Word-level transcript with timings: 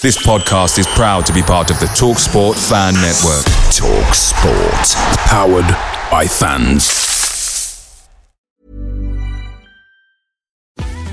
This 0.00 0.16
podcast 0.24 0.78
is 0.78 0.86
proud 0.86 1.26
to 1.26 1.32
be 1.32 1.42
part 1.42 1.72
of 1.72 1.80
the 1.80 1.86
TalkSport 1.86 2.54
Fan 2.68 2.94
Network. 2.94 3.44
TalkSport, 3.74 4.94
powered 5.26 5.66
by 6.08 6.24
fans. 6.24 8.08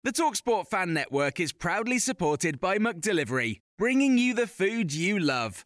The 0.01 0.13
TalkSport 0.13 0.67
Fan 0.67 0.93
Network 0.93 1.41
is 1.41 1.51
proudly 1.51 1.99
supported 1.99 2.57
by 2.59 2.77
Delivery, 2.99 3.61
bringing 3.77 4.17
you 4.17 4.33
the 4.33 4.47
food 4.47 4.93
you 4.93 5.19
love. 5.19 5.65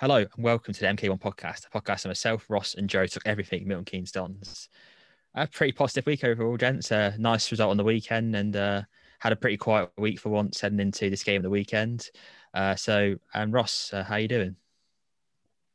Hello 0.00 0.16
and 0.16 0.28
welcome 0.38 0.72
to 0.72 0.80
the 0.80 0.86
MK1 0.86 1.20
podcast, 1.20 1.66
a 1.66 1.78
podcast 1.78 2.06
of 2.06 2.08
myself, 2.08 2.46
Ross, 2.48 2.74
and 2.74 2.88
Joe 2.88 3.04
took 3.04 3.22
everything 3.26 3.68
Milton 3.68 3.84
Keynes 3.84 4.10
Dons. 4.10 4.70
A 5.34 5.46
pretty 5.46 5.72
positive 5.74 6.06
week 6.06 6.24
overall, 6.24 6.56
gents. 6.56 6.90
A 6.90 7.14
nice 7.18 7.50
result 7.50 7.70
on 7.70 7.76
the 7.76 7.84
weekend 7.84 8.34
and 8.34 8.56
uh, 8.56 8.82
had 9.18 9.34
a 9.34 9.36
pretty 9.36 9.58
quiet 9.58 9.90
week 9.98 10.18
for 10.18 10.30
once 10.30 10.58
heading 10.58 10.80
into 10.80 11.10
this 11.10 11.22
game 11.22 11.36
of 11.36 11.42
the 11.42 11.50
weekend. 11.50 12.08
Uh, 12.54 12.74
so, 12.76 13.16
and 13.34 13.52
Ross, 13.52 13.92
uh, 13.92 14.02
how 14.02 14.14
are 14.14 14.20
you 14.20 14.26
doing? 14.26 14.56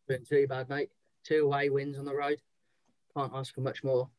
Been 0.08 0.26
too 0.26 0.48
bad, 0.48 0.70
mate. 0.70 0.90
Two 1.24 1.46
away 1.46 1.70
wins 1.70 2.00
on 2.00 2.06
the 2.06 2.16
road. 2.16 2.42
Can't 3.16 3.32
ask 3.36 3.54
for 3.54 3.62
much 3.62 3.84
more. 3.84 4.10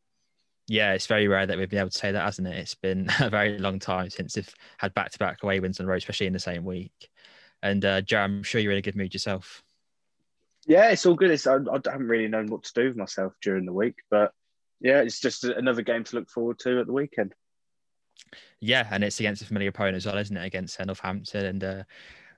Yeah, 0.68 0.92
it's 0.92 1.08
very 1.08 1.26
rare 1.26 1.46
that 1.46 1.58
we've 1.58 1.68
been 1.68 1.80
able 1.80 1.90
to 1.90 1.98
say 1.98 2.12
that, 2.12 2.22
hasn't 2.22 2.46
it? 2.46 2.54
It's 2.56 2.76
been 2.76 3.08
a 3.20 3.28
very 3.28 3.58
long 3.58 3.80
time 3.80 4.10
since 4.10 4.36
we've 4.36 4.54
had 4.78 4.94
back-to-back 4.94 5.42
away 5.42 5.58
wins 5.58 5.80
on 5.80 5.86
the 5.86 5.90
road, 5.90 5.98
especially 5.98 6.28
in 6.28 6.32
the 6.32 6.38
same 6.38 6.64
week. 6.64 7.10
And 7.60 7.84
uh, 7.84 8.02
Joe, 8.02 8.20
I'm 8.20 8.44
sure 8.44 8.60
you're 8.60 8.70
in 8.70 8.78
a 8.78 8.82
good 8.82 8.94
mood 8.94 9.12
yourself. 9.12 9.64
Yeah, 10.66 10.90
it's 10.90 11.06
all 11.06 11.14
good. 11.14 11.30
It's, 11.30 11.46
I, 11.46 11.56
I 11.56 11.80
haven't 11.90 12.08
really 12.08 12.28
known 12.28 12.48
what 12.48 12.64
to 12.64 12.72
do 12.74 12.88
with 12.88 12.96
myself 12.96 13.34
during 13.40 13.66
the 13.66 13.72
week, 13.72 13.96
but 14.10 14.32
yeah, 14.80 15.00
it's 15.00 15.20
just 15.20 15.44
another 15.44 15.82
game 15.82 16.04
to 16.04 16.16
look 16.16 16.28
forward 16.28 16.58
to 16.60 16.80
at 16.80 16.86
the 16.86 16.92
weekend. 16.92 17.34
Yeah, 18.60 18.86
and 18.90 19.04
it's 19.04 19.20
against 19.20 19.42
a 19.42 19.46
familiar 19.46 19.68
opponent 19.68 19.96
as 19.96 20.06
well, 20.06 20.18
isn't 20.18 20.36
it? 20.36 20.44
Against 20.44 20.84
Northampton, 20.84 21.44
and 21.44 21.64
uh, 21.64 21.82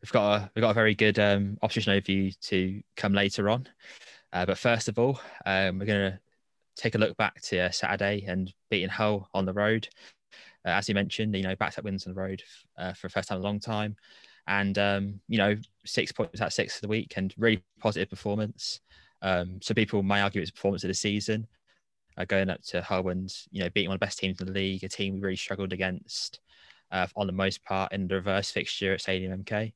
we've 0.02 0.12
got 0.12 0.34
a 0.34 0.50
we've 0.54 0.62
got 0.62 0.70
a 0.70 0.74
very 0.74 0.94
good 0.94 1.18
um, 1.18 1.56
opposition 1.62 1.94
overview 1.94 2.38
to 2.40 2.82
come 2.96 3.14
later 3.14 3.48
on. 3.48 3.66
Uh, 4.32 4.44
but 4.44 4.58
first 4.58 4.88
of 4.88 4.98
all, 4.98 5.20
um, 5.46 5.78
we're 5.78 5.86
going 5.86 6.12
to 6.12 6.20
take 6.76 6.94
a 6.94 6.98
look 6.98 7.16
back 7.16 7.40
to 7.42 7.58
uh, 7.58 7.70
Saturday 7.70 8.24
and 8.26 8.52
beating 8.70 8.90
Hull 8.90 9.28
on 9.32 9.46
the 9.46 9.54
road. 9.54 9.88
Uh, 10.66 10.70
as 10.70 10.88
you 10.88 10.94
mentioned, 10.94 11.34
you 11.34 11.42
know, 11.42 11.56
back 11.56 11.72
to 11.74 11.82
wins 11.82 12.06
on 12.06 12.12
the 12.12 12.20
road 12.20 12.42
uh, 12.76 12.92
for 12.92 13.06
the 13.06 13.12
first 13.12 13.28
time 13.28 13.36
in 13.36 13.42
a 13.42 13.46
long 13.46 13.58
time 13.58 13.96
and 14.48 14.78
um, 14.78 15.20
you 15.28 15.38
know 15.38 15.54
six 15.84 16.10
points 16.10 16.40
out 16.40 16.52
six 16.52 16.76
of 16.76 16.80
the 16.80 16.88
week 16.88 17.14
and 17.16 17.32
really 17.38 17.62
positive 17.78 18.10
performance. 18.10 18.80
Um, 19.22 19.60
so 19.60 19.74
people 19.74 20.02
may 20.02 20.20
argue 20.20 20.40
it's 20.40 20.50
performance 20.50 20.84
of 20.84 20.88
the 20.88 20.94
season, 20.94 21.46
uh, 22.16 22.24
going 22.24 22.50
up 22.50 22.62
to 22.68 22.82
Hull 22.82 23.08
and 23.08 23.32
you 23.52 23.62
know 23.62 23.70
beating 23.70 23.90
one 23.90 23.94
of 23.94 24.00
the 24.00 24.06
best 24.06 24.18
teams 24.18 24.40
in 24.40 24.46
the 24.46 24.52
league, 24.52 24.82
a 24.82 24.88
team 24.88 25.14
we 25.14 25.20
really 25.20 25.36
struggled 25.36 25.72
against 25.72 26.40
uh, 26.90 27.06
on 27.14 27.26
the 27.26 27.32
most 27.32 27.62
part 27.62 27.92
in 27.92 28.08
the 28.08 28.16
reverse 28.16 28.50
fixture 28.50 28.94
at 28.94 29.02
Stadium 29.02 29.44
MK. 29.44 29.72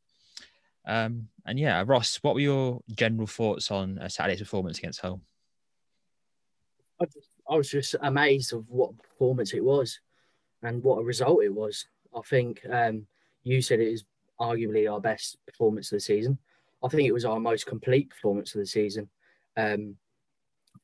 Um, 0.86 1.28
and 1.46 1.58
yeah, 1.58 1.84
Ross, 1.86 2.18
what 2.22 2.34
were 2.34 2.40
your 2.40 2.80
general 2.94 3.26
thoughts 3.26 3.70
on 3.70 3.98
uh, 3.98 4.08
Saturday's 4.08 4.40
performance 4.40 4.78
against 4.78 5.00
Hull? 5.00 5.20
I, 7.48 7.56
was 7.56 7.68
just 7.68 7.96
amazed 8.00 8.52
of 8.52 8.64
what 8.68 8.96
performance 8.96 9.52
it 9.54 9.64
was 9.64 9.98
and 10.62 10.82
what 10.82 11.00
a 11.00 11.04
result 11.04 11.42
it 11.42 11.52
was. 11.52 11.86
I 12.16 12.20
think 12.20 12.60
um, 12.70 13.06
you 13.42 13.60
said 13.60 13.80
it 13.80 13.88
is 13.88 14.04
arguably 14.42 14.90
our 14.90 15.00
best 15.00 15.38
performance 15.46 15.92
of 15.92 15.96
the 15.96 16.00
season. 16.00 16.38
I 16.84 16.88
think 16.88 17.08
it 17.08 17.12
was 17.12 17.24
our 17.24 17.38
most 17.38 17.66
complete 17.66 18.10
performance 18.10 18.54
of 18.54 18.60
the 18.60 18.66
season. 18.66 19.08
Um, 19.56 19.96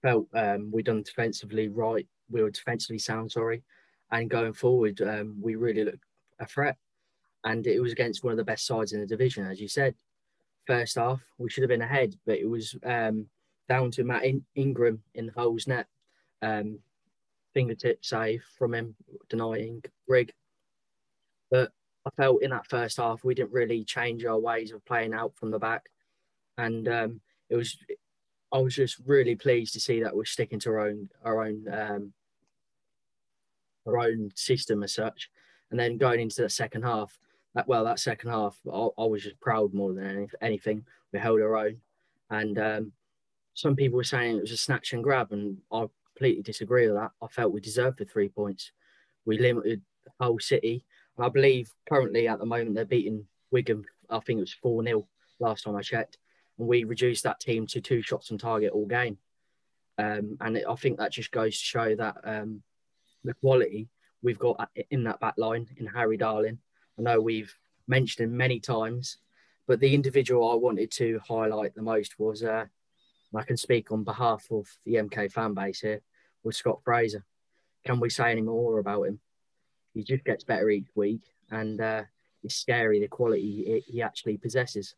felt 0.02 0.28
um, 0.34 0.70
we 0.70 0.82
done 0.82 1.02
defensively 1.02 1.68
right. 1.68 2.06
We 2.30 2.42
were 2.42 2.50
defensively 2.50 2.98
sound, 2.98 3.32
sorry, 3.32 3.62
and 4.12 4.30
going 4.30 4.52
forward, 4.52 5.00
um, 5.02 5.36
we 5.40 5.56
really 5.56 5.84
looked 5.84 6.04
a 6.38 6.46
threat. 6.46 6.76
And 7.44 7.66
it 7.66 7.80
was 7.80 7.92
against 7.92 8.24
one 8.24 8.32
of 8.32 8.36
the 8.36 8.44
best 8.44 8.66
sides 8.66 8.92
in 8.92 9.00
the 9.00 9.06
division, 9.06 9.46
as 9.46 9.60
you 9.60 9.68
said. 9.68 9.94
First 10.66 10.96
half, 10.96 11.20
we 11.38 11.48
should 11.48 11.62
have 11.62 11.68
been 11.68 11.82
ahead, 11.82 12.14
but 12.26 12.38
it 12.38 12.48
was 12.48 12.76
um, 12.84 13.26
down 13.68 13.90
to 13.92 14.04
Matt 14.04 14.24
in- 14.24 14.44
Ingram 14.54 15.02
in 15.14 15.26
the 15.26 15.32
holes 15.32 15.66
net. 15.66 15.86
Um, 16.42 16.78
fingertip 17.54 18.04
save 18.04 18.44
from 18.58 18.74
him, 18.74 18.94
denying 19.28 19.82
Grigg. 20.06 20.32
But 21.50 21.72
I 22.08 22.22
felt 22.22 22.42
in 22.42 22.50
that 22.50 22.66
first 22.66 22.96
half 22.96 23.22
we 23.22 23.34
didn't 23.34 23.52
really 23.52 23.84
change 23.84 24.24
our 24.24 24.38
ways 24.38 24.72
of 24.72 24.84
playing 24.86 25.12
out 25.12 25.36
from 25.36 25.50
the 25.50 25.58
back, 25.58 25.90
and 26.56 26.88
um, 26.88 27.20
it 27.50 27.56
was 27.56 27.76
I 28.50 28.58
was 28.58 28.74
just 28.74 28.98
really 29.04 29.36
pleased 29.36 29.74
to 29.74 29.80
see 29.80 30.02
that 30.02 30.16
we're 30.16 30.24
sticking 30.24 30.58
to 30.60 30.70
our 30.70 30.88
own 30.88 31.10
our 31.22 31.42
own 31.42 31.66
um, 31.70 32.12
our 33.86 33.98
own 33.98 34.30
system 34.34 34.82
as 34.82 34.94
such, 34.94 35.30
and 35.70 35.78
then 35.78 35.98
going 35.98 36.20
into 36.20 36.42
the 36.42 36.48
second 36.48 36.82
half. 36.82 37.18
That, 37.54 37.66
well, 37.66 37.84
that 37.84 37.98
second 37.98 38.30
half, 38.30 38.56
I, 38.72 38.88
I 38.98 39.04
was 39.04 39.22
just 39.22 39.40
proud 39.40 39.72
more 39.74 39.92
than 39.92 40.06
any, 40.06 40.28
anything. 40.40 40.84
We 41.12 41.18
held 41.18 41.40
our 41.40 41.56
own, 41.56 41.76
and 42.30 42.58
um, 42.58 42.92
some 43.54 43.76
people 43.76 43.96
were 43.96 44.04
saying 44.04 44.36
it 44.36 44.42
was 44.42 44.52
a 44.52 44.56
snatch 44.56 44.94
and 44.94 45.04
grab, 45.04 45.32
and 45.32 45.58
I 45.70 45.86
completely 46.14 46.42
disagree 46.42 46.86
with 46.86 46.96
that. 46.96 47.10
I 47.22 47.26
felt 47.26 47.52
we 47.52 47.60
deserved 47.60 47.98
the 47.98 48.06
three 48.06 48.28
points. 48.30 48.72
We 49.26 49.38
limited 49.38 49.82
Hull 50.18 50.38
City 50.38 50.84
I 51.20 51.28
believe 51.28 51.70
currently 51.88 52.28
at 52.28 52.38
the 52.38 52.46
moment 52.46 52.74
they're 52.74 52.84
beating 52.84 53.26
Wigan. 53.50 53.84
I 54.10 54.20
think 54.20 54.38
it 54.38 54.42
was 54.42 54.52
4 54.52 54.84
0 54.84 55.06
last 55.40 55.64
time 55.64 55.76
I 55.76 55.82
checked. 55.82 56.18
And 56.58 56.66
we 56.68 56.84
reduced 56.84 57.24
that 57.24 57.40
team 57.40 57.66
to 57.68 57.80
two 57.80 58.02
shots 58.02 58.30
on 58.30 58.38
target 58.38 58.72
all 58.72 58.86
game. 58.86 59.18
Um, 59.98 60.36
and 60.40 60.56
it, 60.56 60.64
I 60.68 60.74
think 60.76 60.98
that 60.98 61.12
just 61.12 61.32
goes 61.32 61.58
to 61.58 61.64
show 61.64 61.94
that 61.96 62.16
um, 62.24 62.62
the 63.24 63.34
quality 63.34 63.88
we've 64.22 64.38
got 64.38 64.68
in 64.90 65.04
that 65.04 65.20
back 65.20 65.34
line 65.36 65.66
in 65.76 65.86
Harry 65.86 66.16
Darling. 66.16 66.58
I 66.98 67.02
know 67.02 67.20
we've 67.20 67.54
mentioned 67.86 68.28
him 68.28 68.36
many 68.36 68.60
times, 68.60 69.18
but 69.66 69.80
the 69.80 69.94
individual 69.94 70.50
I 70.50 70.54
wanted 70.54 70.90
to 70.92 71.20
highlight 71.26 71.74
the 71.74 71.82
most 71.82 72.18
was, 72.18 72.42
uh, 72.42 72.66
I 73.34 73.42
can 73.42 73.56
speak 73.56 73.92
on 73.92 74.04
behalf 74.04 74.46
of 74.50 74.66
the 74.84 74.94
MK 74.94 75.30
fan 75.32 75.54
base 75.54 75.80
here, 75.80 76.00
was 76.42 76.56
Scott 76.56 76.80
Fraser. 76.84 77.24
Can 77.84 78.00
we 78.00 78.08
say 78.08 78.30
any 78.30 78.42
more 78.42 78.78
about 78.78 79.02
him? 79.02 79.20
He 79.94 80.02
just 80.02 80.24
gets 80.24 80.44
better 80.44 80.70
each 80.70 80.88
week, 80.94 81.22
and 81.50 81.80
uh, 81.80 82.02
it's 82.42 82.54
scary 82.54 83.00
the 83.00 83.08
quality 83.08 83.82
he, 83.86 84.02
actually 84.02 84.36
possesses. 84.36 84.94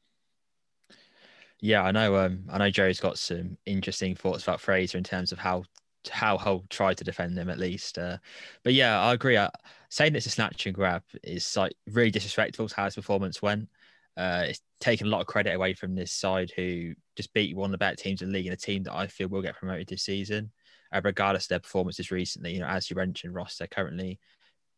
Yeah, 1.61 1.83
I 1.83 1.91
know. 1.91 2.17
Um, 2.17 2.45
I 2.51 2.59
know 2.59 2.71
Joe's 2.71 3.01
got 3.01 3.19
some 3.19 3.57
interesting 3.67 4.15
thoughts 4.15 4.43
about 4.43 4.61
Fraser 4.61 4.99
in 4.99 5.05
terms 5.05 5.33
of 5.33 5.39
how 5.39 5.65
how 6.11 6.39
Hull 6.39 6.65
tried 6.71 6.97
to 6.99 7.05
defend 7.05 7.37
them 7.37 7.51
at 7.51 7.59
least. 7.59 7.99
Uh, 7.99 8.17
but 8.65 8.73
yeah, 8.73 9.01
I 9.01 9.13
agree. 9.13 9.37
Uh, 9.37 9.51
saying 9.91 10.15
it's 10.15 10.27
a 10.27 10.31
snatch 10.31 10.65
and 10.67 10.75
grab 10.75 11.03
is 11.23 11.57
like 11.57 11.75
really 11.91 12.11
disrespectful 12.11 12.69
to 12.69 12.75
how 12.75 12.87
his 12.87 12.95
performance 12.95 13.43
went. 13.43 13.69
Uh, 14.17 14.45
it's 14.49 14.61
taken 14.81 15.07
a 15.07 15.11
lot 15.11 15.21
of 15.21 15.27
credit 15.27 15.55
away 15.55 15.75
from 15.75 15.95
this 15.95 16.13
side 16.13 16.51
who 16.57 16.95
just 17.17 17.33
beat 17.35 17.57
one 17.57 17.69
of 17.69 17.73
the 17.73 17.79
better 17.79 17.97
teams 17.97 18.23
in 18.23 18.29
the 18.29 18.35
league 18.35 18.47
and 18.47 18.55
a 18.55 18.57
team 18.57 18.83
that 18.85 18.95
I 18.95 19.07
feel 19.07 19.29
will 19.29 19.43
get 19.43 19.57
promoted 19.57 19.89
this 19.89 20.03
season. 20.03 20.51
uh, 20.93 21.01
regardless 21.05 21.45
of 21.45 21.49
their 21.51 21.61
performances 21.61 22.11
recently. 22.11 22.55
You 22.55 22.61
know, 22.61 22.67
as 22.67 22.91
you 22.91 22.97
mentioned, 22.97 23.35
Ross, 23.35 23.57
they're 23.57 23.69
currently. 23.69 24.19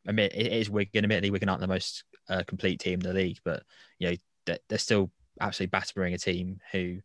I 0.06 0.12
mean, 0.12 0.30
it 0.32 0.52
is 0.52 0.70
Wigan. 0.70 1.04
Admittedly, 1.04 1.30
Wigan 1.30 1.48
aren't 1.48 1.60
the 1.60 1.66
most 1.66 2.04
uh, 2.28 2.42
complete 2.46 2.80
team 2.80 2.94
in 2.94 3.00
the 3.00 3.12
league, 3.12 3.38
but 3.44 3.62
you 3.98 4.10
know 4.10 4.16
they're, 4.46 4.58
they're 4.68 4.78
still 4.78 5.10
absolutely 5.40 5.70
battering 5.70 6.14
a 6.14 6.18
team 6.18 6.60
who, 6.72 6.98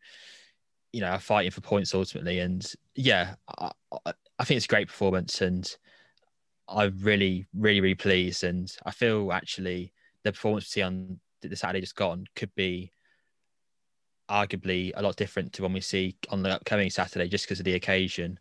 you 0.91 1.01
know, 1.01 1.07
are 1.07 1.19
fighting 1.19 1.51
for 1.51 1.61
points 1.61 1.93
ultimately. 1.93 2.39
And 2.39 2.69
yeah, 2.95 3.35
I, 3.57 3.71
I 4.39 4.43
think 4.43 4.57
it's 4.57 4.65
a 4.65 4.69
great 4.69 4.87
performance, 4.87 5.41
and 5.41 5.75
I'm 6.67 6.97
really, 7.01 7.47
really, 7.55 7.81
really 7.81 7.95
pleased. 7.95 8.43
And 8.43 8.71
I 8.85 8.91
feel 8.91 9.31
actually 9.31 9.93
the 10.23 10.31
performance 10.31 10.65
we 10.65 10.69
see 10.69 10.81
on 10.81 11.19
the 11.41 11.55
Saturday 11.55 11.81
just 11.81 11.95
gone 11.95 12.25
could 12.35 12.53
be 12.55 12.91
arguably 14.29 14.91
a 14.95 15.01
lot 15.01 15.15
different 15.15 15.53
to 15.53 15.61
when 15.61 15.71
we 15.71 15.79
see 15.81 16.15
on 16.29 16.43
the 16.43 16.49
upcoming 16.49 16.89
Saturday, 16.89 17.27
just 17.27 17.45
because 17.45 17.59
of 17.59 17.65
the 17.65 17.75
occasion. 17.75 18.39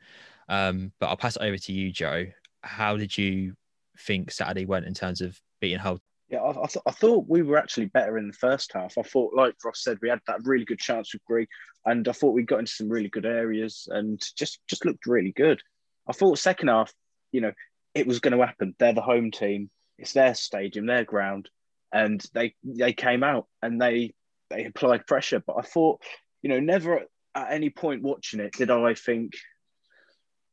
Um, 0.49 0.93
but 0.99 1.07
I'll 1.09 1.17
pass 1.17 1.37
it 1.37 1.43
over 1.43 1.59
to 1.59 1.73
you, 1.73 1.93
Joe. 1.93 2.27
How 2.63 2.97
did 2.97 3.17
you 3.17 3.55
think 3.99 4.31
Saturday 4.31 4.67
went 4.67 4.87
in 4.87 4.95
terms 4.95 5.21
of 5.21 5.41
beating 5.61 5.79
Hull? 5.79 6.01
Yeah, 6.29 6.41
I, 6.41 6.51
I, 6.51 6.67
th- 6.67 6.83
I, 6.87 6.91
thought 6.91 7.27
we 7.29 7.43
were 7.43 7.57
actually 7.57 7.87
better 7.87 8.19
in 8.19 8.27
the 8.27 8.33
first 8.33 8.73
half. 8.73 8.99
I 8.99 9.03
thought, 9.03 9.35
like 9.35 9.55
Ross 9.65 9.85
said, 9.85 9.99
we 10.03 10.09
had 10.09 10.21
that 10.27 10.41
really 10.45 10.65
good 10.65 10.81
chance 10.81 11.13
with 11.13 11.25
Grigg, 11.25 11.49
and 11.85 12.07
I 12.09 12.13
thought 12.13 12.35
we 12.35 12.43
got 12.43 12.59
into 12.59 12.73
some 12.73 12.89
really 12.89 13.09
good 13.09 13.27
areas 13.27 13.87
and 13.91 14.21
just 14.37 14.61
just 14.69 14.85
looked 14.85 15.07
really 15.07 15.33
good. 15.33 15.61
I 16.09 16.13
thought 16.13 16.39
second 16.39 16.69
half, 16.69 16.93
you 17.31 17.41
know, 17.41 17.53
it 17.95 18.07
was 18.07 18.21
going 18.21 18.37
to 18.37 18.45
happen. 18.45 18.75
They're 18.79 18.93
the 18.93 19.03
home 19.03 19.31
team. 19.31 19.71
It's 19.99 20.13
their 20.13 20.35
stadium, 20.35 20.87
their 20.87 21.05
ground, 21.05 21.49
and 21.93 22.25
they 22.35 22.55
they 22.65 22.93
came 22.93 23.23
out 23.23 23.47
and 23.63 23.81
they 23.81 24.13
they 24.51 24.65
applied 24.65 25.07
pressure. 25.07 25.43
But 25.47 25.57
I 25.59 25.63
thought, 25.63 26.03
you 26.43 26.51
know, 26.51 26.61
never 26.61 27.07
at 27.35 27.53
any 27.53 27.71
point 27.71 28.03
watching 28.03 28.41
it 28.41 28.53
did 28.53 28.71
I 28.71 28.95
think, 28.95 29.35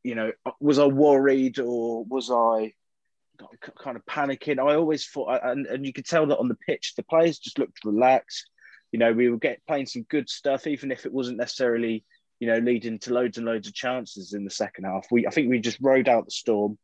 you 0.03 0.15
know, 0.15 0.31
was 0.59 0.79
I 0.79 0.85
worried 0.85 1.59
or 1.59 2.03
was 2.03 2.29
I 2.29 2.73
kind 3.77 3.97
of 3.97 4.05
panicking? 4.05 4.59
I 4.59 4.75
always 4.75 5.05
thought, 5.05 5.39
and, 5.43 5.65
and 5.67 5.85
you 5.85 5.93
could 5.93 6.05
tell 6.05 6.25
that 6.27 6.37
on 6.37 6.47
the 6.47 6.57
pitch, 6.67 6.93
the 6.95 7.03
players 7.03 7.39
just 7.39 7.59
looked 7.59 7.85
relaxed. 7.85 8.49
You 8.91 8.99
know, 8.99 9.11
we 9.11 9.29
were 9.29 9.37
getting 9.37 9.61
playing 9.67 9.87
some 9.87 10.03
good 10.03 10.29
stuff, 10.29 10.67
even 10.67 10.91
if 10.91 11.05
it 11.05 11.13
wasn't 11.13 11.37
necessarily, 11.37 12.03
you 12.39 12.47
know, 12.47 12.59
leading 12.59 12.99
to 12.99 13.13
loads 13.13 13.37
and 13.37 13.45
loads 13.45 13.67
of 13.67 13.73
chances 13.73 14.33
in 14.33 14.43
the 14.43 14.51
second 14.51 14.85
half. 14.85 15.07
We, 15.11 15.25
I 15.25 15.31
think, 15.31 15.49
we 15.49 15.59
just 15.59 15.79
rode 15.81 16.07
out 16.07 16.25
the 16.25 16.31
storm, 16.31 16.77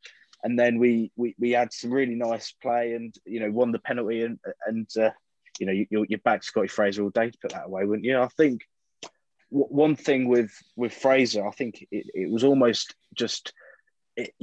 and 0.43 0.57
then 0.57 0.79
we 0.79 1.11
we, 1.15 1.35
we 1.39 1.51
had 1.51 1.71
some 1.71 1.91
really 1.91 2.15
nice 2.15 2.51
play, 2.51 2.93
and 2.93 3.13
you 3.25 3.39
know, 3.39 3.51
won 3.51 3.71
the 3.71 3.79
penalty, 3.79 4.23
and 4.23 4.39
and 4.65 4.89
uh, 4.97 5.11
you 5.59 5.67
know, 5.67 5.73
you, 5.73 6.05
you're 6.09 6.19
back 6.19 6.43
Scotty 6.43 6.67
Fraser 6.67 7.03
all 7.03 7.09
day 7.09 7.29
to 7.29 7.37
put 7.39 7.51
that 7.51 7.65
away, 7.65 7.85
wouldn't 7.85 8.05
you? 8.05 8.19
I 8.19 8.27
think 8.27 8.61
one 9.49 9.95
thing 9.95 10.27
with 10.27 10.51
with 10.75 10.93
Fraser, 10.93 11.47
I 11.47 11.51
think 11.51 11.85
it, 11.91 12.07
it 12.13 12.31
was 12.31 12.43
almost 12.43 12.95
just 13.13 13.53
it, 14.15 14.33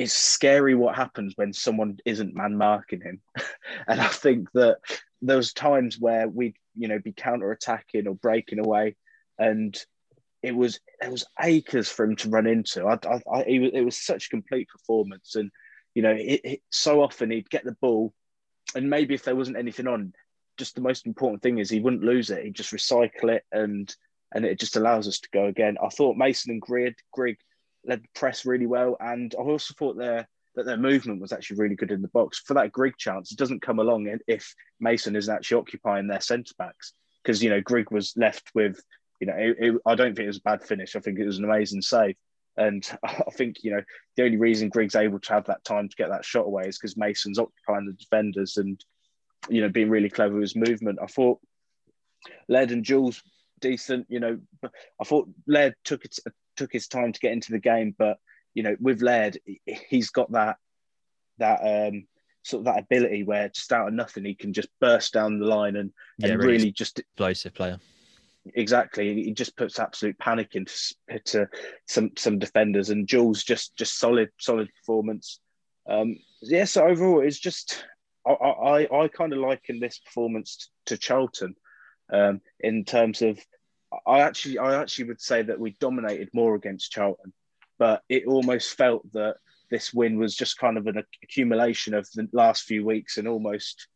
it's 0.00 0.14
scary 0.14 0.74
what 0.74 0.96
happens 0.96 1.34
when 1.36 1.52
someone 1.52 1.98
isn't 2.06 2.34
man 2.34 2.56
marking 2.56 3.02
him, 3.02 3.20
and 3.86 4.00
I 4.00 4.08
think 4.08 4.50
that 4.54 4.78
those 5.20 5.52
times 5.52 5.98
where 5.98 6.26
we'd 6.26 6.56
you 6.76 6.88
know 6.88 6.98
be 6.98 7.12
counter 7.12 7.52
attacking 7.52 8.08
or 8.08 8.14
breaking 8.14 8.58
away, 8.58 8.96
and 9.38 9.78
it 10.42 10.56
was 10.56 10.80
it 11.02 11.10
was 11.10 11.26
acres 11.40 11.90
for 11.90 12.04
him 12.04 12.16
to 12.16 12.30
run 12.30 12.46
into. 12.46 12.86
I, 12.86 12.94
I, 13.06 13.20
I 13.30 13.42
it, 13.42 13.58
was, 13.60 13.70
it 13.74 13.82
was 13.82 13.96
such 13.96 14.26
a 14.26 14.30
complete 14.30 14.68
performance, 14.68 15.34
and 15.34 15.50
you 15.94 16.02
know, 16.02 16.12
it, 16.12 16.40
it, 16.44 16.60
so 16.70 17.02
often 17.02 17.30
he'd 17.30 17.50
get 17.50 17.64
the 17.64 17.76
ball, 17.80 18.14
and 18.74 18.88
maybe 18.88 19.14
if 19.14 19.24
there 19.24 19.36
wasn't 19.36 19.58
anything 19.58 19.86
on, 19.86 20.14
just 20.56 20.74
the 20.74 20.80
most 20.80 21.06
important 21.06 21.42
thing 21.42 21.58
is 21.58 21.68
he 21.68 21.80
wouldn't 21.80 22.02
lose 22.02 22.30
it. 22.30 22.44
He'd 22.44 22.54
just 22.54 22.72
recycle 22.72 23.30
it 23.34 23.44
and 23.52 23.94
and 24.32 24.44
it 24.44 24.60
just 24.60 24.76
allows 24.76 25.08
us 25.08 25.18
to 25.20 25.28
go 25.32 25.46
again. 25.46 25.76
I 25.82 25.88
thought 25.88 26.16
Mason 26.16 26.52
and 26.52 26.60
Grigg 26.62 27.36
led 27.84 28.02
the 28.02 28.08
press 28.14 28.44
really 28.44 28.66
well, 28.66 28.96
and 29.00 29.34
I 29.38 29.42
also 29.42 29.74
thought 29.78 29.96
their 29.96 30.28
that 30.56 30.66
their 30.66 30.76
movement 30.76 31.20
was 31.20 31.32
actually 31.32 31.58
really 31.58 31.76
good 31.76 31.92
in 31.92 32.02
the 32.02 32.08
box. 32.08 32.38
For 32.38 32.54
that 32.54 32.72
Grigg 32.72 32.96
chance, 32.98 33.30
it 33.30 33.38
doesn't 33.38 33.62
come 33.62 33.78
along 33.78 34.18
if 34.26 34.54
Mason 34.80 35.14
isn't 35.14 35.32
actually 35.32 35.60
occupying 35.60 36.08
their 36.08 36.20
centre 36.20 36.54
backs 36.58 36.92
because 37.22 37.42
you 37.42 37.50
know 37.50 37.60
Grigg 37.60 37.90
was 37.90 38.12
left 38.16 38.50
with 38.54 38.80
you 39.20 39.26
know 39.26 39.36
it, 39.36 39.56
it, 39.58 39.74
I 39.86 39.94
don't 39.94 40.14
think 40.14 40.24
it 40.24 40.28
was 40.28 40.38
a 40.38 40.42
bad 40.42 40.62
finish. 40.62 40.96
I 40.96 41.00
think 41.00 41.18
it 41.18 41.26
was 41.26 41.38
an 41.38 41.44
amazing 41.44 41.82
save. 41.82 42.16
And 42.56 42.86
I 43.04 43.30
think, 43.32 43.62
you 43.62 43.70
know, 43.70 43.82
the 44.16 44.24
only 44.24 44.36
reason 44.36 44.68
Grigg's 44.68 44.96
able 44.96 45.20
to 45.20 45.32
have 45.32 45.46
that 45.46 45.64
time 45.64 45.88
to 45.88 45.96
get 45.96 46.10
that 46.10 46.24
shot 46.24 46.46
away 46.46 46.64
is 46.64 46.78
because 46.78 46.96
Mason's 46.96 47.38
occupying 47.38 47.86
the 47.86 47.92
defenders 47.92 48.56
and 48.56 48.82
you 49.48 49.62
know, 49.62 49.68
being 49.68 49.88
really 49.88 50.10
clever 50.10 50.34
with 50.34 50.42
his 50.42 50.56
movement. 50.56 50.98
I 51.02 51.06
thought 51.06 51.40
Laird 52.48 52.72
and 52.72 52.84
Jules 52.84 53.22
decent. 53.60 54.06
You 54.08 54.20
know, 54.20 54.38
I 54.64 55.04
thought 55.04 55.28
Laird 55.46 55.74
took 55.84 56.04
it 56.04 56.16
took 56.60 56.72
his 56.72 56.88
time 56.88 57.10
to 57.10 57.20
get 57.20 57.32
into 57.32 57.52
the 57.52 57.58
game, 57.58 57.94
but 57.96 58.18
you 58.52 58.62
know, 58.62 58.76
with 58.80 59.00
Laird, 59.00 59.38
he's 59.64 60.10
got 60.10 60.30
that 60.32 60.56
that 61.38 61.60
um, 61.62 62.06
sort 62.42 62.60
of 62.60 62.64
that 62.66 62.82
ability 62.82 63.22
where 63.22 63.48
just 63.48 63.72
out 63.72 63.88
of 63.88 63.94
nothing 63.94 64.26
he 64.26 64.34
can 64.34 64.52
just 64.52 64.68
burst 64.78 65.14
down 65.14 65.38
the 65.38 65.46
line 65.46 65.76
and, 65.76 65.90
yeah, 66.18 66.28
and 66.28 66.38
really, 66.38 66.52
really 66.52 66.72
just 66.72 66.98
explosive 66.98 67.54
player. 67.54 67.78
Exactly, 68.54 69.24
he 69.24 69.32
just 69.32 69.56
puts 69.56 69.78
absolute 69.78 70.18
panic 70.18 70.54
into 70.54 70.74
to 71.24 71.48
some 71.88 72.10
some 72.18 72.38
defenders, 72.38 72.90
and 72.90 73.08
Jules 73.08 73.42
just 73.42 73.74
just 73.76 73.98
solid 73.98 74.28
solid 74.38 74.68
performance. 74.80 75.40
Um, 75.88 76.16
yeah, 76.42 76.64
so 76.64 76.86
overall, 76.86 77.20
it's 77.20 77.38
just 77.38 77.84
I, 78.26 78.32
I, 78.32 79.04
I 79.04 79.08
kind 79.08 79.32
of 79.32 79.38
liken 79.38 79.80
this 79.80 79.98
performance 79.98 80.70
to 80.86 80.98
Charlton 80.98 81.54
um, 82.12 82.42
in 82.60 82.84
terms 82.84 83.22
of 83.22 83.38
I 84.06 84.20
actually 84.20 84.58
I 84.58 84.80
actually 84.80 85.08
would 85.08 85.20
say 85.20 85.42
that 85.42 85.58
we 85.58 85.76
dominated 85.80 86.30
more 86.32 86.54
against 86.54 86.92
Charlton, 86.92 87.32
but 87.78 88.02
it 88.08 88.26
almost 88.26 88.76
felt 88.76 89.10
that 89.12 89.36
this 89.70 89.92
win 89.94 90.18
was 90.18 90.34
just 90.34 90.58
kind 90.58 90.76
of 90.76 90.86
an 90.86 91.02
accumulation 91.22 91.94
of 91.94 92.08
the 92.12 92.28
last 92.32 92.64
few 92.64 92.84
weeks 92.84 93.16
and 93.16 93.26
almost 93.28 93.88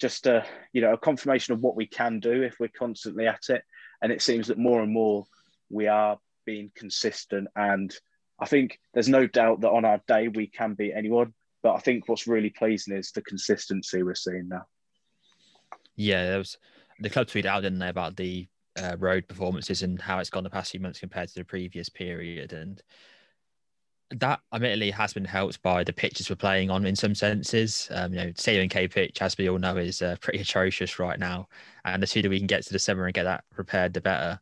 just 0.00 0.26
a 0.26 0.44
you 0.72 0.80
know 0.80 0.92
a 0.92 0.98
confirmation 0.98 1.54
of 1.54 1.60
what 1.60 1.76
we 1.76 1.86
can 1.86 2.20
do 2.20 2.42
if 2.42 2.58
we're 2.58 2.68
constantly 2.68 3.26
at 3.26 3.48
it. 3.48 3.62
And 4.00 4.10
it 4.10 4.22
seems 4.22 4.48
that 4.48 4.58
more 4.58 4.82
and 4.82 4.92
more 4.92 5.26
we 5.70 5.86
are 5.86 6.18
being 6.44 6.70
consistent. 6.74 7.48
And 7.54 7.94
I 8.38 8.46
think 8.46 8.80
there's 8.94 9.08
no 9.08 9.26
doubt 9.26 9.60
that 9.60 9.70
on 9.70 9.84
our 9.84 10.00
day 10.08 10.28
we 10.28 10.46
can 10.46 10.74
beat 10.74 10.92
anyone. 10.94 11.34
But 11.62 11.74
I 11.74 11.78
think 11.78 12.08
what's 12.08 12.26
really 12.26 12.50
pleasing 12.50 12.96
is 12.96 13.12
the 13.12 13.22
consistency 13.22 14.02
we're 14.02 14.16
seeing 14.16 14.48
now. 14.48 14.64
Yeah, 15.94 16.24
there 16.24 16.38
was 16.38 16.58
the 16.98 17.10
club 17.10 17.28
tweeted 17.28 17.46
out, 17.46 17.62
didn't 17.62 17.78
they, 17.78 17.88
about 17.88 18.16
the 18.16 18.48
uh, 18.76 18.96
road 18.98 19.28
performances 19.28 19.82
and 19.82 20.00
how 20.00 20.18
it's 20.18 20.30
gone 20.30 20.44
the 20.44 20.50
past 20.50 20.70
few 20.70 20.80
months 20.80 21.00
compared 21.00 21.28
to 21.28 21.34
the 21.34 21.44
previous 21.44 21.88
period, 21.88 22.52
and 22.52 22.82
that 24.18 24.40
admittedly 24.52 24.90
has 24.90 25.12
been 25.12 25.24
helped 25.24 25.62
by 25.62 25.82
the 25.82 25.92
pitches 25.92 26.28
we're 26.28 26.36
playing 26.36 26.70
on 26.70 26.84
in 26.84 26.94
some 26.94 27.14
senses. 27.14 27.88
Um, 27.90 28.12
you 28.12 28.20
know, 28.20 28.32
Stadium 28.36 28.68
K 28.68 28.86
pitch, 28.88 29.22
as 29.22 29.36
we 29.38 29.48
all 29.48 29.58
know, 29.58 29.76
is 29.76 30.02
uh, 30.02 30.16
pretty 30.20 30.40
atrocious 30.42 30.98
right 30.98 31.18
now, 31.18 31.48
and 31.84 32.02
the 32.02 32.06
sooner 32.06 32.28
we 32.28 32.38
can 32.38 32.46
get 32.46 32.64
to 32.64 32.72
the 32.72 32.78
summer 32.78 33.06
and 33.06 33.14
get 33.14 33.24
that 33.24 33.44
prepared, 33.50 33.94
the 33.94 34.00
better. 34.00 34.38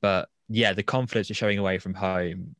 But 0.00 0.28
yeah, 0.48 0.72
the 0.72 0.82
confidence 0.82 1.28
we're 1.28 1.34
showing 1.34 1.58
away 1.58 1.78
from 1.78 1.94
home 1.94 2.54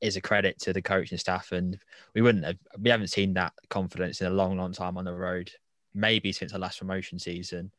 is 0.00 0.16
a 0.16 0.20
credit 0.20 0.58
to 0.60 0.72
the 0.72 0.82
coaching 0.82 1.18
staff, 1.18 1.52
and 1.52 1.78
we 2.14 2.22
wouldn't 2.22 2.44
have 2.44 2.58
we 2.80 2.90
haven't 2.90 3.08
seen 3.08 3.34
that 3.34 3.52
confidence 3.70 4.20
in 4.20 4.26
a 4.26 4.30
long, 4.30 4.56
long 4.56 4.72
time 4.72 4.98
on 4.98 5.04
the 5.04 5.14
road. 5.14 5.50
Maybe 5.94 6.32
since 6.32 6.52
our 6.52 6.58
last 6.58 6.80
promotion 6.80 7.18
season 7.18 7.70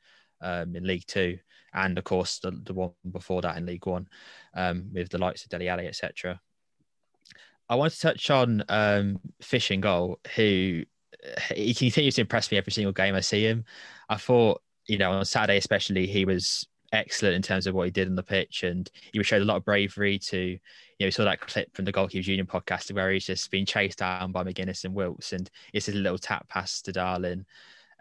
um, 0.42 0.76
in 0.76 0.86
League 0.86 1.06
Two, 1.06 1.38
and 1.76 1.98
of 1.98 2.04
course 2.04 2.40
the, 2.40 2.52
the 2.52 2.74
one 2.74 2.92
before 3.12 3.42
that 3.42 3.58
in 3.58 3.66
League 3.66 3.86
One, 3.86 4.08
um, 4.56 4.90
with 4.94 5.10
the 5.10 5.18
likes 5.18 5.44
of 5.44 5.50
Dele 5.50 5.70
Alli, 5.70 5.88
etc. 5.88 6.40
I 7.70 7.76
want 7.76 7.94
to 7.94 8.00
touch 8.00 8.30
on 8.30 8.64
um, 8.70 9.20
Fisher 9.42 9.74
in 9.74 9.82
goal, 9.82 10.20
who 10.36 10.84
he 11.54 11.74
continues 11.74 12.16
to 12.16 12.22
impress 12.22 12.52
me 12.52 12.58
every 12.58 12.72
single 12.72 12.94
game 12.94 13.16
I 13.16 13.22
see 13.22 13.44
him. 13.44 13.66
I 14.10 14.18
thought, 14.18 14.62
you 14.88 14.98
know, 14.98 15.12
on 15.12 15.26
Saturday 15.26 15.58
especially, 15.58 16.08
he 16.08 16.26
was 16.26 16.68
excellent 16.92 17.36
in 17.36 17.42
terms 17.42 17.68
of 17.68 17.74
what 17.74 17.86
he 17.86 17.92
did 17.92 18.08
on 18.08 18.16
the 18.16 18.24
pitch, 18.24 18.64
and 18.64 18.90
he 19.12 19.22
showed 19.24 19.42
a 19.42 19.46
lot 19.46 19.58
of 19.58 19.66
bravery 19.66 20.20
to, 20.20 20.38
you 20.38 20.60
know, 21.00 21.08
we 21.08 21.12
saw 21.12 21.26
that 21.26 21.42
clip 21.42 21.76
from 21.76 21.86
the 21.86 21.94
Goalkeepers 21.94 22.28
Union 22.28 22.46
podcast 22.46 22.92
where 22.94 23.12
he's 23.12 23.26
just 23.26 23.50
been 23.52 23.66
chased 23.66 24.00
down 24.00 24.32
by 24.32 24.44
Magennis 24.44 24.86
and 24.86 24.94
Wilks, 24.94 25.34
and 25.34 25.50
it's 25.74 25.90
a 25.90 25.94
little 25.94 26.20
tap 26.20 26.48
pass 26.48 26.82
to 26.84 26.92
Darling. 26.92 27.46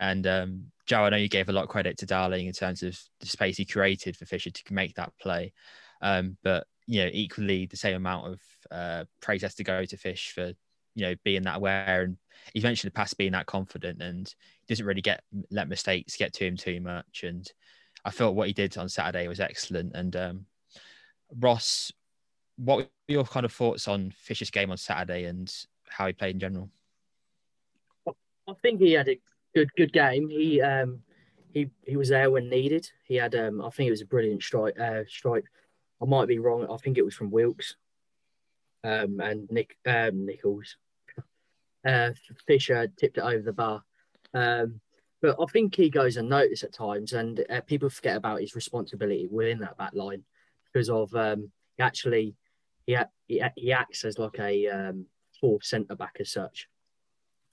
And 0.04 0.26
um, 0.26 0.64
Joe, 0.84 1.04
I 1.04 1.08
know 1.08 1.16
you 1.16 1.28
gave 1.28 1.49
a 1.49 1.52
lot 1.52 1.64
of 1.64 1.70
credit 1.70 1.96
to 1.99 2.06
Darling 2.06 2.46
in 2.46 2.52
terms 2.52 2.82
of 2.82 2.99
the 3.20 3.26
space 3.26 3.56
he 3.56 3.64
created 3.64 4.16
for 4.16 4.26
Fisher 4.26 4.50
to 4.50 4.75
make 4.75 4.94
that 4.96 5.12
play, 5.18 5.54
um, 6.02 6.37
but 6.42 6.66
you 6.87 7.02
know, 7.02 7.08
equally 7.11 7.64
the 7.64 7.78
same 7.78 7.96
amount 7.96 8.26
of 8.26 8.40
uh, 8.70 9.04
praise 9.23 9.40
has 9.40 9.54
to 9.54 9.64
go 9.64 9.84
to 9.87 9.96
Fish 9.96 10.32
for 10.34 10.52
you 10.94 11.06
know 11.06 11.14
being 11.25 11.42
that 11.42 11.56
aware 11.56 12.02
and 12.02 12.16
mentioned 12.62 12.90
the 12.90 12.94
past 12.94 13.16
being 13.16 13.32
that 13.32 13.46
confident 13.46 14.02
and 14.02 14.34
doesn't 14.68 14.87
really 14.87 15.00
get 15.00 15.23
let 15.50 15.68
mistakes 15.68 16.16
get 16.16 16.34
to 16.34 16.46
him 16.46 16.56
too 16.56 16.80
much 16.80 17.25
and 17.25 17.50
I 18.04 18.11
felt 18.11 18.34
what 18.34 18.46
he 18.49 18.52
did 18.52 18.76
on 18.76 18.88
Saturday 18.88 19.26
was 19.28 19.40
excellent. 19.40 19.94
And 19.94 20.14
um, 20.14 20.46
Ross, 21.40 21.90
what 22.56 22.76
were 22.76 22.88
your 23.08 23.25
kind 23.25 23.46
of 23.46 23.52
thoughts 23.52 23.88
on 23.88 24.12
Fisher's 24.14 24.50
game 24.50 24.70
on 24.70 24.76
Saturday 24.76 25.25
and 25.25 25.52
how 25.88 26.06
he 26.06 26.12
played 26.12 26.34
in 26.34 26.40
general? 26.40 26.70
I 28.06 28.52
think 28.62 28.80
he 28.80 28.92
had 28.92 29.08
a 29.08 29.18
good 29.54 29.70
good 29.76 29.92
game. 29.92 30.28
He 30.28 30.61
um, 30.61 31.00
he 31.52 31.70
he 31.87 31.96
was 31.96 32.08
there 32.08 32.30
when 32.30 32.49
needed. 32.49 32.90
He 33.04 33.16
had 33.16 33.34
um, 33.34 33.62
I 33.62 33.70
think 33.70 33.88
it 33.88 33.92
was 33.92 34.02
a 34.02 34.06
brilliant 34.06 34.42
strike. 34.42 34.78
Uh, 34.78 35.04
strike. 35.08 35.44
I 36.02 36.06
might 36.06 36.28
be 36.28 36.38
wrong. 36.38 36.66
I 36.70 36.76
think 36.78 36.99
it 36.99 37.04
was 37.04 37.14
from 37.14 37.30
Wilks. 37.30 37.76
um, 38.84 39.20
and 39.20 39.50
Nick 39.50 39.76
um, 39.87 40.26
Nichols 40.26 40.76
uh, 41.87 42.11
Fisher 42.46 42.87
tipped 42.99 43.18
it 43.18 43.23
over 43.25 43.42
the 43.42 43.52
bar. 43.52 43.82
Um, 44.34 44.80
but 45.23 45.37
I 45.40 45.46
think 45.46 45.75
he 45.75 45.88
goes 45.88 46.18
unnoticed 46.18 46.64
at 46.64 46.75
times, 46.75 47.14
and 47.14 47.44
uh, 47.49 47.62
people 47.62 47.88
forget 47.88 48.16
about 48.16 48.40
his 48.40 48.54
responsibility 48.54 49.26
within 49.30 49.58
that 49.61 49.78
back 49.78 49.92
line 49.94 50.23
because 50.73 50.90
of 50.90 51.14
um, 51.14 51.50
he 51.76 51.82
actually 51.82 52.37
he, 52.87 52.96
he, 53.26 53.42
he 53.56 53.73
acts 53.73 54.04
as 54.04 54.18
like 54.18 54.38
a 54.38 54.68
um, 54.68 55.06
fourth 55.40 55.64
centre 55.64 55.96
back 55.96 56.16
as 56.20 56.30
such, 56.30 56.68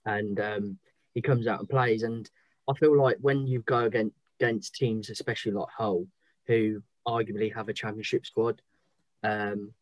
and 0.04 0.38
um, 0.38 0.78
he 1.14 1.22
comes 1.22 1.46
out 1.46 1.60
and 1.60 1.68
plays. 1.68 2.02
And 2.02 2.28
I 2.68 2.74
feel 2.74 2.96
like 2.96 3.16
when 3.20 3.46
you 3.46 3.60
go 3.62 3.84
against 3.84 4.16
against 4.40 4.74
teams, 4.74 5.08
especially 5.08 5.52
like 5.52 5.68
Hull, 5.76 6.06
who 6.46 6.82
arguably 7.06 7.54
have 7.54 7.68
a 7.68 7.72
championship 7.72 8.26
squad, 8.26 8.60
um, 9.22 9.72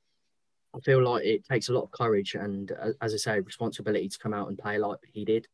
I 0.74 0.80
feel 0.80 1.02
like 1.02 1.24
it 1.24 1.44
takes 1.44 1.68
a 1.68 1.72
lot 1.72 1.84
of 1.84 1.90
courage 1.90 2.34
and, 2.34 2.70
uh, 2.72 2.90
as 3.00 3.14
I 3.14 3.16
say, 3.16 3.40
responsibility 3.40 4.08
to 4.08 4.18
come 4.18 4.34
out 4.34 4.48
and 4.48 4.58
play 4.58 4.78
like 4.78 4.98
he 5.12 5.24
did. 5.24 5.48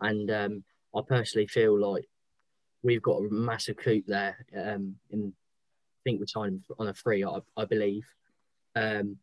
And 0.00 0.30
um, 0.30 0.64
I 0.94 1.00
personally 1.06 1.46
feel 1.48 1.78
like 1.78 2.08
we've 2.82 3.02
got 3.02 3.18
a 3.18 3.28
massive 3.30 3.76
coup 3.76 4.02
there. 4.06 4.46
Um, 4.56 4.96
in 5.10 5.32
I 5.32 6.00
think 6.04 6.20
we're 6.20 6.26
signing 6.26 6.62
on 6.78 6.88
a 6.88 6.94
free, 6.94 7.24
I, 7.24 7.38
I 7.56 7.64
believe. 7.64 8.06
Um, 8.76 9.16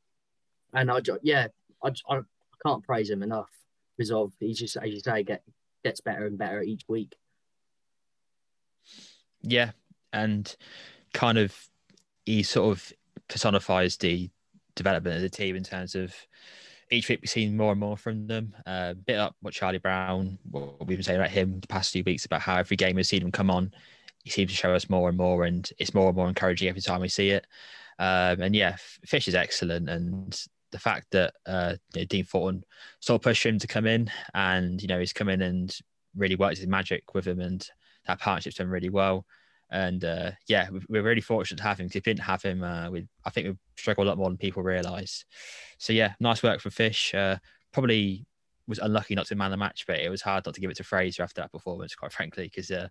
and 0.73 0.91
I, 0.91 0.99
yeah, 1.21 1.47
I, 1.83 1.91
I 2.09 2.21
can't 2.65 2.83
praise 2.83 3.09
him 3.09 3.23
enough 3.23 3.49
because 3.97 4.11
of 4.11 4.33
he's 4.39 4.59
just, 4.59 4.77
as 4.77 4.89
you 4.89 4.99
say, 4.99 5.23
get 5.23 5.43
gets 5.83 6.01
better 6.01 6.25
and 6.25 6.37
better 6.37 6.61
each 6.61 6.83
week. 6.87 7.15
Yeah, 9.41 9.71
and 10.13 10.53
kind 11.13 11.37
of 11.37 11.55
he 12.25 12.43
sort 12.43 12.71
of 12.71 12.93
personifies 13.27 13.97
the 13.97 14.29
development 14.75 15.15
of 15.15 15.21
the 15.21 15.29
team 15.29 15.55
in 15.55 15.63
terms 15.63 15.95
of 15.95 16.13
each 16.91 17.07
week 17.07 17.21
we've 17.21 17.29
seen 17.29 17.55
more 17.57 17.71
and 17.71 17.79
more 17.79 17.97
from 17.97 18.27
them. 18.27 18.53
Uh, 18.65 18.93
bit 18.93 19.17
up 19.17 19.35
what 19.41 19.53
Charlie 19.53 19.77
Brown, 19.77 20.37
what 20.49 20.79
we've 20.79 20.97
been 20.97 21.03
saying 21.03 21.19
about 21.19 21.31
him 21.31 21.59
the 21.59 21.67
past 21.67 21.91
few 21.91 22.03
weeks 22.03 22.25
about 22.25 22.41
how 22.41 22.57
every 22.57 22.77
game 22.77 22.97
we've 22.97 23.07
seen 23.07 23.21
him 23.21 23.31
come 23.31 23.49
on, 23.49 23.73
he 24.23 24.29
seems 24.29 24.51
to 24.51 24.57
show 24.57 24.75
us 24.75 24.89
more 24.89 25.09
and 25.09 25.17
more, 25.17 25.45
and 25.45 25.69
it's 25.79 25.93
more 25.93 26.07
and 26.07 26.15
more 26.15 26.27
encouraging 26.27 26.67
every 26.67 26.81
time 26.81 27.01
we 27.01 27.07
see 27.07 27.29
it. 27.29 27.47
Um, 27.97 28.41
and 28.41 28.55
yeah, 28.55 28.75
Fish 29.05 29.27
is 29.27 29.35
excellent, 29.35 29.89
and 29.89 30.39
the 30.71 30.79
fact 30.79 31.07
that 31.11 31.33
uh, 31.45 31.75
you 31.93 32.01
know, 32.01 32.05
Dean 32.05 32.25
Thornton 32.25 32.63
sort 32.99 33.19
of 33.19 33.23
pushed 33.23 33.45
him 33.45 33.59
to 33.59 33.67
come 33.67 33.85
in, 33.85 34.09
and 34.33 34.81
you 34.81 34.87
know 34.87 34.99
he's 34.99 35.13
come 35.13 35.29
in 35.29 35.41
and 35.41 35.75
really 36.15 36.35
worked 36.35 36.57
his 36.57 36.67
magic 36.67 37.13
with 37.13 37.27
him, 37.27 37.39
and 37.39 37.67
that 38.07 38.19
partnership's 38.19 38.57
done 38.57 38.69
really 38.69 38.89
well. 38.89 39.25
And 39.69 40.03
uh, 40.03 40.31
yeah, 40.47 40.69
we're 40.89 41.03
really 41.03 41.21
fortunate 41.21 41.57
to 41.57 41.63
have 41.63 41.79
him. 41.79 41.85
If 41.85 41.93
we 41.93 42.01
didn't 42.01 42.19
have 42.19 42.41
him, 42.41 42.63
uh, 42.63 42.89
we 42.89 43.07
I 43.25 43.29
think 43.29 43.47
we'd 43.47 43.57
struggle 43.77 44.03
a 44.03 44.07
lot 44.09 44.17
more 44.17 44.29
than 44.29 44.37
people 44.37 44.63
realise. 44.63 45.25
So 45.77 45.93
yeah, 45.93 46.13
nice 46.19 46.43
work 46.43 46.59
for 46.59 46.69
Fish. 46.69 47.13
Uh, 47.13 47.37
probably 47.71 48.25
was 48.67 48.79
unlucky 48.79 49.15
not 49.15 49.27
to 49.27 49.35
man 49.35 49.51
the 49.51 49.57
match, 49.57 49.85
but 49.87 49.99
it 49.99 50.09
was 50.09 50.21
hard 50.21 50.45
not 50.45 50.55
to 50.55 50.61
give 50.61 50.69
it 50.69 50.77
to 50.77 50.83
Fraser 50.83 51.23
after 51.23 51.41
that 51.41 51.51
performance, 51.51 51.95
quite 51.95 52.11
frankly, 52.11 52.45
because 52.45 52.69
uh, 52.69 52.89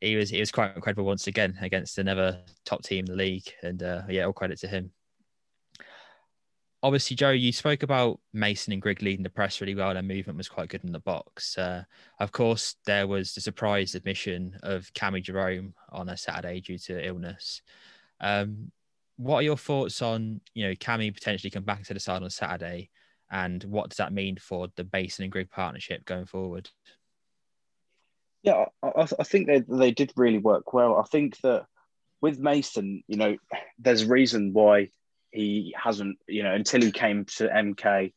he 0.00 0.16
was 0.16 0.30
he 0.30 0.40
was 0.40 0.52
quite 0.52 0.74
incredible 0.76 1.04
once 1.04 1.26
again 1.26 1.58
against 1.60 1.98
another 1.98 2.40
top 2.64 2.82
team 2.82 3.04
in 3.06 3.10
the 3.10 3.16
league. 3.16 3.52
And 3.62 3.82
uh, 3.82 4.02
yeah, 4.08 4.24
all 4.24 4.32
credit 4.32 4.58
to 4.60 4.68
him 4.68 4.92
obviously, 6.82 7.16
Joe, 7.16 7.30
you 7.30 7.52
spoke 7.52 7.82
about 7.82 8.20
Mason 8.32 8.72
and 8.72 8.82
Grigg 8.82 9.02
leading 9.02 9.22
the 9.22 9.30
press 9.30 9.60
really 9.60 9.74
well. 9.74 9.92
Their 9.92 10.02
movement 10.02 10.36
was 10.36 10.48
quite 10.48 10.68
good 10.68 10.84
in 10.84 10.92
the 10.92 11.00
box. 11.00 11.56
Uh, 11.56 11.84
of 12.18 12.32
course, 12.32 12.76
there 12.84 13.06
was 13.06 13.34
the 13.34 13.40
surprise 13.40 13.94
admission 13.94 14.58
of 14.62 14.92
Cammy 14.94 15.22
Jerome 15.22 15.74
on 15.90 16.08
a 16.08 16.16
Saturday 16.16 16.60
due 16.60 16.78
to 16.78 17.06
illness. 17.06 17.62
Um, 18.20 18.72
what 19.16 19.38
are 19.38 19.42
your 19.42 19.56
thoughts 19.56 20.02
on 20.02 20.40
you 20.54 20.66
know 20.66 20.74
Cammy 20.74 21.12
potentially 21.12 21.50
come 21.50 21.64
back 21.64 21.84
to 21.84 21.94
the 21.94 22.00
side 22.00 22.22
on 22.22 22.30
Saturday, 22.30 22.90
and 23.30 23.62
what 23.64 23.90
does 23.90 23.98
that 23.98 24.12
mean 24.12 24.36
for 24.36 24.68
the 24.76 24.88
Mason 24.92 25.24
and 25.24 25.32
Grigg 25.32 25.50
partnership 25.50 26.04
going 26.04 26.26
forward? 26.26 26.70
Yeah, 28.42 28.64
I, 28.82 29.06
I 29.18 29.24
think 29.24 29.46
they 29.46 29.62
they 29.68 29.92
did 29.92 30.12
really 30.16 30.38
work 30.38 30.72
well. 30.72 30.96
I 30.96 31.04
think 31.04 31.38
that 31.42 31.66
with 32.20 32.38
Mason, 32.38 33.04
you 33.06 33.16
know, 33.16 33.36
there's 33.78 34.02
a 34.02 34.08
reason 34.08 34.52
why 34.52 34.90
he 35.32 35.74
hasn't, 35.76 36.18
you 36.28 36.42
know, 36.42 36.54
until 36.54 36.82
he 36.82 36.92
came 36.92 37.24
to 37.24 37.48
MK 37.48 38.12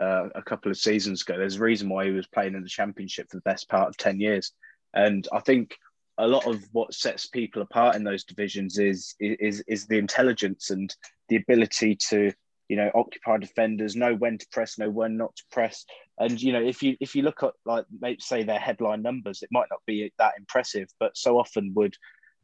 uh, 0.00 0.28
a 0.34 0.42
couple 0.42 0.70
of 0.70 0.78
seasons 0.78 1.22
ago. 1.22 1.36
There's 1.36 1.56
a 1.56 1.60
reason 1.60 1.88
why 1.88 2.06
he 2.06 2.12
was 2.12 2.26
playing 2.28 2.54
in 2.54 2.62
the 2.62 2.68
championship 2.68 3.28
for 3.30 3.36
the 3.36 3.42
best 3.42 3.68
part 3.68 3.88
of 3.88 3.96
10 3.96 4.20
years. 4.20 4.52
And 4.94 5.26
I 5.32 5.40
think 5.40 5.76
a 6.18 6.26
lot 6.26 6.46
of 6.46 6.62
what 6.72 6.94
sets 6.94 7.26
people 7.26 7.62
apart 7.62 7.96
in 7.96 8.04
those 8.04 8.24
divisions 8.24 8.78
is 8.78 9.14
is 9.20 9.62
is 9.66 9.86
the 9.86 9.96
intelligence 9.96 10.70
and 10.70 10.94
the 11.28 11.36
ability 11.36 11.96
to 11.96 12.30
you 12.68 12.76
know 12.76 12.90
occupy 12.94 13.38
defenders 13.38 13.96
know 13.96 14.14
when 14.14 14.36
to 14.36 14.46
press 14.52 14.78
know 14.78 14.90
when 14.90 15.16
not 15.16 15.34
to 15.34 15.42
press 15.50 15.84
and 16.18 16.40
you 16.40 16.52
know 16.52 16.62
if 16.62 16.82
you 16.82 16.94
if 17.00 17.14
you 17.14 17.22
look 17.22 17.42
at 17.42 17.52
like 17.64 17.86
say 18.18 18.42
their 18.42 18.58
headline 18.58 19.00
numbers 19.02 19.42
it 19.42 19.48
might 19.50 19.68
not 19.70 19.80
be 19.86 20.12
that 20.18 20.34
impressive 20.38 20.88
but 20.98 21.16
so 21.16 21.38
often 21.38 21.72
would 21.74 21.94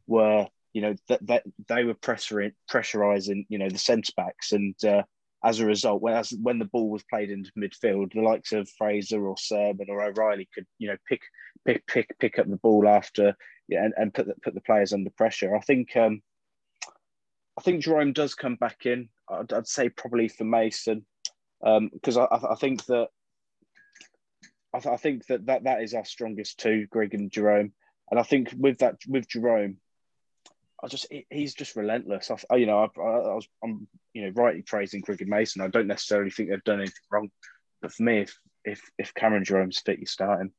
were 0.07 0.47
you 0.77 0.83
know 0.83 0.93
that, 1.07 1.25
that 1.25 1.43
they 1.67 1.83
were 1.83 1.95
pressuring 1.95 2.51
pressurizing 2.69 3.47
you 3.49 3.57
know 3.57 3.67
the 3.67 3.79
centre 3.79 4.13
backs 4.15 4.51
and 4.51 4.75
uh, 4.85 5.01
as 5.43 5.59
a 5.59 5.65
result 5.65 6.03
when 6.03 6.13
as 6.13 6.31
when 6.39 6.59
the 6.59 6.65
ball 6.65 6.91
was 6.91 7.03
played 7.09 7.31
into 7.31 7.51
midfield 7.57 8.13
the 8.13 8.21
likes 8.21 8.51
of 8.51 8.69
Fraser 8.77 9.25
or 9.25 9.35
Surman 9.37 9.89
or 9.89 10.03
O'Riley 10.03 10.47
could 10.53 10.67
you 10.77 10.89
know 10.89 10.97
pick 11.09 11.21
pick 11.65 11.87
pick 11.87 12.15
pick 12.19 12.37
up 12.37 12.47
the 12.47 12.57
ball 12.57 12.87
after 12.87 13.35
yeah, 13.67 13.85
and, 13.85 13.93
and 13.97 14.13
put 14.13 14.27
the, 14.27 14.35
put 14.43 14.53
the 14.53 14.61
players 14.61 14.93
under 14.93 15.09
pressure. 15.09 15.55
I 15.55 15.61
think 15.61 15.97
um, 15.97 16.21
I 17.57 17.63
think 17.63 17.83
Jerome 17.83 18.13
does 18.13 18.35
come 18.35 18.55
back 18.55 18.85
in 18.85 19.09
I'd, 19.27 19.51
I'd 19.51 19.67
say 19.67 19.89
probably 19.89 20.27
for 20.27 20.43
Mason 20.43 21.07
because 21.59 22.17
um, 22.17 22.27
I, 22.31 22.51
I 22.51 22.55
think 22.55 22.85
that 22.85 23.07
I, 24.75 24.79
th- 24.79 24.93
I 24.93 24.97
think 24.97 25.25
that, 25.25 25.47
that 25.47 25.63
that 25.63 25.81
is 25.81 25.95
our 25.95 26.05
strongest 26.05 26.59
two 26.59 26.85
Grigg 26.91 27.15
and 27.15 27.31
Jerome. 27.31 27.73
And 28.11 28.19
I 28.19 28.23
think 28.23 28.53
with 28.55 28.77
that 28.77 28.97
with 29.07 29.27
Jerome 29.27 29.77
I 30.83 30.87
just 30.87 31.07
he's 31.29 31.55
just 31.55 31.75
relentless. 31.75 32.29
I, 32.49 32.55
you 32.55 32.67
know, 32.67 32.79
I, 32.79 33.01
I, 33.01 33.35
was 33.35 33.47
I'm 33.63 33.87
you 34.13 34.23
know 34.23 34.31
rightly 34.35 34.61
praising 34.61 35.01
Cricket 35.01 35.27
Mason. 35.27 35.61
I 35.61 35.67
don't 35.67 35.87
necessarily 35.87 36.29
think 36.29 36.49
they've 36.49 36.63
done 36.63 36.79
anything 36.79 36.95
wrong, 37.11 37.29
but 37.81 37.91
for 37.91 38.03
me, 38.03 38.19
if 38.19 38.37
if 38.63 38.81
if 38.97 39.13
Cameron 39.13 39.43
Jerome's 39.43 39.79
fit, 39.79 39.99
you 39.99 40.05
start 40.05 40.41
him. 40.41 40.53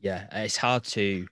Yeah, 0.00 0.26
it's 0.32 0.56
hard 0.56 0.84
to 0.84 1.26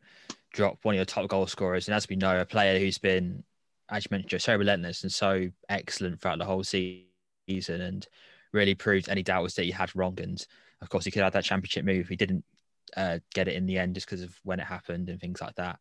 drop 0.53 0.79
one 0.83 0.95
of 0.95 0.97
your 0.97 1.05
top 1.05 1.29
goal 1.29 1.47
scorers, 1.47 1.89
and 1.89 1.95
as 1.95 2.09
we 2.09 2.17
know, 2.17 2.41
a 2.41 2.45
player 2.45 2.79
who's 2.79 2.99
been, 2.99 3.43
as 3.91 4.05
you 4.05 4.09
mentioned, 4.13 4.41
so 4.41 4.57
relentless 4.57 5.03
and 5.03 5.13
so 5.13 5.49
excellent 5.69 6.21
throughout 6.21 6.39
the 6.39 6.45
whole 6.45 6.63
season, 6.63 7.81
and 7.81 8.07
really 8.53 8.75
proved 8.75 9.09
any 9.09 9.25
doubts 9.25 9.55
that 9.55 9.65
he 9.65 9.73
had 9.73 9.95
wrong. 9.97 10.19
And 10.21 10.45
of 10.81 10.89
course, 10.89 11.05
he 11.05 11.11
could 11.11 11.23
have 11.23 11.33
had 11.33 11.41
that 11.41 11.47
championship 11.47 11.85
move. 11.85 12.09
He 12.09 12.17
didn't 12.17 12.45
uh, 12.97 13.19
get 13.35 13.49
it 13.49 13.55
in 13.55 13.67
the 13.67 13.79
end 13.79 13.95
just 13.95 14.07
because 14.07 14.23
of 14.23 14.39
when 14.45 14.61
it 14.61 14.67
happened 14.67 15.09
and 15.09 15.21
things 15.21 15.41
like 15.41 15.55
that. 15.57 15.79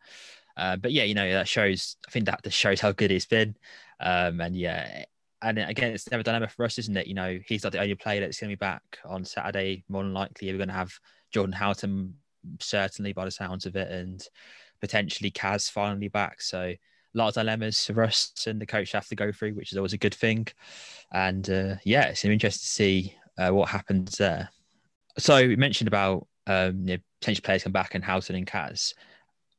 Uh, 0.58 0.76
but 0.76 0.92
yeah, 0.92 1.04
you 1.04 1.14
know, 1.14 1.32
that 1.32 1.48
shows, 1.48 1.96
I 2.08 2.12
think 2.12 2.26
that 2.26 2.44
just 2.44 2.58
shows 2.58 2.82
how 2.82 2.92
good 2.92 3.12
he's 3.12 3.26
been. 3.26 3.56
Um, 4.00 4.42
and 4.42 4.56
yeah, 4.56 5.06
and 5.42 5.58
again, 5.58 5.92
it's 5.94 6.10
never 6.12 6.24
dilemma 6.24 6.48
for 6.48 6.66
us, 6.66 6.78
isn't 6.78 6.98
it? 6.98 7.08
You 7.08 7.16
know, 7.16 7.40
he's 7.46 7.64
not 7.64 7.72
the 7.72 7.82
only 7.82 7.96
player 7.96 8.20
that's 8.22 8.40
going 8.40 8.50
to 8.50 8.56
be 8.56 8.60
back 8.60 8.84
on 9.06 9.26
Saturday. 9.26 9.84
More 9.90 10.04
than 10.04 10.14
likely, 10.14 10.52
we're 10.52 10.58
going 10.58 10.68
to 10.70 10.74
have 10.74 10.94
Jordan 11.32 11.54
Houghton, 11.54 12.16
certainly 12.60 13.14
by 13.14 13.26
the 13.26 13.32
sounds 13.32 13.66
of 13.66 13.76
it, 13.76 13.92
and 13.92 14.24
potentially 14.82 15.32
Kaz 15.32 15.70
finally 15.70 16.10
back. 16.10 16.42
So 16.42 16.62
a 16.62 16.78
lot 17.18 17.30
of 17.30 17.34
dilemmas 17.34 17.86
for 17.86 18.04
us 18.04 18.32
and 18.48 18.62
the 18.62 18.66
coach 18.66 18.92
have 18.92 19.08
to 19.08 19.16
go 19.16 19.32
through, 19.32 19.54
which 19.54 19.72
is 19.72 19.78
always 19.78 19.94
a 19.94 19.98
good 19.98 20.14
thing. 20.14 20.48
And 21.12 21.50
uh, 21.50 21.76
yeah, 21.84 22.08
it's 22.08 22.24
interesting 22.24 22.60
to 22.62 22.68
see 22.68 23.16
uh, 23.38 23.50
what 23.50 23.70
happens 23.70 24.18
there. 24.18 24.50
So 25.18 25.36
we 25.36 25.56
mentioned 25.56 25.88
about 25.88 26.28
um, 26.48 26.82
you 26.82 26.96
know, 26.96 26.98
potential 27.20 27.44
players 27.44 27.64
come 27.64 27.72
back 27.72 27.96
and 27.96 28.04
Houghton 28.04 28.36
and 28.36 28.48
Kaz 28.48 28.94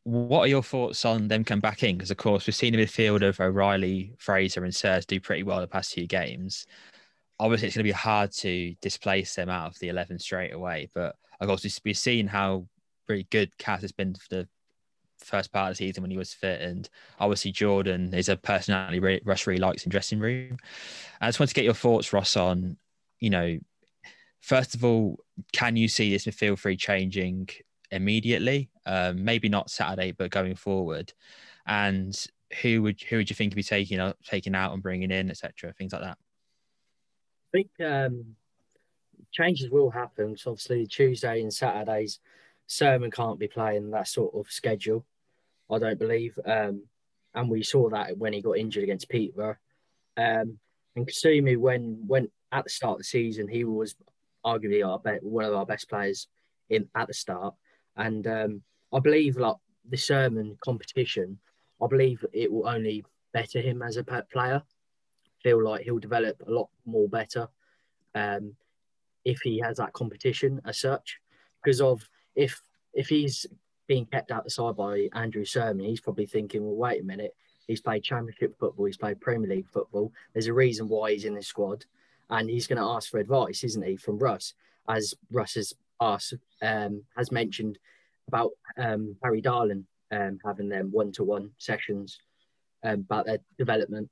what 0.05 0.41
are 0.41 0.49
your 0.49 0.63
thoughts 0.63 1.05
on 1.05 1.29
them 1.29 1.45
coming 1.45 1.61
back 1.61 1.83
in? 1.83 1.97
Because 1.97 2.11
of 2.11 2.17
course 2.17 2.47
we've 2.47 2.55
seen 2.55 2.73
the 2.73 2.85
midfield 2.85 3.27
of 3.27 3.39
O'Riley, 3.41 4.15
Fraser, 4.19 4.65
and 4.65 4.75
Sirs 4.75 5.07
do 5.07 5.21
pretty 5.21 5.43
well 5.43 5.61
the 5.61 5.67
past 5.67 5.95
few 5.95 6.07
games. 6.07 6.67
Obviously, 7.39 7.69
it's 7.69 7.77
going 7.77 7.85
to 7.85 7.89
be 7.89 7.93
hard 7.93 8.33
to 8.33 8.75
displace 8.81 9.35
them 9.35 9.49
out 9.49 9.71
of 9.71 9.79
the 9.79 9.89
eleven 9.89 10.19
straight 10.19 10.53
away. 10.53 10.89
But 10.95 11.17
of 11.41 11.49
course, 11.49 11.81
we've 11.85 11.97
seen 11.97 12.27
how 12.27 12.67
really 13.09 13.27
good 13.31 13.51
Kaz 13.59 13.83
has 13.83 13.93
been 13.93 14.15
for 14.15 14.29
the 14.31 14.49
first 15.19 15.53
part 15.53 15.71
of 15.71 15.77
the 15.77 15.87
season 15.87 16.03
when 16.03 16.11
he 16.11 16.19
was 16.19 16.35
fit, 16.35 16.61
and 16.63 16.89
obviously 17.21 17.53
Jordan 17.53 18.13
is 18.13 18.29
a 18.29 18.37
personality 18.37 19.21
Russ 19.25 19.47
really 19.47 19.61
likes 19.61 19.85
in 19.85 19.91
dressing 19.91 20.19
room. 20.19 20.59
I 21.21 21.29
just 21.29 21.39
want 21.39 21.49
to 21.49 21.55
get 21.55 21.65
your 21.65 21.75
thoughts, 21.75 22.13
Ross, 22.13 22.37
on 22.37 22.77
you 23.21 23.31
know, 23.31 23.59
first 24.41 24.75
of 24.75 24.85
all, 24.85 25.21
can 25.53 25.77
you 25.77 25.87
see 25.87 26.11
this 26.11 26.27
midfield 26.27 26.59
three 26.59 26.77
changing 26.77 27.49
immediately? 27.93 28.71
Um, 28.87 29.25
maybe 29.25 29.49
not 29.49 29.71
Saturday, 29.71 30.13
but 30.13 30.31
going 30.31 30.57
forward. 30.57 31.13
And 31.67 32.15
who 32.61 32.83
would 32.83 33.01
who 33.03 33.17
would 33.17 33.31
you 33.31 33.37
think 33.37 33.55
be 33.55 33.63
taking 33.63 34.01
out 34.01 34.17
taking 34.25 34.55
out 34.55 34.73
and 34.73 34.83
bringing 34.83 35.11
in, 35.11 35.31
etc. 35.31 35.73
Things 35.73 35.93
like 35.93 36.03
that. 36.03 36.19
I 37.55 37.59
think 37.59 37.71
um, 37.85 38.37
changes 39.31 39.71
will 39.71 39.91
happen. 39.91 40.37
So 40.37 40.53
obviously 40.53 40.87
Tuesday 40.87 41.41
and 41.43 41.53
Saturdays, 41.53 42.19
Surman 42.67 43.13
can't 43.13 43.39
be 43.39 43.49
playing 43.49 43.91
that 43.91 44.09
sort 44.09 44.35
of 44.35 44.51
schedule. 44.51 45.05
I 45.71 45.79
don't 45.79 45.99
believe. 45.99 46.39
Um, 46.45 46.83
and 47.35 47.51
we 47.51 47.63
saw 47.63 47.89
that 47.91 48.17
when 48.19 48.33
he 48.33 48.43
got 48.43 48.59
injured 48.59 48.85
against 48.85 49.09
Peterborough. 49.09 49.57
Um, 50.17 50.59
and 50.97 51.07
Kasumu, 51.07 51.57
when 51.57 52.05
when 52.07 52.29
at 52.51 52.65
the 52.65 52.71
start 52.71 52.95
of 52.95 52.99
the 52.99 53.05
season, 53.05 53.49
he 53.49 53.65
was 53.65 53.95
arguably 54.45 54.87
our 54.87 54.99
be- 54.99 55.27
one 55.27 55.45
of 55.45 55.55
our 55.55 55.65
best 55.65 55.89
players 55.89 56.29
in 56.69 56.89
at 56.95 57.09
the 57.09 57.15
start. 57.15 57.55
And 57.97 58.27
um, 58.27 58.63
I 58.93 59.01
believe 59.01 59.37
like 59.37 59.57
the 59.89 59.97
Surman 59.97 60.57
competition, 60.65 61.39
I 61.83 61.87
believe 61.87 62.25
it 62.33 62.51
will 62.51 62.69
only 62.69 63.05
better 63.33 63.61
him 63.61 63.83
as 63.83 63.97
a 63.97 64.05
player. 64.33 64.63
Feel 65.43 65.63
like 65.63 65.83
he'll 65.83 65.99
develop 65.99 66.41
a 66.47 66.51
lot 66.51 66.69
more 66.85 67.09
better 67.09 67.49
um, 68.15 68.55
if 69.25 69.41
he 69.41 69.59
has 69.59 69.79
that 69.79 69.93
competition 69.93 70.61
as 70.65 70.81
such. 70.81 71.19
Because 71.63 71.81
of 71.81 72.09
if 72.35 72.61
if 72.95 73.09
he's 73.09 73.47
being 73.87 74.07
kept 74.07 74.31
out 74.31 74.45
the 74.45 74.51
side 74.51 74.77
by 74.77 75.09
Andrew 75.15 75.45
Surman, 75.45 75.87
he's 75.87 76.01
probably 76.01 76.27
thinking, 76.27 76.65
well, 76.65 76.77
wait 76.77 77.01
a 77.01 77.05
minute, 77.05 77.35
he's 77.67 77.81
played 77.81 78.05
Championship 78.05 78.57
football, 78.59 78.87
he's 78.87 78.97
played 78.97 79.21
Premier 79.21 79.49
League 79.49 79.69
football. 79.69 80.13
There's 80.33 80.47
a 80.47 80.53
reason 80.53 80.89
why 80.89 81.13
he's 81.13 81.25
in 81.25 81.35
the 81.35 81.43
squad, 81.43 81.85
and 82.31 82.49
he's 82.49 82.67
going 82.67 82.81
to 82.81 82.89
ask 82.89 83.11
for 83.11 83.19
advice, 83.19 83.65
isn't 83.65 83.85
he, 83.85 83.97
from 83.97 84.19
Russ? 84.19 84.55
As 84.89 85.15
Russ 85.31 85.55
has 85.55 85.75
asked, 86.11 86.35
um, 86.61 87.03
has 87.17 87.31
mentioned 87.31 87.79
about 88.29 88.51
um, 88.77 89.17
Harry 89.23 89.41
Darling 89.41 89.87
um, 90.13 90.39
having 90.45 90.69
them 90.69 90.91
one-to-one 90.93 91.51
sessions 91.59 92.19
um, 92.85 93.01
about 93.01 93.27
their 93.27 93.39
development. 93.59 94.09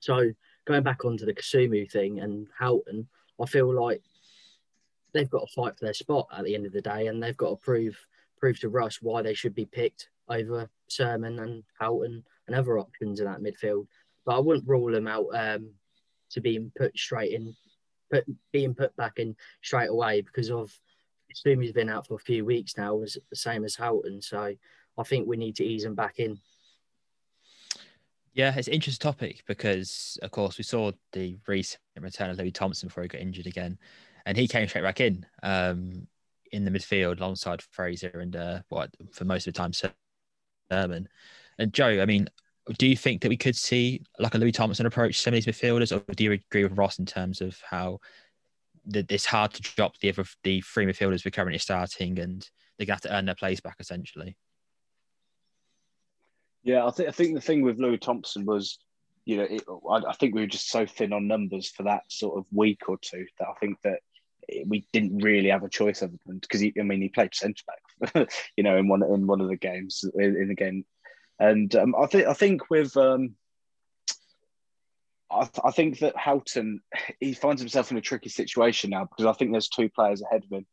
So 0.00 0.30
going 0.66 0.82
back 0.82 1.04
onto 1.04 1.26
the 1.26 1.34
Kasumu 1.34 1.90
thing 1.90 2.20
and 2.20 2.48
Houghton, 2.58 3.08
I 3.40 3.46
feel 3.46 3.72
like 3.72 4.02
they've 5.12 5.30
got 5.30 5.46
to 5.46 5.54
fight 5.54 5.78
for 5.78 5.84
their 5.84 5.94
spot 5.94 6.26
at 6.36 6.44
the 6.44 6.54
end 6.54 6.66
of 6.66 6.72
the 6.72 6.82
day, 6.82 7.06
and 7.06 7.22
they've 7.22 7.36
got 7.36 7.50
to 7.50 7.56
prove 7.56 7.96
prove 8.38 8.60
to 8.60 8.68
Russ 8.68 9.00
why 9.00 9.22
they 9.22 9.34
should 9.34 9.54
be 9.54 9.64
picked 9.64 10.10
over 10.28 10.68
Surman 10.88 11.38
and 11.42 11.64
Houghton 11.80 12.22
and 12.46 12.56
other 12.56 12.78
options 12.78 13.20
in 13.20 13.26
that 13.26 13.40
midfield. 13.40 13.86
But 14.26 14.36
I 14.36 14.40
wouldn't 14.40 14.68
rule 14.68 14.92
them 14.92 15.08
out 15.08 15.26
um, 15.32 15.70
to 16.30 16.40
being 16.40 16.70
put 16.76 16.96
straight 16.98 17.32
in, 17.32 17.54
put 18.12 18.24
being 18.52 18.74
put 18.74 18.94
back 18.96 19.18
in 19.18 19.36
straight 19.62 19.88
away 19.88 20.20
because 20.20 20.50
of 20.50 20.70
Kasumu's 21.36 21.72
been 21.72 21.88
out 21.88 22.06
for 22.06 22.14
a 22.14 22.18
few 22.18 22.44
weeks 22.44 22.76
now, 22.76 22.94
was 22.94 23.18
the 23.30 23.36
same 23.36 23.64
as 23.64 23.76
Houghton. 23.76 24.22
So 24.22 24.54
I 24.98 25.02
think 25.02 25.26
we 25.26 25.36
need 25.36 25.56
to 25.56 25.64
ease 25.64 25.84
him 25.84 25.94
back 25.94 26.18
in. 26.18 26.38
Yeah, 28.32 28.54
it's 28.54 28.68
an 28.68 28.74
interesting 28.74 29.02
topic 29.02 29.42
because, 29.46 30.18
of 30.22 30.30
course, 30.30 30.58
we 30.58 30.64
saw 30.64 30.92
the 31.12 31.36
recent 31.46 31.80
return 31.98 32.30
of 32.30 32.38
Louis 32.38 32.50
Thompson 32.50 32.88
before 32.88 33.02
he 33.02 33.08
got 33.08 33.20
injured 33.20 33.46
again, 33.46 33.78
and 34.26 34.36
he 34.36 34.46
came 34.46 34.68
straight 34.68 34.82
back 34.82 35.00
in 35.00 35.24
um, 35.42 36.06
in 36.52 36.64
the 36.64 36.70
midfield 36.70 37.18
alongside 37.18 37.62
Fraser 37.62 38.20
and 38.20 38.36
uh, 38.36 38.60
what 38.68 38.90
for 39.12 39.24
most 39.24 39.46
of 39.46 39.54
the 39.54 39.58
time 39.58 39.72
Surman. 39.72 41.08
And 41.58 41.72
Joe, 41.72 42.02
I 42.02 42.04
mean, 42.04 42.28
do 42.76 42.86
you 42.86 42.96
think 42.96 43.22
that 43.22 43.30
we 43.30 43.38
could 43.38 43.56
see 43.56 44.02
like 44.18 44.34
a 44.34 44.38
Louis 44.38 44.52
Thompson 44.52 44.84
approach 44.84 45.18
some 45.18 45.32
of 45.32 45.42
these 45.42 45.46
midfielders, 45.46 45.96
or 45.96 46.02
do 46.12 46.24
you 46.24 46.32
agree 46.32 46.64
with 46.64 46.76
Ross 46.76 46.98
in 46.98 47.06
terms 47.06 47.40
of 47.40 47.58
how 47.68 48.00
the, 48.86 49.04
it's 49.08 49.26
hard 49.26 49.52
to 49.54 49.62
drop 49.62 49.98
the 49.98 50.08
other 50.08 50.24
the 50.42 50.60
three 50.60 50.86
midfielders 50.86 51.24
we're 51.24 51.30
currently 51.30 51.58
starting, 51.58 52.18
and 52.18 52.48
they're 52.76 52.86
gonna 52.86 52.94
have 52.94 53.02
to 53.02 53.14
earn 53.14 53.26
their 53.26 53.34
place 53.34 53.60
back 53.60 53.76
essentially? 53.80 54.36
Yeah, 56.62 56.86
I 56.86 56.90
think 56.90 57.08
I 57.08 57.12
think 57.12 57.34
the 57.34 57.40
thing 57.40 57.62
with 57.62 57.78
Louis 57.78 57.98
Thompson 57.98 58.44
was, 58.44 58.78
you 59.24 59.36
know, 59.36 59.44
it, 59.44 59.62
I, 59.88 60.10
I, 60.10 60.12
think 60.14 60.34
we 60.34 60.40
were 60.40 60.46
just 60.48 60.68
so 60.68 60.84
thin 60.84 61.12
on 61.12 61.28
numbers 61.28 61.70
for 61.70 61.84
that 61.84 62.02
sort 62.08 62.38
of 62.38 62.46
week 62.52 62.88
or 62.88 62.98
two 63.00 63.24
that 63.38 63.48
I 63.48 63.54
think 63.60 63.78
that 63.84 64.00
we 64.66 64.86
didn't 64.92 65.18
really 65.18 65.48
have 65.48 65.64
a 65.64 65.68
choice 65.68 66.02
other 66.02 66.16
than 66.26 66.38
because 66.38 66.62
I 66.62 66.82
mean 66.82 67.02
he 67.02 67.08
played 67.08 67.34
centre 67.34 67.64
back, 67.66 68.28
you 68.56 68.64
know, 68.64 68.76
in 68.76 68.88
one 68.88 69.02
in 69.02 69.26
one 69.26 69.40
of 69.40 69.48
the 69.48 69.56
games 69.56 70.04
in, 70.14 70.36
in 70.36 70.48
the 70.48 70.54
game, 70.54 70.84
and 71.38 71.74
um, 71.76 71.94
I 71.96 72.06
think 72.06 72.26
I 72.26 72.32
think 72.32 72.70
with 72.70 72.96
um, 72.96 73.34
I, 75.30 75.40
th- 75.40 75.60
I 75.64 75.70
think 75.70 75.98
that 76.00 76.16
Houghton 76.16 76.80
he 77.20 77.32
finds 77.32 77.60
himself 77.60 77.90
in 77.90 77.96
a 77.96 78.02
tricky 78.02 78.28
situation 78.28 78.90
now 78.90 79.04
because 79.04 79.26
I 79.26 79.32
think 79.32 79.52
there's 79.52 79.68
two 79.68 79.88
players 79.88 80.22
ahead 80.22 80.44
of 80.44 80.50
him 80.50 80.66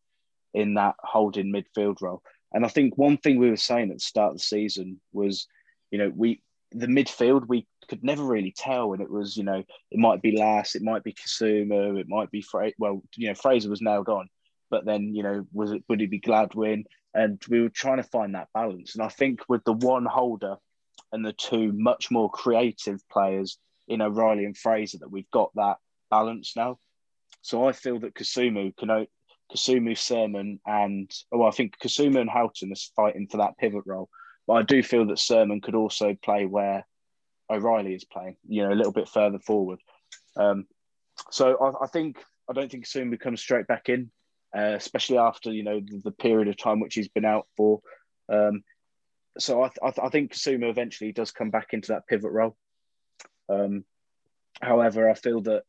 in 0.54 0.76
that 0.76 0.96
holding 1.00 1.52
midfield 1.52 2.02
role, 2.02 2.22
and 2.54 2.66
I 2.66 2.68
think 2.68 2.98
one 2.98 3.18
thing 3.18 3.40
we 3.40 3.50
were 3.50 3.58
saying 3.58 3.90
at 3.90 3.98
the 3.98 4.00
start 4.00 4.32
of 4.32 4.38
the 4.38 4.44
season 4.44 5.02
was 5.12 5.48
you 5.94 6.00
know, 6.00 6.12
we 6.14 6.42
the 6.72 6.88
midfield 6.88 7.48
we 7.48 7.68
could 7.88 8.04
never 8.04 8.24
really 8.24 8.52
tell, 8.58 8.94
and 8.94 9.02
it 9.02 9.10
was 9.10 9.38
you 9.38 9.44
know 9.44 9.64
it 9.92 10.00
might 10.00 10.24
be 10.24 10.36
Lass, 10.36 10.74
it 10.76 10.82
might 10.82 11.04
be 11.04 11.14
Kasumu, 11.14 12.00
it 12.00 12.08
might 12.10 12.32
be 12.32 12.42
Fra- 12.42 12.72
well 12.80 13.04
you 13.16 13.28
know 13.28 13.36
Fraser 13.36 13.70
was 13.70 13.82
nailed 13.82 14.10
on, 14.10 14.28
but 14.72 14.84
then 14.86 15.14
you 15.14 15.22
know 15.22 15.46
was 15.54 15.72
it 15.72 15.84
would 15.88 16.02
it 16.02 16.10
be 16.10 16.20
Gladwin, 16.20 16.86
and 17.14 17.40
we 17.48 17.62
were 17.62 17.70
trying 17.70 17.98
to 17.98 18.04
find 18.04 18.34
that 18.34 18.50
balance, 18.56 18.96
and 18.96 19.04
I 19.04 19.10
think 19.10 19.42
with 19.48 19.64
the 19.66 19.74
one 19.74 20.06
holder 20.06 20.56
and 21.12 21.24
the 21.24 21.34
two 21.34 21.72
much 21.74 22.10
more 22.10 22.32
creative 22.32 23.00
players 23.12 23.60
in 23.94 24.02
O'Riley 24.02 24.46
and 24.46 24.58
Fraser 24.58 25.00
that 25.00 25.12
we've 25.12 25.30
got 25.32 25.52
that 25.56 25.78
balance 26.10 26.54
now. 26.56 26.80
So 27.42 27.68
I 27.68 27.72
feel 27.72 28.00
that 28.00 28.16
Kasumu 28.16 28.76
can 28.78 29.08
Kasumu, 29.54 29.98
Surman, 29.98 30.60
and 30.66 31.12
oh, 31.32 31.44
I 31.44 31.52
think 31.52 31.78
Kasumu 31.78 32.20
and 32.20 32.30
Houghton 32.30 32.72
is 32.72 32.92
fighting 32.96 33.28
for 33.30 33.38
that 33.38 33.58
pivot 33.58 33.84
role. 33.86 34.10
But 34.48 34.54
I 34.54 34.62
do 34.64 34.84
feel 34.84 35.06
that 35.08 35.20
Surman 35.20 35.62
could 35.62 35.76
also 35.76 36.16
play 36.24 36.46
where 36.46 36.86
O'Riley 37.50 37.94
is 37.94 38.06
playing, 38.06 38.38
you 38.48 38.64
know, 38.64 38.74
a 38.74 38.76
little 38.76 38.92
bit 38.92 39.08
further 39.08 39.40
forward. 39.40 39.80
Um, 40.36 40.66
so 41.32 41.58
I, 41.58 41.84
I, 41.84 41.88
think 41.88 42.18
I 42.50 42.54
don't 42.54 42.72
think 42.72 42.86
Surman 42.86 43.20
comes 43.20 43.42
straight 43.42 43.68
back 43.68 43.90
in, 43.90 44.12
uh, 44.56 44.74
especially 44.76 45.18
after 45.18 45.52
you 45.52 45.64
know 45.64 45.80
the, 45.80 46.02
the, 46.06 46.12
period 46.12 46.48
of 46.48 46.58
time 46.58 46.80
which 46.80 46.96
he's 46.96 47.08
been 47.08 47.26
out 47.26 47.48
for. 47.56 47.82
Um, 48.30 48.64
so 49.38 49.64
I, 49.64 49.70
I, 49.84 49.94
I, 50.04 50.10
think 50.10 50.34
Kasumu 50.34 50.70
eventually 50.70 51.12
does 51.12 51.32
come 51.32 51.52
back 51.52 51.74
into 51.74 51.92
that 51.92 52.08
pivot 52.08 52.32
role. 52.32 52.56
Um, 53.50 53.86
however, 54.62 55.10
I 55.10 55.14
feel 55.14 55.42
that 55.42 55.64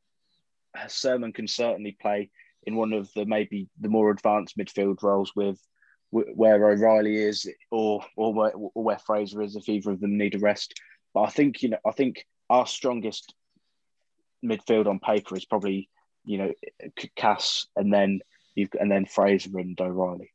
Surman 0.89 1.33
can 1.33 1.49
certainly 1.49 1.97
play 2.01 2.31
in 2.65 2.77
one 2.77 2.93
of 2.93 3.13
the 3.15 3.27
maybe 3.27 3.69
the 3.81 3.89
more 3.89 4.11
advanced 4.11 4.57
midfield 4.57 5.03
roles 5.03 5.33
with 5.37 5.61
where 6.11 6.71
O'Riley 6.71 7.17
is 7.17 7.49
or 7.71 8.05
or 8.17 8.33
where, 8.33 8.53
or 8.55 8.85
where 8.85 8.99
Fraser 8.99 9.43
is 9.43 9.57
if 9.57 9.69
either 9.69 9.91
of 9.91 10.01
them 10.01 10.17
need 10.17 10.35
a 10.35 10.39
rest. 10.39 10.75
But 11.13 11.23
I 11.23 11.31
think 11.31 11.63
you 11.63 11.71
know 11.71 11.79
I 11.87 11.93
think 11.93 12.27
our 12.49 12.67
strongest 12.67 13.35
midfield 14.45 14.87
on 14.87 15.01
paper 15.01 15.37
is 15.37 15.45
probably 15.45 15.89
you 16.25 16.39
know 16.39 16.53
Kaz 17.19 17.67
and 17.77 17.93
then 17.93 18.21
you've 18.55 18.71
and 18.79 18.91
then 18.91 19.07
Fraser 19.07 19.59
and 19.59 19.79
O'Riley. 19.81 20.31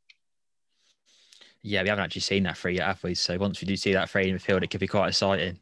Yeah, 1.62 1.84
we 1.84 1.90
haven't 1.90 2.06
actually 2.06 2.22
seen 2.22 2.44
that 2.44 2.58
three 2.58 2.78
yet, 2.78 2.88
have 2.88 3.04
we? 3.04 3.16
So 3.16 3.38
once 3.38 3.62
we 3.62 3.68
do 3.68 3.76
see 3.76 3.92
that 3.92 4.10
three 4.10 4.30
in 4.30 4.38
midfield, 4.38 4.64
it 4.64 4.70
could 4.70 4.80
be 4.80 4.88
quite 4.88 5.10
exciting, 5.10 5.60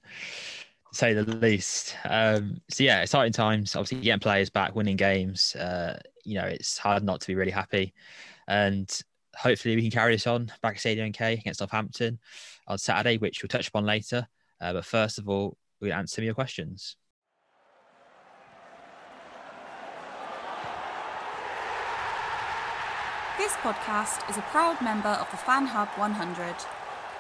say 0.94 1.14
the 1.14 1.24
least. 1.24 1.96
Um, 2.06 2.62
so 2.70 2.84
yeah, 2.84 3.02
exciting 3.02 3.34
times. 3.34 3.76
Obviously, 3.76 4.02
getting 4.02 4.20
players 4.20 4.50
back, 4.50 4.76
winning 4.76 4.98
games. 4.98 5.56
Uh, 5.56 6.00
you 6.24 6.36
know, 6.36 6.46
it's 6.46 6.78
hard 6.78 7.04
not 7.04 7.22
to 7.22 7.28
be 7.28 7.36
really 7.36 7.52
happy. 7.52 7.94
And 8.48 8.90
hopefully 9.36 9.76
we 9.76 9.82
can 9.82 9.92
carry 9.92 10.16
this 10.16 10.28
on 10.28 10.52
back 10.62 10.76
at 10.76 10.80
Stadium 10.80 11.12
K 11.12 11.34
against 11.34 11.60
Southampton 11.60 12.20
on 12.68 12.78
Saturday, 12.78 13.18
which 13.18 13.42
we'll 13.42 13.50
touch 13.50 13.68
upon 13.68 13.86
later. 13.86 14.28
Uh, 14.60 14.74
but 14.74 14.86
first 14.86 15.20
of 15.20 15.30
all, 15.30 15.58
we'll 15.80 15.94
answer 15.94 16.16
some 16.16 16.24
of 16.24 16.26
your 16.26 16.34
questions. 16.34 16.96
This 23.38 23.54
podcast 23.58 24.30
is 24.30 24.38
a 24.38 24.42
proud 24.42 24.82
member 24.82 25.10
of 25.10 25.30
the 25.30 25.38
Fan 25.38 25.68
Hub 25.68 25.90
100. 25.90 26.56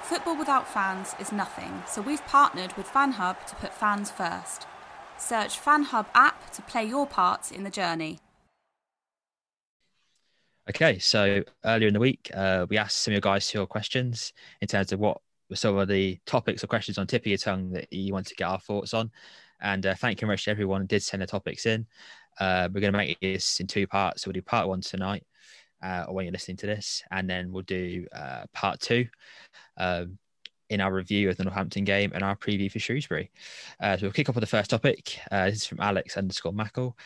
Football 0.08 0.38
without 0.38 0.65
fans 0.65 1.15
is 1.20 1.34
nothing, 1.34 1.84
so 1.86 2.02
we've 2.02 2.26
partnered 2.28 2.72
with 2.78 2.88
FanHub 2.88 3.46
to 3.46 3.56
put 3.58 3.74
fans 3.74 4.10
first. 4.10 4.65
Search 5.17 5.60
FanHub 5.60 6.06
app 6.15 6.50
to 6.52 6.62
play 6.62 6.86
your 6.86 7.06
part 7.06 7.52
in 7.52 7.65
the 7.65 7.70
journey. 7.70 8.20
Okay, 10.70 10.98
so 10.98 11.43
earlier 11.65 11.89
in 11.89 11.93
the 11.93 12.00
week, 12.00 12.32
uh, 12.34 12.65
we 12.70 12.78
asked 12.78 13.00
some 13.00 13.12
of 13.12 13.15
your 13.15 13.20
guys 13.20 13.54
your 13.54 13.67
questions 13.67 14.32
in 14.62 14.70
terms 14.70 14.93
of 14.93 15.02
what 15.02 15.20
were 15.50 15.58
some 15.58 15.76
of 15.78 15.89
the 15.89 16.17
topics 16.26 16.63
or 16.63 16.67
questions 16.67 16.98
on 16.98 17.06
tip 17.06 17.24
of 17.24 17.28
your 17.28 17.38
tongue 17.38 17.72
that 17.72 17.91
you 17.91 18.13
want 18.13 18.28
to 18.28 18.36
get 18.36 18.48
our 18.48 18.62
thoughts 18.62 18.93
on. 18.93 19.12
And 19.60 19.86
uh, 19.86 19.96
thank 19.96 20.22
you 20.22 20.26
very 20.26 20.36
much 20.36 20.46
to 20.46 20.52
everyone 20.52 20.82
who 20.82 20.88
did 20.88 21.04
send 21.04 21.22
the 21.22 21.28
topics 21.28 21.65
in. 21.65 21.86
Uh, 22.39 22.70
we're 22.74 22.80
going 22.80 22.93
to 22.93 22.98
make 22.98 23.20
this 23.20 23.60
in 23.60 23.67
two 23.67 23.86
parts. 23.86 24.22
So 24.22 24.30
we'll 24.30 24.36
do 24.36 24.41
part 24.41 24.70
one 24.70 24.80
tonight, 24.80 25.26
uh, 25.82 26.06
or 26.08 26.16
when 26.16 26.26
you're 26.26 26.32
listening 26.32 26.58
to 26.58 26.68
this, 26.68 27.04
and 27.12 27.30
then 27.30 27.52
we'll 27.52 27.63
do 27.63 28.06
uh, 28.13 28.44
part 28.54 28.80
two 28.80 29.08
um, 29.78 30.18
in 30.70 30.82
our 30.82 30.94
review 30.94 31.30
of 31.30 31.38
the 31.38 31.44
Northampton 31.44 31.84
game 31.84 32.12
and 32.13 32.24
our 32.24 32.36
preview 32.36 32.72
for 32.72 32.80
Shrewsbury. 32.80 33.32
Uh, 33.80 33.98
so 33.98 34.04
we'll 34.04 34.12
kick 34.12 34.30
off 34.30 34.36
with 34.36 34.42
the 34.42 34.48
first 34.48 34.70
topic. 34.70 35.20
Uh, 35.32 35.46
this 35.46 35.58
is 35.58 35.66
from 35.66 35.80
Alex 35.80 36.18
underscore 36.18 36.54
Mackle, 36.54 36.98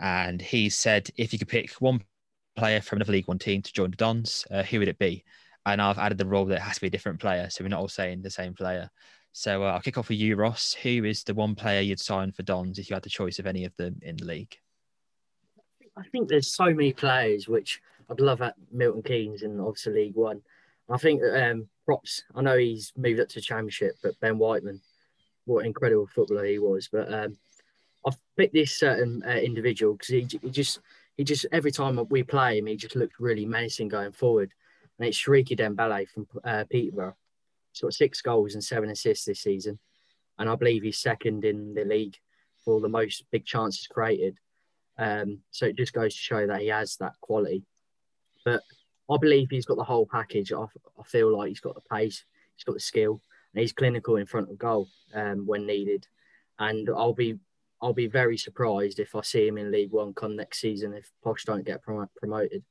and 0.00 0.40
he 0.40 0.68
said 0.68 1.08
if 1.16 1.32
you 1.32 1.38
could 1.38 1.48
pick 1.48 1.72
one 1.74 2.02
player 2.56 2.80
from 2.80 2.98
another 2.98 3.12
League 3.12 3.28
One 3.28 3.38
team 3.38 3.62
to 3.62 3.72
join 3.72 3.90
the 3.90 3.96
Dons, 3.96 4.46
uh, 4.50 4.62
who 4.62 4.78
would 4.78 4.88
it 4.88 4.98
be? 4.98 5.24
And 5.66 5.80
I've 5.80 5.98
added 5.98 6.18
the 6.18 6.26
rule 6.26 6.44
that 6.46 6.56
it 6.56 6.62
has 6.62 6.74
to 6.76 6.80
be 6.82 6.88
a 6.88 6.90
different 6.90 7.20
player, 7.20 7.48
so 7.50 7.64
we're 7.64 7.68
not 7.68 7.80
all 7.80 7.88
saying 7.88 8.22
the 8.22 8.30
same 8.30 8.54
player. 8.54 8.90
So 9.32 9.64
uh, 9.64 9.72
I'll 9.72 9.80
kick 9.80 9.98
off 9.98 10.08
with 10.08 10.18
you, 10.18 10.36
Ross. 10.36 10.74
Who 10.74 11.04
is 11.04 11.24
the 11.24 11.34
one 11.34 11.56
player 11.56 11.80
you'd 11.80 12.00
sign 12.00 12.30
for 12.30 12.44
Dons 12.44 12.78
if 12.78 12.88
you 12.88 12.94
had 12.94 13.02
the 13.02 13.10
choice 13.10 13.38
of 13.38 13.46
any 13.46 13.64
of 13.64 13.74
them 13.76 13.98
in 14.02 14.16
the 14.16 14.24
league? 14.24 14.56
I 15.96 16.02
think 16.12 16.28
there's 16.28 16.52
so 16.52 16.66
many 16.66 16.92
players 16.92 17.48
which 17.48 17.80
I'd 18.10 18.20
love 18.20 18.42
at 18.42 18.54
Milton 18.70 19.02
Keynes 19.02 19.42
in 19.42 19.60
obviously 19.60 19.94
League 19.94 20.16
One. 20.16 20.42
I 20.88 20.98
think 20.98 21.22
um, 21.22 21.68
props. 21.84 22.22
I 22.34 22.42
know 22.42 22.58
he's 22.58 22.92
moved 22.96 23.20
up 23.20 23.28
to 23.28 23.36
the 23.36 23.40
Championship, 23.40 23.96
but 24.02 24.18
Ben 24.20 24.38
Whiteman, 24.38 24.80
what 25.46 25.60
an 25.60 25.66
incredible 25.66 26.06
footballer 26.06 26.44
he 26.44 26.58
was. 26.58 26.88
But 26.92 27.12
um, 27.12 27.36
I've 28.06 28.16
picked 28.36 28.54
this 28.54 28.78
certain 28.78 29.22
uh, 29.26 29.36
individual 29.36 29.94
because 29.94 30.08
he, 30.08 30.26
he 30.42 30.50
just 30.50 30.80
he 31.16 31.24
just 31.24 31.46
every 31.52 31.70
time 31.70 31.98
we 32.10 32.22
play 32.22 32.58
him, 32.58 32.66
he 32.66 32.76
just 32.76 32.96
looked 32.96 33.20
really 33.20 33.46
menacing 33.46 33.88
going 33.88 34.12
forward. 34.12 34.52
And 34.98 35.08
it's 35.08 35.18
Siriki 35.18 35.58
Dembele 35.58 36.08
from 36.08 36.26
uh, 36.44 36.64
Peterborough. 36.70 37.16
He's 37.72 37.80
got 37.80 37.94
six 37.94 38.20
goals 38.20 38.54
and 38.54 38.62
seven 38.62 38.90
assists 38.90 39.24
this 39.24 39.40
season, 39.40 39.78
and 40.38 40.48
I 40.48 40.54
believe 40.54 40.82
he's 40.82 40.98
second 40.98 41.44
in 41.44 41.74
the 41.74 41.84
league 41.84 42.16
for 42.64 42.80
the 42.80 42.88
most 42.88 43.24
big 43.30 43.44
chances 43.44 43.86
created. 43.86 44.38
Um, 44.96 45.40
so 45.50 45.66
it 45.66 45.76
just 45.76 45.92
goes 45.92 46.14
to 46.14 46.20
show 46.20 46.46
that 46.46 46.60
he 46.60 46.68
has 46.68 46.96
that 46.96 47.14
quality. 47.20 47.64
But 48.44 48.62
I 49.10 49.16
believe 49.18 49.48
he's 49.50 49.66
got 49.66 49.76
the 49.76 49.84
whole 49.84 50.06
package. 50.06 50.52
I, 50.52 50.62
I 50.62 51.02
feel 51.04 51.36
like 51.36 51.48
he's 51.48 51.60
got 51.60 51.74
the 51.74 51.82
pace, 51.82 52.24
he's 52.56 52.64
got 52.64 52.74
the 52.74 52.80
skill, 52.80 53.20
and 53.52 53.60
he's 53.60 53.72
clinical 53.72 54.16
in 54.16 54.26
front 54.26 54.50
of 54.50 54.58
goal 54.58 54.88
um, 55.14 55.46
when 55.46 55.66
needed. 55.66 56.06
And 56.58 56.88
I'll 56.88 57.14
be 57.14 57.38
I'll 57.82 57.92
be 57.92 58.06
very 58.06 58.38
surprised 58.38 58.98
if 58.98 59.14
I 59.14 59.20
see 59.22 59.46
him 59.46 59.58
in 59.58 59.70
League 59.70 59.90
One 59.90 60.14
come 60.14 60.36
next 60.36 60.60
season 60.60 60.94
if 60.94 61.10
Posh 61.22 61.44
don't 61.44 61.66
get 61.66 61.82
prom- 61.82 62.08
promoted. 62.16 62.64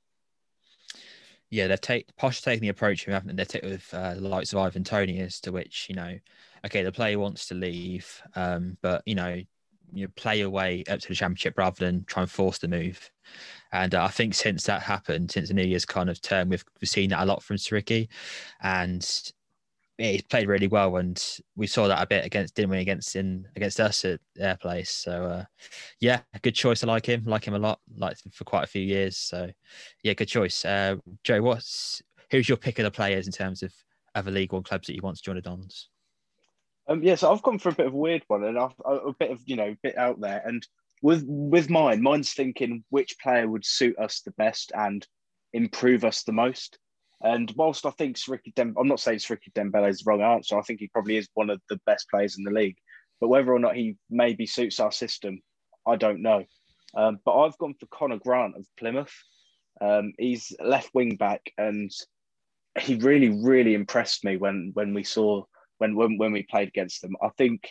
Yeah, 1.50 1.68
they're 1.68 1.78
take 1.78 2.16
Posh 2.16 2.42
taking 2.42 2.62
the 2.62 2.70
approach 2.70 3.06
of 3.06 3.14
having 3.14 3.36
they 3.36 3.46
take 3.46 3.64
with 3.64 3.94
uh, 3.94 4.16
the 4.16 4.28
likes 4.28 4.54
of 4.54 4.60
Ivan 4.60 4.84
Toney 4.84 5.20
as 5.20 5.40
to 5.42 5.52
which 5.52 5.86
you 5.88 5.96
know, 5.96 6.18
okay, 6.66 6.82
the 6.82 6.92
player 6.92 7.20
wants 7.20 7.48
to 7.48 7.54
leave, 7.56 8.22
um, 8.36 8.78
but 8.82 9.04
you 9.06 9.14
know, 9.14 9.40
you 9.94 10.06
know, 10.06 10.12
play 10.16 10.40
your 10.40 10.50
way 10.50 10.84
up 10.90 11.00
to 11.00 11.08
the 11.08 11.16
championship 11.16 11.58
rather 11.58 11.86
than 11.86 12.04
try 12.06 12.24
and 12.24 12.32
force 12.32 12.58
the 12.58 12.68
move. 12.68 13.12
And 13.72 13.96
uh, 13.96 14.04
I 14.04 14.10
think 14.10 14.34
since 14.34 14.64
that 14.66 14.82
happened, 14.82 15.32
since 15.32 15.48
the 15.48 15.54
New 15.54 15.64
Year's 15.64 15.86
kind 15.86 16.10
of 16.10 16.22
term, 16.22 16.50
we've, 16.50 16.64
we've 16.82 16.90
seen 16.90 17.10
that 17.10 17.24
a 17.24 17.26
lot 17.26 17.44
from 17.44 17.58
Siriki. 17.58 18.08
And 18.62 19.08
yeah, 19.98 20.12
he's 20.12 20.24
played 20.24 20.48
really 20.48 20.68
well, 20.68 20.98
and 20.98 21.24
we 21.56 21.68
saw 21.68 21.88
that 21.88 22.02
a 22.02 22.08
bit 22.08 22.26
against 22.26 22.56
didn't 22.56 22.72
we 22.72 22.80
against 22.80 23.16
in 23.16 23.48
against 23.56 23.80
us 23.80 24.04
at 24.06 24.20
their 24.36 24.58
place. 24.58 24.90
So 24.90 25.26
uh, 25.26 25.46
yeah, 26.00 26.22
good 26.42 26.56
choice. 26.56 26.84
I 26.84 26.88
like 26.88 27.06
him, 27.06 27.24
like 27.26 27.46
him 27.46 27.54
a 27.54 27.60
lot, 27.60 27.80
like 27.96 28.18
for 28.32 28.44
quite 28.44 28.64
a 28.64 28.68
few 28.68 28.82
years. 28.82 29.18
So 29.18 29.50
yeah, 30.04 30.14
good 30.14 30.28
choice. 30.28 30.66
Uh, 30.66 30.96
Joe, 31.24 31.42
what's 31.44 32.02
who's 32.32 32.50
your 32.50 32.58
pick 32.58 32.80
of 32.80 32.86
the 32.86 32.92
players 32.92 33.28
in 33.28 33.34
terms 33.34 33.62
of 33.62 33.72
other 34.16 34.32
League 34.32 34.52
One 34.52 34.64
clubs 34.64 34.88
that 34.88 34.96
you 34.96 35.02
want 35.04 35.18
to 35.18 35.24
join 35.24 35.36
the 35.36 35.42
Dons? 35.42 35.90
Um, 36.88 37.04
yeah, 37.04 37.16
so 37.16 37.32
I've 37.32 37.42
gone 37.42 37.60
for 37.60 37.70
a 37.70 37.74
bit 37.76 37.88
of 37.88 37.94
a 37.94 37.98
weird 37.98 38.24
one, 38.28 38.44
and 38.44 38.60
I've, 38.60 38.74
a 38.86 39.14
bit 39.18 39.32
of 39.32 39.40
you 39.46 39.56
know, 39.56 39.70
a 39.70 39.78
bit 39.82 39.98
out 39.98 40.20
there. 40.20 40.42
And 40.46 40.66
with 41.02 41.24
with 41.28 41.70
mine, 41.70 42.02
mine's 42.02 42.34
thinking 42.34 42.84
which 42.90 43.20
player 43.20 43.48
would 43.48 43.66
suit 43.66 43.98
us 43.98 44.22
the 44.22 44.32
best 44.32 44.72
and 44.76 45.06
improve 45.54 46.04
us 46.04 46.24
the 46.24 46.32
most. 46.32 46.78
And 47.22 47.52
whilst 47.56 47.86
I 47.86 47.92
think 47.92 48.18
Siriki 48.18 48.54
Dem, 48.54 48.76
I'm 48.78 48.88
not 48.88 49.00
saying 49.00 49.20
Siriki 49.20 49.54
Dembele 49.54 49.90
is 49.90 50.00
the 50.00 50.10
wrong 50.10 50.22
answer. 50.22 50.58
I 50.58 50.62
think 50.62 50.80
he 50.80 50.90
probably 50.90 51.16
is 51.16 51.30
one 51.36 51.50
of 51.50 51.62
the 51.70 51.80
best 51.86 52.10
players 52.10 52.38
in 52.38 52.44
the 52.44 52.52
league. 52.52 52.78
But 53.22 53.30
whether 53.30 53.54
or 53.54 53.60
not 53.60 53.78
he 53.78 53.96
maybe 54.10 54.46
suits 54.46 54.82
our 54.82 54.92
system, 54.92 55.40
I 55.88 55.96
don't 55.96 56.22
know. 56.22 56.44
Um, 56.96 57.20
but 57.24 57.40
I've 57.40 57.58
gone 57.58 57.76
for 57.80 57.86
Conor 57.88 58.20
Grant 58.20 58.58
of 58.58 58.68
Plymouth. 58.78 59.14
Um, 59.80 60.14
he's 60.18 60.54
left 60.60 60.94
wing 60.94 61.16
back, 61.16 61.42
and 61.58 61.90
he 62.80 62.96
really, 62.96 63.30
really 63.30 63.74
impressed 63.74 64.26
me 64.26 64.36
when 64.38 64.72
when 64.74 64.94
we 64.94 65.04
saw 65.04 65.46
when 65.84 65.96
when, 65.96 66.18
when 66.18 66.32
we 66.32 66.44
played 66.44 66.70
against 66.70 67.02
them. 67.02 67.16
I 67.22 67.30
think 67.38 67.70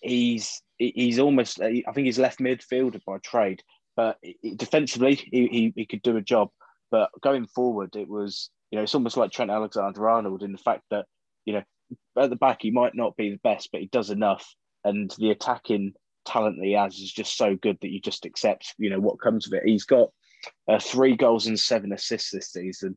he's 0.00 0.60
he's 0.76 1.18
almost 1.18 1.60
I 1.60 1.82
think 1.94 2.06
he's 2.06 2.18
left 2.18 2.40
midfielder 2.40 3.00
by 3.04 3.18
trade, 3.18 3.62
but 3.96 4.18
defensively 4.56 5.14
he, 5.14 5.46
he, 5.48 5.72
he 5.74 5.86
could 5.86 6.02
do 6.02 6.16
a 6.16 6.22
job. 6.22 6.50
But 6.90 7.10
going 7.20 7.46
forward, 7.46 7.96
it 7.96 8.08
was 8.08 8.50
you 8.70 8.76
know 8.76 8.82
it's 8.82 8.94
almost 8.94 9.16
like 9.16 9.30
Trent 9.30 9.50
Alexander 9.50 10.08
Arnold 10.08 10.42
in 10.42 10.52
the 10.52 10.58
fact 10.58 10.82
that 10.90 11.06
you 11.44 11.54
know 11.54 11.62
at 12.18 12.30
the 12.30 12.36
back 12.36 12.58
he 12.62 12.70
might 12.70 12.94
not 12.94 13.16
be 13.16 13.30
the 13.30 13.40
best, 13.42 13.70
but 13.72 13.80
he 13.80 13.86
does 13.86 14.10
enough, 14.10 14.54
and 14.84 15.14
the 15.18 15.30
attacking 15.30 15.92
talent 16.24 16.56
that 16.58 16.66
he 16.66 16.72
has 16.72 16.94
is 16.98 17.12
just 17.12 17.38
so 17.38 17.56
good 17.56 17.78
that 17.80 17.90
you 17.90 18.00
just 18.00 18.26
accept 18.26 18.74
you 18.78 18.90
know 18.90 19.00
what 19.00 19.20
comes 19.20 19.46
of 19.46 19.52
it. 19.52 19.62
He's 19.64 19.84
got 19.84 20.10
uh, 20.68 20.78
three 20.80 21.16
goals 21.16 21.46
and 21.46 21.58
seven 21.58 21.92
assists 21.92 22.30
this 22.30 22.52
season 22.52 22.96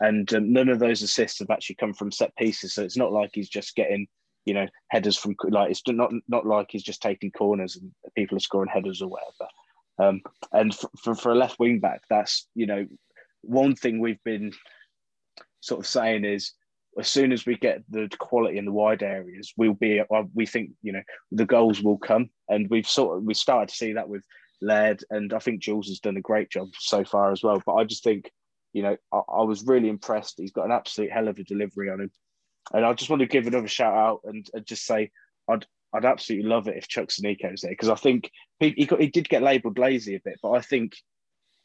and 0.00 0.32
um, 0.34 0.52
none 0.52 0.68
of 0.68 0.78
those 0.78 1.02
assists 1.02 1.38
have 1.38 1.50
actually 1.50 1.76
come 1.76 1.94
from 1.94 2.12
set 2.12 2.34
pieces. 2.36 2.74
So 2.74 2.82
it's 2.82 2.96
not 2.96 3.12
like 3.12 3.30
he's 3.32 3.48
just 3.48 3.74
getting, 3.74 4.06
you 4.44 4.54
know, 4.54 4.66
headers 4.88 5.16
from 5.16 5.34
like 5.50 5.70
it's 5.70 5.82
not 5.88 6.12
not 6.28 6.46
like 6.46 6.68
he's 6.70 6.82
just 6.82 7.02
taking 7.02 7.30
corners 7.30 7.76
and 7.76 7.92
people 8.14 8.36
are 8.36 8.40
scoring 8.40 8.70
headers 8.72 9.02
or 9.02 9.08
whatever. 9.08 9.48
Um, 9.98 10.20
and 10.52 10.74
for, 10.74 10.90
for, 11.02 11.14
for 11.14 11.32
a 11.32 11.36
left 11.36 11.58
wing 11.58 11.80
back, 11.80 12.02
that's 12.08 12.48
you 12.54 12.66
know, 12.66 12.86
one 13.42 13.74
thing 13.74 14.00
we've 14.00 14.22
been 14.24 14.52
sort 15.60 15.80
of 15.80 15.86
saying 15.86 16.24
is 16.24 16.52
as 16.98 17.08
soon 17.08 17.32
as 17.32 17.46
we 17.46 17.56
get 17.56 17.82
the 17.88 18.08
quality 18.18 18.58
in 18.58 18.64
the 18.64 18.72
wide 18.72 19.02
areas, 19.02 19.52
we'll 19.56 19.74
be. 19.74 20.00
Uh, 20.00 20.22
we 20.34 20.46
think 20.46 20.70
you 20.82 20.92
know 20.92 21.02
the 21.30 21.46
goals 21.46 21.82
will 21.82 21.98
come, 21.98 22.30
and 22.48 22.68
we've 22.68 22.88
sort 22.88 23.16
of 23.16 23.24
we 23.24 23.34
started 23.34 23.68
to 23.68 23.74
see 23.74 23.94
that 23.94 24.08
with 24.08 24.24
Laird, 24.60 25.02
and 25.10 25.32
I 25.32 25.38
think 25.38 25.62
Jules 25.62 25.88
has 25.88 26.00
done 26.00 26.16
a 26.16 26.22
great 26.22 26.50
job 26.50 26.68
so 26.78 27.04
far 27.04 27.32
as 27.32 27.42
well. 27.42 27.62
But 27.64 27.74
I 27.74 27.84
just 27.84 28.04
think 28.04 28.30
you 28.72 28.82
know, 28.82 28.96
I, 29.12 29.18
I, 29.18 29.42
was 29.42 29.66
really 29.66 29.88
impressed. 29.88 30.34
He's 30.38 30.52
got 30.52 30.64
an 30.64 30.72
absolute 30.72 31.12
hell 31.12 31.28
of 31.28 31.38
a 31.38 31.44
delivery 31.44 31.90
on 31.90 32.00
him. 32.00 32.10
And 32.72 32.84
I 32.84 32.92
just 32.94 33.10
want 33.10 33.20
to 33.20 33.26
give 33.26 33.46
another 33.46 33.68
shout 33.68 33.94
out 33.94 34.20
and, 34.24 34.46
and 34.52 34.66
just 34.66 34.86
say 34.86 35.10
I'd 35.48 35.66
I'd 35.92 36.04
absolutely 36.04 36.48
love 36.48 36.68
it 36.68 36.76
if 36.76 36.88
Chuck 36.88 37.06
was 37.06 37.16
there 37.16 37.70
because 37.70 37.90
I 37.90 37.96
think 37.96 38.30
he 38.58 38.70
he, 38.76 38.86
got, 38.86 39.00
he 39.00 39.08
did 39.08 39.28
get 39.28 39.42
labelled 39.42 39.78
lazy 39.78 40.14
a 40.14 40.20
bit, 40.24 40.38
but 40.42 40.52
I 40.52 40.60
think 40.60 40.94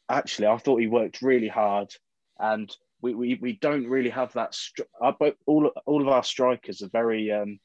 actually 0.08 0.48
I 0.48 0.58
thought 0.58 0.80
he 0.80 0.86
worked 0.86 1.22
really 1.22 1.48
hard 1.48 1.92
and 2.38 2.70
we, 3.00 3.14
we, 3.14 3.38
we 3.40 3.52
don't 3.60 3.86
really 3.86 4.10
have 4.10 4.32
that. 4.34 4.56
but 5.18 5.36
all 5.46 5.70
all 5.86 6.02
of 6.02 6.08
our 6.08 6.24
strikers 6.24 6.82
are 6.82 6.88
very 6.88 7.30
um, 7.30 7.58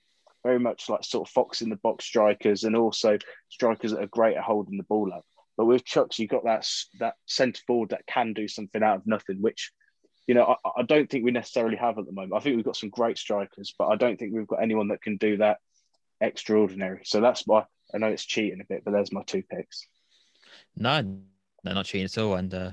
very 0.43 0.59
much 0.59 0.89
like 0.89 1.03
sort 1.03 1.27
of 1.27 1.33
fox 1.33 1.61
in 1.61 1.69
the 1.69 1.77
box 1.77 2.05
strikers 2.05 2.63
and 2.63 2.75
also 2.75 3.17
strikers 3.49 3.91
that 3.91 4.03
are 4.03 4.07
great 4.07 4.37
at 4.37 4.43
holding 4.43 4.77
the 4.77 4.83
ball 4.83 5.11
up. 5.13 5.25
But 5.57 5.65
with 5.65 5.85
Chuks, 5.85 6.19
you've 6.19 6.29
got 6.29 6.45
that 6.45 6.67
that 6.99 7.15
centre 7.25 7.61
forward 7.67 7.89
that 7.89 8.07
can 8.07 8.33
do 8.33 8.47
something 8.47 8.81
out 8.81 8.97
of 8.97 9.07
nothing, 9.07 9.41
which 9.41 9.71
you 10.27 10.33
know 10.33 10.57
I, 10.65 10.79
I, 10.79 10.83
don't 10.83 11.09
think 11.09 11.23
we 11.23 11.31
necessarily 11.31 11.77
have 11.77 11.97
at 11.97 12.05
the 12.05 12.11
moment. 12.11 12.33
I 12.33 12.39
think 12.39 12.55
we've 12.55 12.65
got 12.65 12.75
some 12.75 12.89
great 12.89 13.17
strikers, 13.17 13.73
but 13.77 13.87
I 13.87 13.95
don't 13.95 14.17
think 14.17 14.33
we've 14.33 14.47
got 14.47 14.63
anyone 14.63 14.87
that 14.89 15.01
can 15.01 15.17
do 15.17 15.37
that 15.37 15.57
extraordinary. 16.21 17.01
So 17.03 17.21
that's 17.21 17.45
why 17.45 17.65
I 17.93 17.97
know 17.97 18.07
it's 18.07 18.25
cheating 18.25 18.61
a 18.61 18.65
bit, 18.65 18.83
but 18.83 18.91
there's 18.91 19.11
my 19.11 19.23
two 19.23 19.43
picks. 19.43 19.85
No, 20.75 21.01
no, 21.63 21.73
not 21.73 21.85
cheating 21.85 22.05
at 22.05 22.17
all. 22.17 22.35
And 22.35 22.53
uh, 22.53 22.71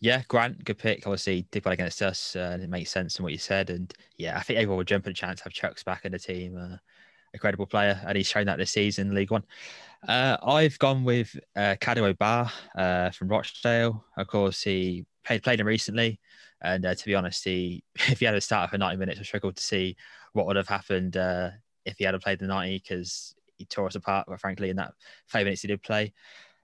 yeah, 0.00 0.22
Grant, 0.28 0.64
good 0.64 0.78
pick. 0.78 1.06
Obviously, 1.06 1.46
did 1.50 1.64
well 1.64 1.74
against 1.74 2.02
us, 2.02 2.36
uh, 2.36 2.50
and 2.52 2.62
it 2.62 2.70
makes 2.70 2.90
sense 2.90 3.18
in 3.18 3.22
what 3.22 3.32
you 3.32 3.38
said. 3.38 3.70
And 3.70 3.92
yeah, 4.16 4.38
I 4.38 4.42
think 4.42 4.58
everyone 4.58 4.78
would 4.78 4.86
jump 4.86 5.06
at 5.06 5.10
a 5.10 5.14
chance 5.14 5.38
to 5.38 5.44
have 5.44 5.52
Chuks 5.52 5.84
back 5.84 6.04
in 6.04 6.12
the 6.12 6.18
team. 6.18 6.56
Uh, 6.56 6.76
incredible 7.34 7.66
player, 7.66 8.00
and 8.06 8.16
he's 8.16 8.28
shown 8.28 8.46
that 8.46 8.58
this 8.58 8.70
season, 8.70 9.14
League 9.14 9.30
One. 9.30 9.44
Uh, 10.06 10.36
I've 10.42 10.78
gone 10.78 11.04
with 11.04 11.38
uh, 11.54 11.76
Kwadwo 11.80 12.16
Baah 12.16 12.50
uh, 12.76 13.10
from 13.10 13.28
Rochdale. 13.28 14.04
Of 14.16 14.26
course, 14.26 14.62
he 14.62 15.06
played 15.24 15.42
played 15.44 15.60
him 15.60 15.66
recently, 15.66 16.18
and 16.60 16.84
uh, 16.84 16.94
to 16.94 17.04
be 17.04 17.14
honest, 17.14 17.44
he 17.44 17.84
if 17.94 18.18
he 18.18 18.26
had 18.26 18.34
a 18.34 18.40
start 18.40 18.70
for 18.70 18.78
ninety 18.78 18.96
minutes, 18.96 19.20
I 19.20 19.22
struggled 19.22 19.56
to 19.56 19.62
see 19.62 19.96
what 20.32 20.46
would 20.46 20.56
have 20.56 20.68
happened 20.68 21.16
uh, 21.16 21.50
if 21.84 21.98
he 21.98 22.04
had 22.04 22.20
played 22.20 22.40
the 22.40 22.48
ninety 22.48 22.78
because 22.78 23.34
he 23.58 23.64
tore 23.64 23.86
us 23.86 23.94
apart. 23.94 24.26
Quite 24.26 24.40
frankly, 24.40 24.70
in 24.70 24.76
that 24.76 24.94
five 25.28 25.44
minutes 25.44 25.62
he 25.62 25.68
did 25.68 25.82
play. 25.82 26.12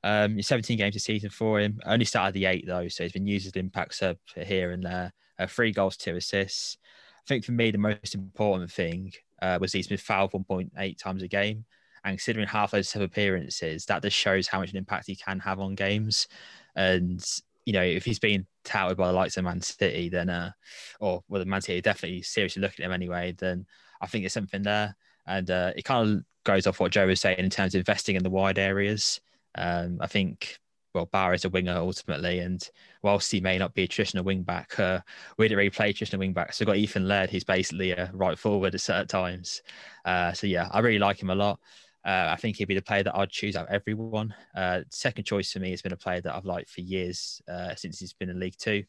Um, 0.04 0.40
17 0.40 0.78
games 0.78 0.94
this 0.94 1.04
season 1.04 1.28
for 1.30 1.58
him. 1.58 1.80
Only 1.84 2.04
started 2.04 2.32
the 2.34 2.46
eight 2.46 2.66
though, 2.66 2.88
so 2.88 3.02
he's 3.02 3.12
been 3.12 3.26
used 3.26 3.46
as 3.46 3.52
an 3.54 3.60
impact 3.60 3.94
sub 3.94 4.16
here 4.34 4.70
and 4.70 4.84
there. 4.84 5.12
Uh, 5.38 5.46
three 5.46 5.72
goals, 5.72 5.96
two 5.96 6.16
assists. 6.16 6.78
I 7.18 7.26
think 7.26 7.44
for 7.44 7.52
me 7.52 7.70
the 7.70 7.78
most 7.78 8.14
important 8.14 8.70
thing 8.70 9.12
uh, 9.42 9.58
was 9.60 9.72
he's 9.72 9.88
been 9.88 9.98
fouled 9.98 10.32
1.8 10.32 10.98
times 10.98 11.22
a 11.22 11.28
game. 11.28 11.64
And 12.04 12.12
considering 12.12 12.46
half 12.46 12.70
those 12.70 12.88
sub 12.88 13.02
appearances, 13.02 13.84
that 13.86 14.02
just 14.02 14.16
shows 14.16 14.48
how 14.48 14.60
much 14.60 14.70
an 14.70 14.76
impact 14.76 15.06
he 15.06 15.16
can 15.16 15.38
have 15.40 15.60
on 15.60 15.74
games. 15.74 16.28
And 16.76 17.24
you 17.64 17.72
know, 17.72 17.82
if 17.82 18.04
he's 18.04 18.18
being 18.18 18.46
touted 18.64 18.96
by 18.96 19.08
the 19.08 19.12
likes 19.12 19.36
of 19.36 19.44
Man 19.44 19.60
City, 19.60 20.08
then 20.08 20.30
uh, 20.30 20.52
or 21.00 21.22
well, 21.28 21.40
the 21.40 21.46
Man 21.46 21.60
City 21.60 21.80
definitely 21.80 22.22
seriously 22.22 22.62
looking 22.62 22.84
at 22.84 22.86
him 22.88 22.94
anyway, 22.94 23.34
then 23.36 23.66
I 24.00 24.06
think 24.06 24.22
there's 24.22 24.32
something 24.32 24.62
there. 24.62 24.96
And 25.26 25.50
uh, 25.50 25.72
it 25.76 25.84
kind 25.84 26.08
of 26.08 26.24
goes 26.44 26.66
off 26.66 26.80
what 26.80 26.92
Joe 26.92 27.06
was 27.06 27.20
saying 27.20 27.38
in 27.38 27.50
terms 27.50 27.74
of 27.74 27.80
investing 27.80 28.16
in 28.16 28.22
the 28.22 28.30
wide 28.30 28.58
areas. 28.58 29.20
Um, 29.54 29.98
I 30.00 30.06
think 30.06 30.58
well, 30.94 31.06
Baah 31.06 31.34
is 31.34 31.44
a 31.44 31.50
winger 31.50 31.76
ultimately, 31.76 32.38
and 32.38 32.66
whilst 33.02 33.30
he 33.30 33.40
may 33.40 33.58
not 33.58 33.74
be 33.74 33.82
a 33.82 33.88
traditional 33.88 34.24
wing 34.24 34.42
back, 34.42 34.78
uh, 34.80 35.00
we 35.36 35.46
didn't 35.46 35.58
really 35.58 35.70
play 35.70 35.92
traditional 35.92 36.20
wing 36.20 36.32
back. 36.32 36.52
So 36.52 36.62
we've 36.62 36.68
got 36.68 36.76
Ethan 36.76 37.06
Laird, 37.06 37.30
who's 37.30 37.44
basically 37.44 37.92
a 37.92 38.10
right 38.14 38.38
forward 38.38 38.74
at 38.74 38.80
certain 38.80 39.06
times. 39.06 39.62
Uh, 40.04 40.32
so 40.32 40.46
yeah, 40.46 40.68
I 40.70 40.80
really 40.80 40.98
like 40.98 41.22
him 41.22 41.30
a 41.30 41.34
lot. 41.34 41.60
Uh, 42.04 42.28
I 42.30 42.36
think 42.36 42.56
he'd 42.56 42.66
be 42.66 42.74
the 42.74 42.82
player 42.82 43.02
that 43.02 43.16
I'd 43.16 43.30
choose 43.30 43.56
out 43.56 43.68
of 43.68 43.74
everyone. 43.74 44.34
Uh, 44.54 44.80
second 44.90 45.24
choice 45.24 45.52
for 45.52 45.58
me 45.58 45.70
has 45.70 45.82
been 45.82 45.92
a 45.92 45.96
player 45.96 46.20
that 46.20 46.34
I've 46.34 46.44
liked 46.44 46.70
for 46.70 46.80
years 46.80 47.42
uh, 47.48 47.74
since 47.74 47.98
he's 47.98 48.12
been 48.12 48.30
in 48.30 48.40
League 48.40 48.56
Two, 48.56 48.84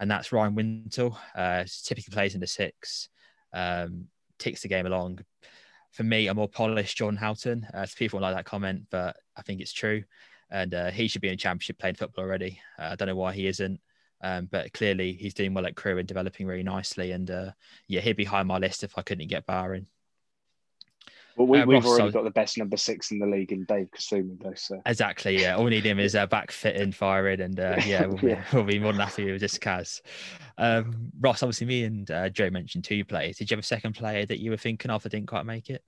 and 0.00 0.10
that's 0.10 0.32
Ryan 0.32 0.54
Wintle. 0.54 1.18
Uh, 1.36 1.64
typically 1.84 2.12
plays 2.12 2.34
in 2.34 2.40
the 2.40 2.46
six, 2.46 3.10
um, 3.52 4.06
ticks 4.38 4.62
the 4.62 4.68
game 4.68 4.86
along. 4.86 5.20
For 5.92 6.02
me, 6.02 6.26
a 6.26 6.34
more 6.34 6.48
polished 6.48 6.96
John 6.96 7.16
Houghton. 7.16 7.66
Uh, 7.72 7.86
people 7.96 8.20
like 8.20 8.34
that 8.34 8.46
comment, 8.46 8.86
but 8.90 9.16
I 9.36 9.42
think 9.42 9.60
it's 9.60 9.72
true 9.72 10.02
and 10.50 10.74
uh, 10.74 10.90
he 10.90 11.08
should 11.08 11.22
be 11.22 11.28
in 11.28 11.38
championship 11.38 11.78
playing 11.78 11.94
football 11.96 12.24
already. 12.24 12.60
I 12.78 12.94
don't 12.94 13.08
know 13.08 13.16
why 13.16 13.32
he 13.32 13.46
isn't, 13.46 13.80
um, 14.20 14.46
but 14.50 14.72
clearly 14.72 15.14
he's 15.14 15.34
doing 15.34 15.54
well 15.54 15.66
at 15.66 15.74
Crewe 15.74 15.98
and 15.98 16.06
developing 16.06 16.46
really 16.46 16.62
nicely. 16.62 17.12
And 17.12 17.28
yeah, 17.88 18.00
he'd 18.00 18.16
be 18.16 18.24
high 18.24 18.40
on 18.40 18.46
my 18.46 18.58
list 18.58 18.84
if 18.84 18.96
I 18.96 19.02
couldn't 19.02 19.26
get 19.28 19.46
Baah 19.46 19.78
in. 19.78 19.86
Well, 21.36 21.48
we, 21.48 21.58
Uh, 21.60 21.66
we've 21.66 21.82
Ross, 21.84 21.98
already 21.98 22.12
got 22.12 22.24
the 22.24 22.30
best 22.30 22.58
number 22.58 22.76
six 22.76 23.10
in 23.10 23.18
the 23.18 23.26
league 23.26 23.50
in 23.50 23.64
Dave 23.64 23.88
Kasumu, 23.90 24.40
though. 24.40 24.54
So 24.54 24.80
Exactly. 24.86 25.40
Yeah. 25.40 25.56
All 25.56 25.64
we 25.64 25.70
need 25.70 25.84
him 25.84 25.98
is 25.98 26.14
uh, 26.14 26.26
back 26.26 26.52
fitting, 26.52 26.92
firing, 26.92 27.40
and 27.40 27.58
uh, 27.58 27.76
yeah, 27.84 28.06
we'll, 28.06 28.18
Yeah. 28.22 28.34
Be, 28.36 28.44
we'll 28.56 28.64
be 28.64 28.78
more 28.78 28.92
than 28.92 29.00
happy 29.00 29.30
with 29.30 29.40
just 29.40 29.60
Kaz. 29.60 30.00
Um, 30.58 31.10
Ross, 31.20 31.42
obviously, 31.42 31.66
me 31.66 31.84
and 31.84 32.08
uh, 32.10 32.28
Joe 32.28 32.50
mentioned 32.50 32.84
two 32.84 33.04
players. 33.04 33.38
Did 33.38 33.50
you 33.50 33.56
have 33.56 33.64
a 33.64 33.66
second 33.66 33.94
player 33.94 34.24
that 34.26 34.40
you 34.40 34.50
were 34.50 34.56
thinking 34.56 34.90
of 34.90 35.02
that 35.02 35.10
didn't 35.10 35.28
quite 35.28 35.44
make 35.46 35.70
it? 35.70 35.82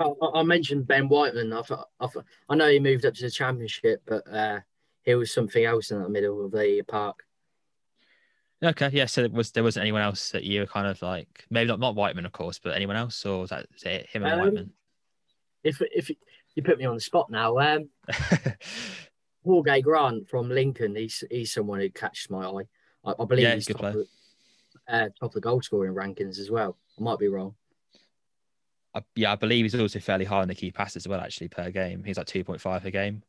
I, 0.00 0.04
I 0.06 0.40
I 0.40 0.42
mentioned 0.42 0.86
Ben 0.88 1.08
Whiteman. 1.08 1.52
I, 1.52 1.62
thought- 1.62 1.88
I, 2.00 2.06
thought- 2.08 2.24
I 2.48 2.54
know 2.56 2.68
he 2.68 2.80
moved 2.80 3.04
up 3.06 3.14
to 3.14 3.22
the 3.22 3.30
championship, 3.30 4.02
but 4.06 4.24
uh, 4.30 4.60
he 5.04 5.14
was 5.14 5.32
something 5.32 5.64
else 5.64 5.92
in 5.92 6.02
the 6.02 6.08
middle 6.08 6.44
of 6.44 6.50
the 6.50 6.82
park. 6.88 7.20
Okay. 8.62 8.90
Yeah. 8.92 9.06
So 9.06 9.22
there 9.22 9.30
was 9.30 9.52
there 9.52 9.62
wasn't 9.62 9.82
anyone 9.82 10.02
else 10.02 10.30
that 10.30 10.44
you 10.44 10.60
were 10.60 10.66
kind 10.66 10.86
of 10.86 11.00
like 11.02 11.44
maybe 11.50 11.68
not 11.68 11.80
not 11.80 11.94
Whiteman, 11.94 12.26
of 12.26 12.32
course, 12.32 12.58
but 12.58 12.74
anyone 12.74 12.96
else, 12.96 13.24
or 13.26 13.40
was 13.40 13.50
that 13.50 13.66
it 13.84 14.06
him 14.08 14.24
and 14.24 14.32
Um, 14.32 14.40
Whiteman? 14.40 14.72
If 15.62 15.82
if 15.82 16.10
you 16.54 16.62
put 16.62 16.78
me 16.78 16.84
on 16.86 16.94
the 16.94 17.00
spot 17.00 17.30
now, 17.30 17.58
um, 17.58 17.88
Jorge 19.44 19.82
Grant 19.82 20.28
from 20.28 20.48
Lincoln, 20.48 20.96
he's 20.96 21.22
he's 21.30 21.52
someone 21.52 21.80
who 21.80 21.90
catches 21.90 22.30
my 22.30 22.46
eye. 22.46 22.66
I, 23.04 23.14
I 23.18 23.24
believe 23.24 23.44
Yeah, 23.44 23.54
he's 23.54 23.66
good 23.66 23.78
top 23.78 23.94
of, 23.94 24.06
uh, 24.88 25.08
top 25.20 25.30
of 25.30 25.32
the 25.32 25.40
goal 25.40 25.60
scoring 25.62 25.94
rankings 25.94 26.38
as 26.38 26.50
well. 26.50 26.76
I 26.98 27.02
might 27.02 27.18
be 27.18 27.28
wrong. 27.28 27.54
I, 28.94 29.02
yeah, 29.14 29.32
I 29.32 29.36
believe 29.36 29.64
he's 29.64 29.78
also 29.78 30.00
fairly 30.00 30.24
high 30.24 30.40
on 30.40 30.48
the 30.48 30.54
key 30.54 30.70
passes 30.70 31.04
as 31.04 31.08
well, 31.08 31.20
actually, 31.20 31.48
per 31.48 31.70
game. 31.70 32.02
He's 32.02 32.16
like 32.16 32.26
2.5 32.26 32.84
a 32.84 32.90
game, 32.90 33.22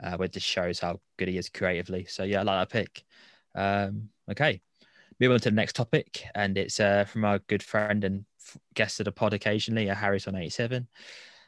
uh, 0.00 0.16
which 0.16 0.32
just 0.32 0.46
shows 0.46 0.78
how 0.78 1.00
good 1.16 1.26
he 1.26 1.36
is 1.36 1.48
creatively. 1.48 2.04
So, 2.04 2.22
yeah, 2.22 2.40
I 2.40 2.42
like 2.44 2.68
that 2.68 2.72
pick. 2.72 3.04
Um, 3.56 4.10
okay. 4.30 4.60
Move 5.18 5.32
on 5.32 5.40
to 5.40 5.50
the 5.50 5.56
next 5.56 5.74
topic, 5.74 6.24
and 6.34 6.56
it's 6.56 6.80
uh, 6.80 7.04
from 7.04 7.24
our 7.24 7.40
good 7.40 7.62
friend 7.62 8.04
and 8.04 8.24
guest 8.74 9.00
of 9.00 9.04
the 9.04 9.12
pod 9.12 9.34
occasionally, 9.34 9.90
uh, 9.90 9.94
Harris 9.94 10.26
on 10.26 10.34
87. 10.34 10.88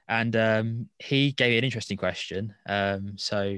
And 0.09 0.37
um, 0.37 0.89
he 0.99 1.33
gave 1.33 1.51
me 1.51 1.59
an 1.59 1.65
interesting 1.65 1.97
question. 1.97 2.55
Um, 2.67 3.17
so, 3.17 3.57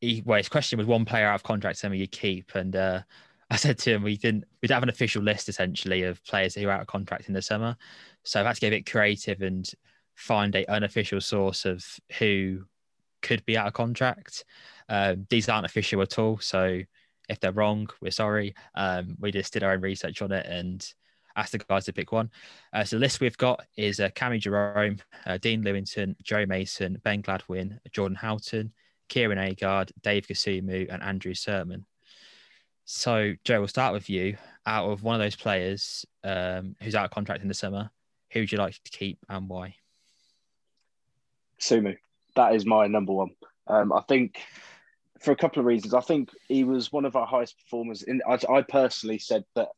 he, 0.00 0.22
well, 0.24 0.38
his 0.38 0.48
question 0.48 0.78
was 0.78 0.86
one 0.86 1.04
player 1.04 1.26
out 1.26 1.34
of 1.34 1.42
contract, 1.42 1.78
some 1.78 1.94
you 1.94 2.06
keep. 2.06 2.54
And 2.54 2.76
uh, 2.76 3.00
I 3.50 3.56
said 3.56 3.78
to 3.78 3.92
him, 3.92 4.02
we 4.02 4.16
didn't, 4.16 4.44
we 4.60 4.68
don't 4.68 4.76
have 4.76 4.82
an 4.82 4.88
official 4.88 5.22
list 5.22 5.48
essentially 5.48 6.04
of 6.04 6.24
players 6.24 6.54
who 6.54 6.68
are 6.68 6.72
out 6.72 6.80
of 6.82 6.86
contract 6.86 7.28
in 7.28 7.34
the 7.34 7.42
summer. 7.42 7.76
So 8.24 8.40
I've 8.40 8.46
had 8.46 8.54
to 8.54 8.60
get 8.60 8.68
a 8.68 8.76
bit 8.76 8.90
creative 8.90 9.42
and 9.42 9.70
find 10.14 10.54
a 10.54 10.70
unofficial 10.70 11.20
source 11.20 11.64
of 11.64 11.84
who 12.18 12.64
could 13.20 13.44
be 13.44 13.56
out 13.56 13.66
of 13.66 13.72
contract. 13.72 14.44
Um, 14.88 15.26
these 15.30 15.48
aren't 15.48 15.66
official 15.66 16.02
at 16.02 16.18
all. 16.18 16.38
So 16.38 16.82
if 17.32 17.40
they're 17.40 17.52
wrong, 17.52 17.88
we're 18.00 18.10
sorry. 18.10 18.54
Um, 18.74 19.16
we 19.18 19.32
just 19.32 19.52
did 19.52 19.62
our 19.62 19.72
own 19.72 19.80
research 19.80 20.22
on 20.22 20.32
it 20.32 20.46
and 20.46 20.86
asked 21.34 21.52
the 21.52 21.58
guys 21.58 21.86
to 21.86 21.92
pick 21.92 22.12
one. 22.12 22.30
Uh, 22.72 22.84
so 22.84 22.96
the 22.96 23.00
list 23.00 23.20
we've 23.20 23.38
got 23.38 23.64
is 23.76 24.00
uh, 24.00 24.10
Cammy 24.10 24.38
Jerome, 24.38 24.98
uh, 25.26 25.38
Dean 25.38 25.64
Lewington, 25.64 26.14
Joe 26.22 26.46
Mason, 26.46 27.00
Ben 27.02 27.22
Gladwin, 27.22 27.78
Jordan 27.90 28.16
Houghton, 28.16 28.72
Kieran 29.08 29.38
Agard, 29.38 29.90
Dave 30.02 30.26
Kasumu, 30.26 30.92
and 30.92 31.02
Andrew 31.02 31.34
Surman. 31.34 31.84
So, 32.84 33.34
Joe, 33.44 33.60
we'll 33.60 33.68
start 33.68 33.94
with 33.94 34.10
you. 34.10 34.36
Out 34.66 34.90
of 34.90 35.02
one 35.02 35.14
of 35.14 35.20
those 35.20 35.36
players 35.36 36.06
um, 36.22 36.76
who's 36.82 36.94
out 36.94 37.06
of 37.06 37.10
contract 37.10 37.42
in 37.42 37.48
the 37.48 37.54
summer, 37.54 37.90
who 38.30 38.40
would 38.40 38.52
you 38.52 38.58
like 38.58 38.74
to 38.74 38.90
keep 38.90 39.18
and 39.28 39.48
why? 39.48 39.76
Sumu, 41.60 41.96
that 42.36 42.54
is 42.54 42.66
my 42.66 42.86
number 42.86 43.12
one. 43.12 43.30
Um, 43.66 43.92
I 43.92 44.00
think 44.02 44.40
for 45.22 45.32
a 45.32 45.36
couple 45.36 45.60
of 45.60 45.66
reasons. 45.66 45.94
I 45.94 46.00
think 46.00 46.30
he 46.48 46.64
was 46.64 46.92
one 46.92 47.04
of 47.04 47.16
our 47.16 47.26
highest 47.26 47.58
performers. 47.58 48.02
In 48.02 48.20
I, 48.28 48.38
I 48.50 48.62
personally 48.62 49.18
said 49.18 49.44
that 49.54 49.68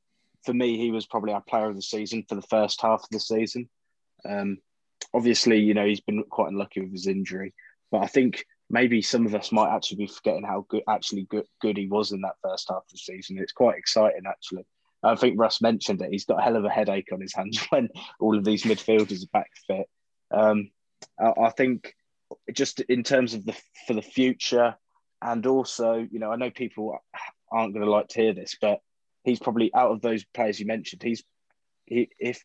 for 0.44 0.54
me, 0.54 0.76
he 0.76 0.90
was 0.90 1.06
probably 1.06 1.32
our 1.32 1.42
player 1.42 1.68
of 1.68 1.76
the 1.76 1.82
season 1.82 2.24
for 2.28 2.34
the 2.34 2.42
first 2.42 2.80
half 2.80 3.02
of 3.02 3.08
the 3.10 3.20
season. 3.20 3.68
Um, 4.28 4.58
obviously, 5.12 5.60
you 5.60 5.74
know 5.74 5.86
he's 5.86 6.00
been 6.00 6.22
quite 6.24 6.50
unlucky 6.50 6.80
with 6.80 6.92
his 6.92 7.06
injury, 7.06 7.54
but 7.90 7.98
I 7.98 8.06
think 8.06 8.44
maybe 8.70 9.02
some 9.02 9.26
of 9.26 9.34
us 9.34 9.52
might 9.52 9.74
actually 9.74 9.98
be 9.98 10.06
forgetting 10.06 10.44
how 10.44 10.66
good 10.68 10.82
actually 10.88 11.24
good, 11.24 11.46
good 11.60 11.76
he 11.76 11.86
was 11.86 12.12
in 12.12 12.22
that 12.22 12.36
first 12.42 12.68
half 12.68 12.78
of 12.78 12.90
the 12.90 12.98
season. 12.98 13.38
It's 13.38 13.52
quite 13.52 13.78
exciting 13.78 14.22
actually. 14.26 14.64
I 15.02 15.16
think 15.16 15.38
Russ 15.38 15.60
mentioned 15.60 16.00
it. 16.00 16.10
He's 16.10 16.24
got 16.24 16.40
a 16.40 16.42
hell 16.42 16.56
of 16.56 16.64
a 16.64 16.70
headache 16.70 17.12
on 17.12 17.20
his 17.20 17.34
hands 17.34 17.58
when 17.68 17.90
all 18.18 18.36
of 18.36 18.44
these 18.44 18.64
midfielders 18.64 19.22
are 19.22 19.28
back 19.32 19.50
fit. 19.66 19.88
Um, 20.30 20.70
I, 21.20 21.32
I 21.44 21.50
think 21.50 21.94
just 22.52 22.80
in 22.80 23.02
terms 23.02 23.34
of 23.34 23.44
the 23.44 23.54
for 23.86 23.94
the 23.94 24.02
future, 24.02 24.76
and 25.24 25.44
also, 25.46 26.06
you 26.10 26.18
know, 26.20 26.30
I 26.30 26.36
know 26.36 26.50
people 26.50 26.98
aren't 27.50 27.72
going 27.74 27.84
to 27.84 27.90
like 27.90 28.08
to 28.08 28.20
hear 28.20 28.34
this, 28.34 28.56
but 28.60 28.80
he's 29.24 29.40
probably 29.40 29.74
out 29.74 29.90
of 29.90 30.02
those 30.02 30.24
players 30.24 30.60
you 30.60 30.66
mentioned. 30.66 31.02
He's 31.02 31.24
he, 31.86 32.10
if 32.18 32.44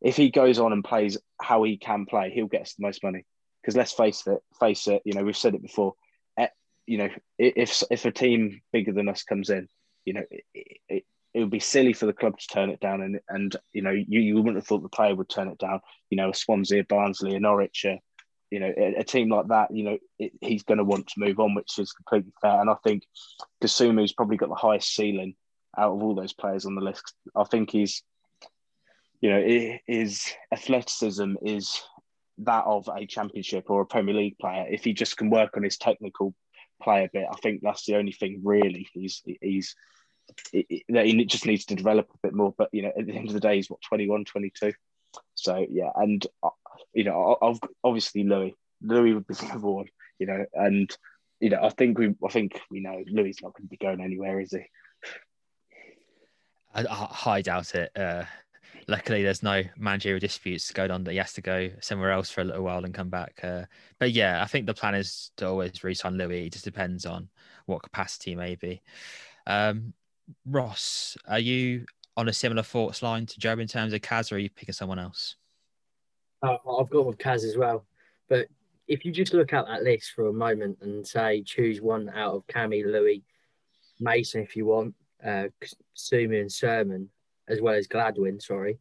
if 0.00 0.16
he 0.16 0.30
goes 0.30 0.58
on 0.58 0.72
and 0.72 0.84
plays 0.84 1.18
how 1.40 1.62
he 1.64 1.78
can 1.78 2.06
play, 2.06 2.30
he'll 2.30 2.46
get 2.46 2.62
us 2.62 2.74
the 2.74 2.86
most 2.86 3.02
money. 3.02 3.24
Because 3.62 3.76
let's 3.76 3.92
face 3.92 4.26
it, 4.26 4.38
face 4.60 4.86
it. 4.86 5.02
You 5.04 5.14
know, 5.14 5.24
we've 5.24 5.36
said 5.36 5.54
it 5.54 5.62
before. 5.62 5.94
eh, 6.38 6.48
You 6.86 6.98
know, 6.98 7.08
if 7.38 7.82
if 7.90 8.04
a 8.04 8.12
team 8.12 8.60
bigger 8.72 8.92
than 8.92 9.08
us 9.08 9.22
comes 9.22 9.50
in, 9.50 9.68
you 10.04 10.12
know, 10.12 10.24
it, 10.30 10.44
it, 10.88 11.04
it 11.34 11.40
would 11.40 11.50
be 11.50 11.60
silly 11.60 11.92
for 11.92 12.06
the 12.06 12.12
club 12.12 12.38
to 12.38 12.46
turn 12.46 12.70
it 12.70 12.80
down, 12.80 13.02
and 13.02 13.20
and 13.28 13.56
you 13.72 13.82
know, 13.82 13.90
you, 13.90 14.20
you 14.20 14.36
wouldn't 14.36 14.56
have 14.56 14.66
thought 14.66 14.82
the 14.82 14.88
player 14.88 15.14
would 15.14 15.28
turn 15.28 15.48
it 15.48 15.58
down. 15.58 15.80
You 16.10 16.16
know, 16.16 16.32
Swansea, 16.32 16.84
Barnsley, 16.88 17.34
a 17.34 17.40
Norwich, 17.40 17.84
a, 17.86 18.00
you 18.50 18.60
know, 18.60 18.72
a, 18.76 19.04
team 19.04 19.30
like 19.30 19.48
that, 19.48 19.74
you 19.74 19.84
know, 19.84 19.98
it, 20.18 20.32
he's 20.40 20.62
going 20.62 20.78
to 20.78 20.84
want 20.84 21.06
to 21.08 21.20
move 21.20 21.38
on, 21.38 21.54
which 21.54 21.78
is 21.78 21.92
completely 21.92 22.32
fair. 22.40 22.60
And 22.60 22.70
I 22.70 22.76
think 22.82 23.04
Kasumu's 23.62 24.12
probably 24.12 24.36
got 24.36 24.48
the 24.48 24.54
highest 24.54 24.94
ceiling 24.94 25.34
out 25.76 25.92
of 25.92 26.02
all 26.02 26.14
those 26.14 26.32
players 26.32 26.64
on 26.64 26.74
the 26.74 26.80
list. 26.80 27.14
I 27.36 27.44
think 27.44 27.70
he's, 27.70 28.02
you 29.20 29.30
know, 29.30 29.78
his 29.86 30.32
athleticism 30.52 31.34
is 31.42 31.82
that 32.38 32.64
of 32.64 32.88
a 32.94 33.06
championship 33.06 33.68
or 33.68 33.82
a 33.82 33.86
Premier 33.86 34.14
League 34.14 34.38
player. 34.38 34.66
If 34.68 34.84
he 34.84 34.92
just 34.92 35.16
can 35.16 35.30
work 35.30 35.56
on 35.56 35.62
his 35.62 35.76
technical 35.76 36.34
play 36.82 37.04
a 37.04 37.10
bit, 37.12 37.26
I 37.30 37.36
think 37.36 37.60
that's 37.62 37.84
the 37.84 37.96
only 37.96 38.12
thing 38.12 38.40
really 38.44 38.88
he's 38.92 39.22
he's 39.40 39.74
that 40.52 41.06
he 41.06 41.24
just 41.24 41.46
needs 41.46 41.64
to 41.66 41.74
develop 41.74 42.08
a 42.14 42.18
bit 42.22 42.34
more. 42.34 42.54
But 42.56 42.68
you 42.72 42.82
know, 42.82 42.92
at 42.96 43.06
the 43.06 43.14
end 43.14 43.28
of 43.28 43.34
the 43.34 43.40
day, 43.40 43.56
he's 43.56 43.70
what 43.70 43.80
21, 43.82 44.24
22. 44.24 44.72
So 45.34 45.66
yeah, 45.68 45.90
and 45.96 46.24
you 46.94 47.04
know, 47.04 47.36
I've 47.40 47.60
obviously 47.84 48.24
Louis. 48.24 48.54
Louis 48.82 49.14
would 49.14 49.26
be 49.26 49.34
number 49.48 49.70
one. 49.70 49.86
You 50.18 50.26
know, 50.26 50.44
and 50.54 50.96
you 51.40 51.50
know, 51.50 51.62
I 51.62 51.70
think 51.70 51.98
we, 51.98 52.14
I 52.24 52.28
think 52.30 52.60
we 52.70 52.80
know 52.80 53.02
Louis 53.06 53.36
not 53.42 53.54
going 53.54 53.66
to 53.66 53.70
be 53.70 53.76
going 53.76 54.00
anywhere, 54.00 54.40
is 54.40 54.52
he? 54.52 54.64
I, 56.74 56.84
I, 56.84 57.30
I 57.30 57.42
doubt 57.42 57.74
it. 57.74 57.92
Uh, 57.96 58.24
luckily, 58.88 59.22
there's 59.22 59.42
no 59.42 59.62
managerial 59.76 60.18
disputes 60.18 60.72
going 60.72 60.90
on 60.90 61.04
that 61.04 61.12
he 61.12 61.18
has 61.18 61.32
to 61.34 61.40
go 61.40 61.70
somewhere 61.80 62.10
else 62.10 62.30
for 62.30 62.40
a 62.40 62.44
little 62.44 62.64
while 62.64 62.84
and 62.84 62.94
come 62.94 63.08
back. 63.08 63.38
Uh, 63.42 63.64
but 63.98 64.10
yeah, 64.10 64.42
I 64.42 64.46
think 64.46 64.66
the 64.66 64.74
plan 64.74 64.94
is 64.94 65.30
to 65.36 65.46
always 65.46 65.84
re-sign 65.84 66.18
Louis. 66.18 66.46
It 66.46 66.52
just 66.52 66.64
depends 66.64 67.06
on 67.06 67.28
what 67.66 67.82
capacity, 67.82 68.34
maybe. 68.34 68.82
Um, 69.46 69.92
Ross, 70.44 71.16
are 71.28 71.38
you 71.38 71.86
on 72.16 72.28
a 72.28 72.32
similar 72.32 72.62
thoughts 72.62 73.02
line 73.02 73.26
to 73.26 73.38
Joe 73.38 73.52
in 73.52 73.68
terms 73.68 73.92
of 73.92 74.00
Kaz, 74.00 74.32
or 74.32 74.36
are 74.36 74.38
you 74.38 74.50
picking 74.50 74.72
someone 74.72 74.98
else? 74.98 75.36
I've 76.42 76.90
got 76.90 77.06
with 77.06 77.18
Kaz 77.18 77.44
as 77.44 77.56
well. 77.56 77.84
But 78.28 78.48
if 78.86 79.04
you 79.04 79.12
just 79.12 79.34
look 79.34 79.52
at 79.52 79.66
that 79.66 79.82
list 79.82 80.12
for 80.14 80.26
a 80.26 80.32
moment 80.32 80.78
and 80.80 81.06
say 81.06 81.42
choose 81.42 81.80
one 81.80 82.10
out 82.14 82.34
of 82.34 82.46
Cami, 82.46 82.84
Louis, 82.84 83.22
Mason, 84.00 84.42
if 84.42 84.56
you 84.56 84.66
want, 84.66 84.94
uh, 85.24 85.48
Sumi 85.94 86.40
and 86.40 86.50
Surman, 86.50 87.08
as 87.48 87.60
well 87.60 87.74
as 87.74 87.88
Gladwin, 87.88 88.40
sorry, 88.40 88.78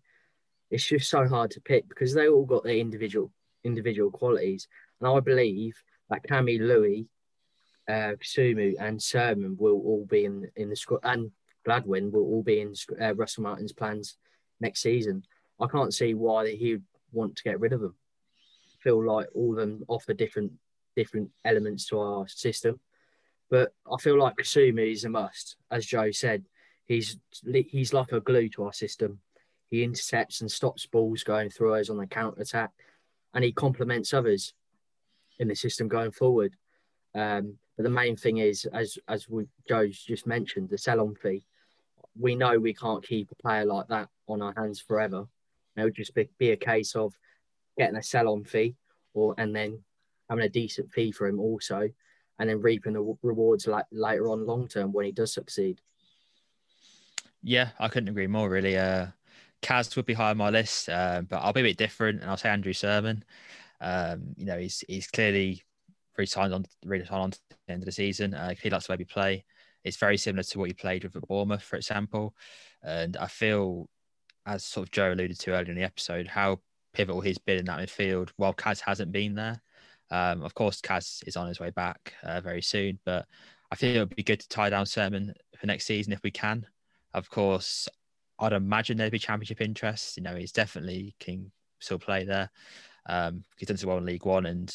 it's 0.70 0.86
just 0.86 1.10
so 1.10 1.28
hard 1.28 1.52
to 1.52 1.62
pick 1.62 1.88
because 1.90 2.14
they 2.14 2.28
all 2.28 2.46
got 2.46 2.64
their 2.64 2.76
individual 2.76 3.32
individual 3.64 4.12
qualities. 4.12 4.68
And 5.00 5.10
I 5.10 5.20
believe 5.20 5.76
that 6.10 6.24
Cami, 6.24 6.60
Louis, 6.60 7.08
uh, 7.90 8.16
Sumu, 8.24 8.76
and 8.80 9.02
Surman 9.02 9.58
will 9.58 9.82
all 9.82 10.06
be 10.10 10.26
in 10.26 10.50
in 10.56 10.70
the 10.70 10.76
squad, 10.76 11.02
and 11.04 11.32
Gladwin 11.66 12.12
will 12.12 12.24
all 12.24 12.44
be 12.44 12.62
in 12.62 12.74
uh, 13.02 13.16
Russell 13.16 13.44
Martin's 13.44 13.74
plans 13.74 14.18
next 14.60 14.82
season. 14.82 15.24
I 15.60 15.68
can't 15.68 15.94
see 15.94 16.14
why 16.14 16.52
he 16.52 16.74
would 16.74 16.84
want 17.18 17.36
to 17.36 17.44
get 17.44 17.60
rid 17.60 17.74
of 17.74 17.82
them. 17.82 17.96
Feel 18.80 19.04
like 19.06 19.28
all 19.34 19.52
of 19.52 19.58
them 19.58 19.84
offer 19.88 20.14
different 20.14 20.54
different 20.96 21.30
elements 21.46 21.86
to 21.88 22.00
our 22.00 22.28
system, 22.28 22.80
but 23.50 23.74
I 23.92 23.98
feel 24.02 24.18
like 24.20 24.36
Kasumu 24.36 24.92
is 24.92 25.04
a 25.04 25.10
must. 25.10 25.58
As 25.70 25.86
Joe 25.86 26.12
said, 26.12 26.46
he's 26.86 27.18
he's 27.44 27.94
like 27.94 28.12
a 28.12 28.22
glue 28.22 28.50
to 28.50 28.64
our 28.66 28.74
system. 28.74 29.20
He 29.70 29.84
intercepts 29.84 30.42
and 30.42 30.50
stops 30.50 30.86
balls 30.86 31.24
going 31.24 31.50
through 31.50 31.74
us 31.76 31.90
on 31.90 31.98
the 31.98 32.08
counter 32.08 32.42
attack, 32.42 32.72
and 33.34 33.44
he 33.44 33.52
complements 33.52 34.14
others 34.14 34.54
in 35.40 35.48
the 35.48 35.56
system 35.56 35.88
going 35.88 36.12
forward. 36.12 36.56
Um, 37.14 37.58
but 37.76 37.84
the 37.84 37.90
main 37.90 38.16
thing 38.16 38.38
is, 38.38 38.66
as 38.74 38.98
as 39.08 39.30
we 39.30 39.46
Joe's 39.68 40.00
just 40.00 40.26
mentioned, 40.28 40.70
the 40.70 40.78
sell-on 40.78 41.16
fee. 41.16 41.46
We 42.20 42.36
know 42.36 42.58
we 42.58 42.74
can't 42.74 43.06
keep 43.06 43.30
a 43.32 43.36
player 43.36 43.66
like 43.66 43.88
that 43.90 44.10
on 44.28 44.42
our 44.42 44.54
hands 44.58 44.80
forever. 44.82 45.28
It 45.78 45.84
would 45.84 45.96
just 45.96 46.16
be, 46.16 46.28
be 46.38 46.52
a 46.52 46.58
case 46.58 46.96
of 46.96 47.18
getting 47.78 47.98
a 47.98 48.04
sell-on 48.04 48.44
fee, 48.44 48.76
or 49.14 49.36
and 49.38 49.56
then 49.56 49.84
having 50.30 50.46
a 50.46 50.50
decent 50.50 50.92
fee 50.92 51.12
for 51.12 51.28
him 51.28 51.40
also, 51.40 51.90
and 52.40 52.50
then 52.50 52.62
reaping 52.62 52.94
the 52.94 53.18
rewards 53.24 53.68
like 53.68 53.86
later 53.92 54.30
on 54.30 54.46
long 54.46 54.68
term 54.68 54.92
when 54.92 55.06
he 55.06 55.12
does 55.12 55.34
succeed. 55.34 55.80
Yeah, 57.44 57.70
I 57.80 57.88
couldn't 57.88 58.10
agree 58.10 58.28
more. 58.28 58.50
Really, 58.50 58.78
uh, 58.78 59.08
Kaz 59.62 59.96
would 59.96 60.06
be 60.06 60.14
high 60.14 60.32
on 60.32 60.38
my 60.38 60.50
list, 60.50 60.90
uh, 60.90 61.22
but 61.22 61.38
I'll 61.38 61.54
be 61.54 61.62
a 61.62 61.64
bit 61.64 61.78
different, 61.78 62.22
and 62.22 62.30
I'll 62.30 62.38
say 62.38 62.50
Andrew 62.50 62.74
Surman. 62.74 63.24
Um, 63.80 64.34
you 64.36 64.46
know, 64.46 64.58
he's 64.58 64.84
he's 64.88 65.08
clearly 65.08 65.64
re-signed 66.18 66.54
on 66.54 66.66
re-signed 66.84 67.22
on 67.22 67.32
to 67.32 67.40
the 67.50 67.74
end 67.74 67.84
of 67.84 67.86
the 67.86 67.92
season. 67.92 68.34
Uh, 68.34 68.56
he 68.60 68.70
likes 68.70 68.86
to 68.86 68.92
maybe 68.92 69.06
play. 69.06 69.46
It's 69.84 69.98
very 69.98 70.18
similar 70.18 70.44
to 70.44 70.60
what 70.60 70.68
he 70.68 70.74
played 70.74 71.04
with 71.04 71.16
at 71.16 71.28
Bournemouth, 71.28 71.62
for 71.62 71.76
example. 71.78 72.36
And 72.84 73.16
I 73.16 73.28
feel, 73.28 73.88
as 74.48 74.64
sort 74.64 74.88
of 74.88 74.92
Joe 74.92 75.12
alluded 75.12 75.40
to 75.40 75.52
earlier 75.52 75.72
in 75.72 75.76
the 75.76 75.84
episode, 75.84 76.28
how 76.28 76.60
pivotal 76.94 77.22
he's 77.22 77.38
been 77.38 77.60
in 77.60 77.66
that 77.66 77.80
midfield 77.80 78.30
while 78.38 78.54
Kaz 78.54 78.80
hasn't 78.80 79.12
been 79.12 79.36
there. 79.36 79.62
Um, 80.10 80.42
of 80.42 80.56
course, 80.56 80.82
Kaz 80.82 81.22
is 81.28 81.36
on 81.36 81.48
his 81.48 81.60
way 81.60 81.70
back 81.70 82.14
uh, 82.24 82.40
very 82.42 82.62
soon, 82.62 82.98
but 83.06 83.28
I 83.72 83.76
think 83.76 83.96
it 83.96 84.00
would 84.00 84.16
be 84.16 84.24
good 84.24 84.40
to 84.40 84.48
tie 84.48 84.70
down 84.70 84.86
Surman 84.86 85.34
for 85.60 85.68
next 85.68 85.86
season 85.86 86.14
if 86.14 86.24
we 86.24 86.32
can. 86.32 86.66
Of 87.14 87.30
course, 87.30 87.90
I'd 88.40 88.54
imagine 88.54 88.98
there'd 88.98 89.12
be 89.12 89.20
championship 89.20 89.62
interest. 89.62 90.16
You 90.16 90.24
know, 90.24 90.36
he's 90.36 90.54
definitely 90.54 91.16
can 91.20 91.52
still 91.80 92.00
play 92.00 92.24
there. 92.24 92.50
Um, 93.08 93.44
he's 93.58 93.68
done 93.68 93.78
so 93.78 93.88
well 93.88 93.98
in 93.98 94.06
League 94.06 94.26
One, 94.26 94.46
and 94.46 94.74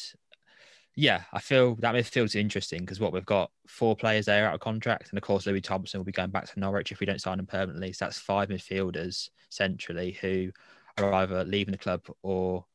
yeah, 0.95 1.23
I 1.33 1.39
feel 1.39 1.75
that 1.75 1.95
midfield's 1.95 2.35
interesting 2.35 2.81
because 2.81 2.99
what 2.99 3.13
we've 3.13 3.25
got 3.25 3.51
four 3.67 3.95
players 3.95 4.25
there 4.25 4.47
out 4.47 4.53
of 4.53 4.59
contract, 4.59 5.09
and 5.09 5.17
of 5.17 5.23
course 5.23 5.45
Louis 5.45 5.61
Thompson 5.61 5.99
will 5.99 6.05
be 6.05 6.11
going 6.11 6.29
back 6.29 6.51
to 6.51 6.59
Norwich 6.59 6.91
if 6.91 6.99
we 6.99 7.05
don't 7.05 7.21
sign 7.21 7.39
him 7.39 7.47
permanently. 7.47 7.93
So 7.93 8.05
that's 8.05 8.19
five 8.19 8.49
midfielders 8.49 9.29
centrally 9.49 10.17
who 10.21 10.51
are 10.99 11.13
either 11.13 11.43
leaving 11.45 11.71
the 11.71 11.79
club 11.79 12.01
or 12.21 12.65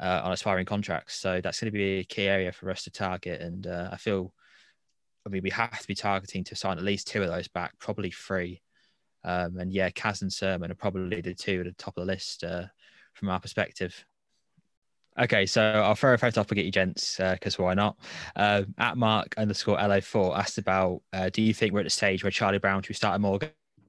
uh, 0.00 0.20
on 0.22 0.32
aspiring 0.32 0.66
contracts. 0.66 1.16
So 1.16 1.40
that's 1.40 1.60
going 1.60 1.72
to 1.72 1.76
be 1.76 1.98
a 1.98 2.04
key 2.04 2.28
area 2.28 2.52
for 2.52 2.70
us 2.70 2.84
to 2.84 2.90
target, 2.90 3.40
and 3.40 3.66
uh, 3.66 3.88
I 3.90 3.96
feel, 3.96 4.32
I 5.26 5.30
mean, 5.30 5.42
we 5.42 5.50
have 5.50 5.80
to 5.80 5.88
be 5.88 5.96
targeting 5.96 6.44
to 6.44 6.54
sign 6.54 6.78
at 6.78 6.84
least 6.84 7.08
two 7.08 7.22
of 7.22 7.28
those 7.28 7.48
back, 7.48 7.76
probably 7.80 8.12
three. 8.12 8.62
Um, 9.24 9.58
and 9.58 9.72
yeah, 9.72 9.90
Kaz 9.90 10.22
and 10.22 10.30
Surman 10.30 10.70
are 10.70 10.76
probably 10.76 11.20
the 11.20 11.34
two 11.34 11.58
at 11.58 11.66
the 11.66 11.72
top 11.72 11.96
of 11.96 12.06
the 12.06 12.12
list 12.12 12.44
uh, 12.44 12.66
from 13.14 13.30
our 13.30 13.40
perspective. 13.40 14.04
Okay, 15.18 15.46
so 15.46 15.62
I'll 15.62 15.94
throw 15.94 16.12
a 16.12 16.18
photo 16.18 16.42
up 16.42 16.50
and 16.50 16.56
get 16.56 16.66
you 16.66 16.70
gents, 16.70 17.16
because 17.16 17.58
uh, 17.58 17.62
why 17.62 17.74
not? 17.74 17.96
Uh, 18.34 18.64
at 18.76 18.98
Mark 18.98 19.34
underscore 19.38 19.78
LO4 19.78 20.36
asked 20.38 20.58
about 20.58 21.00
uh, 21.14 21.30
do 21.30 21.40
you 21.40 21.54
think 21.54 21.72
we're 21.72 21.80
at 21.80 21.84
the 21.84 21.90
stage 21.90 22.22
where 22.22 22.30
Charlie 22.30 22.58
Brown 22.58 22.82
should 22.82 22.88
be 22.88 22.94
starting 22.94 23.22
more 23.22 23.40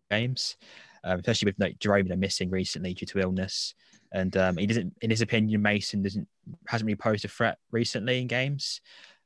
games, 0.09 0.55
um, 1.03 1.19
especially 1.19 1.47
with 1.47 1.59
like, 1.59 1.79
Jerome 1.79 2.07
missing 2.17 2.49
recently 2.49 2.93
due 2.93 3.05
to 3.07 3.19
illness? 3.19 3.75
And 4.13 4.37
um, 4.37 4.55
he 4.55 4.65
doesn't, 4.65 4.95
in 5.01 5.09
his 5.09 5.19
opinion, 5.19 5.61
Mason 5.61 6.01
doesn't 6.01 6.29
hasn't 6.65 6.85
really 6.85 6.95
posed 6.95 7.25
a 7.25 7.27
threat 7.27 7.57
recently 7.71 8.21
in 8.21 8.27
games. 8.27 8.79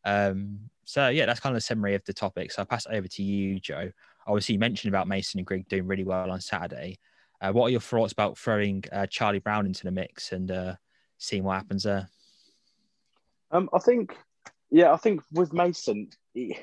Um, 0.04 0.60
so 0.86 1.10
yeah, 1.10 1.28
that's 1.28 1.40
kind 1.40 1.54
of 1.56 1.58
a 1.58 1.62
summary 1.62 1.94
of 1.94 2.04
the 2.06 2.14
topic. 2.14 2.52
So 2.52 2.64
I'll 2.64 2.66
pass 2.66 2.88
it 2.88 2.96
over 2.96 3.08
to 3.08 3.24
you, 3.24 3.60
Joe. 3.60 3.92
Obviously, 4.26 4.54
you 4.54 4.60
mentioned 4.60 4.92
about 4.92 5.08
Mason 5.08 5.40
and 5.40 5.46
Grigg 5.46 5.68
doing 5.68 5.86
really 5.86 6.04
well 6.04 6.32
on 6.32 6.42
Saturday. 6.42 6.98
Uh, 7.42 7.52
what 7.52 7.68
are 7.68 7.70
your 7.70 7.80
thoughts 7.80 8.12
about 8.12 8.40
throwing 8.40 8.84
uh, 8.92 9.06
Charlie 9.06 9.40
Brown 9.40 9.68
into 9.68 9.84
the 9.84 9.92
mix 9.92 10.32
and 10.32 10.50
uh, 10.50 10.76
seeing 11.22 11.44
what 11.44 11.56
happens 11.56 11.84
there? 11.84 12.10
Um, 13.52 13.70
I 13.74 13.80
think, 13.80 14.16
yeah, 14.70 14.92
I 14.92 14.98
think 14.98 15.22
with 15.32 15.54
Mason, 15.54 16.10
he, 16.34 16.58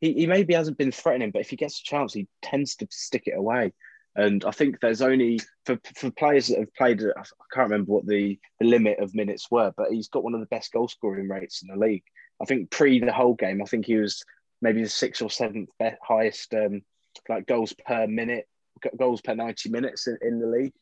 he, 0.00 0.12
he 0.14 0.26
maybe 0.26 0.54
hasn't 0.54 0.78
been 0.78 0.92
threatening, 0.92 1.30
but 1.30 1.40
if 1.40 1.50
he 1.50 1.56
gets 1.56 1.80
a 1.80 1.84
chance, 1.84 2.14
he 2.14 2.28
tends 2.40 2.76
to 2.76 2.86
stick 2.90 3.24
it 3.26 3.36
away. 3.36 3.72
And 4.14 4.44
I 4.44 4.50
think 4.50 4.80
there's 4.80 5.02
only 5.02 5.40
for, 5.64 5.78
for 5.94 6.10
players 6.10 6.48
that 6.48 6.58
have 6.58 6.74
played, 6.74 7.02
I 7.02 7.22
can't 7.52 7.70
remember 7.70 7.92
what 7.92 8.06
the, 8.06 8.38
the 8.60 8.66
limit 8.66 8.98
of 9.00 9.14
minutes 9.14 9.50
were, 9.50 9.72
but 9.76 9.90
he's 9.90 10.08
got 10.08 10.24
one 10.24 10.34
of 10.34 10.40
the 10.40 10.46
best 10.46 10.72
goal 10.72 10.88
scoring 10.88 11.28
rates 11.28 11.62
in 11.62 11.68
the 11.68 11.76
league. 11.76 12.04
I 12.40 12.44
think 12.44 12.70
pre 12.70 13.00
the 13.00 13.12
whole 13.12 13.34
game, 13.34 13.60
I 13.62 13.66
think 13.66 13.86
he 13.86 13.96
was 13.96 14.24
maybe 14.60 14.82
the 14.82 14.88
sixth 14.88 15.22
or 15.22 15.30
seventh 15.30 15.70
highest 16.02 16.54
um, 16.54 16.82
like 17.28 17.46
goals 17.46 17.74
per 17.86 18.06
minute, 18.06 18.48
goals 18.96 19.20
per 19.20 19.34
90 19.34 19.70
minutes 19.70 20.06
in, 20.06 20.18
in 20.22 20.38
the 20.40 20.46
league. 20.46 20.74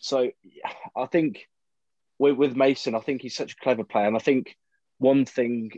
So 0.00 0.30
I 0.96 1.06
think 1.06 1.46
with, 2.18 2.36
with 2.36 2.56
Mason, 2.56 2.94
I 2.94 3.00
think 3.00 3.22
he's 3.22 3.36
such 3.36 3.52
a 3.52 3.62
clever 3.62 3.84
player. 3.84 4.06
And 4.06 4.16
I 4.16 4.20
think 4.20 4.56
one 4.98 5.24
thing 5.24 5.70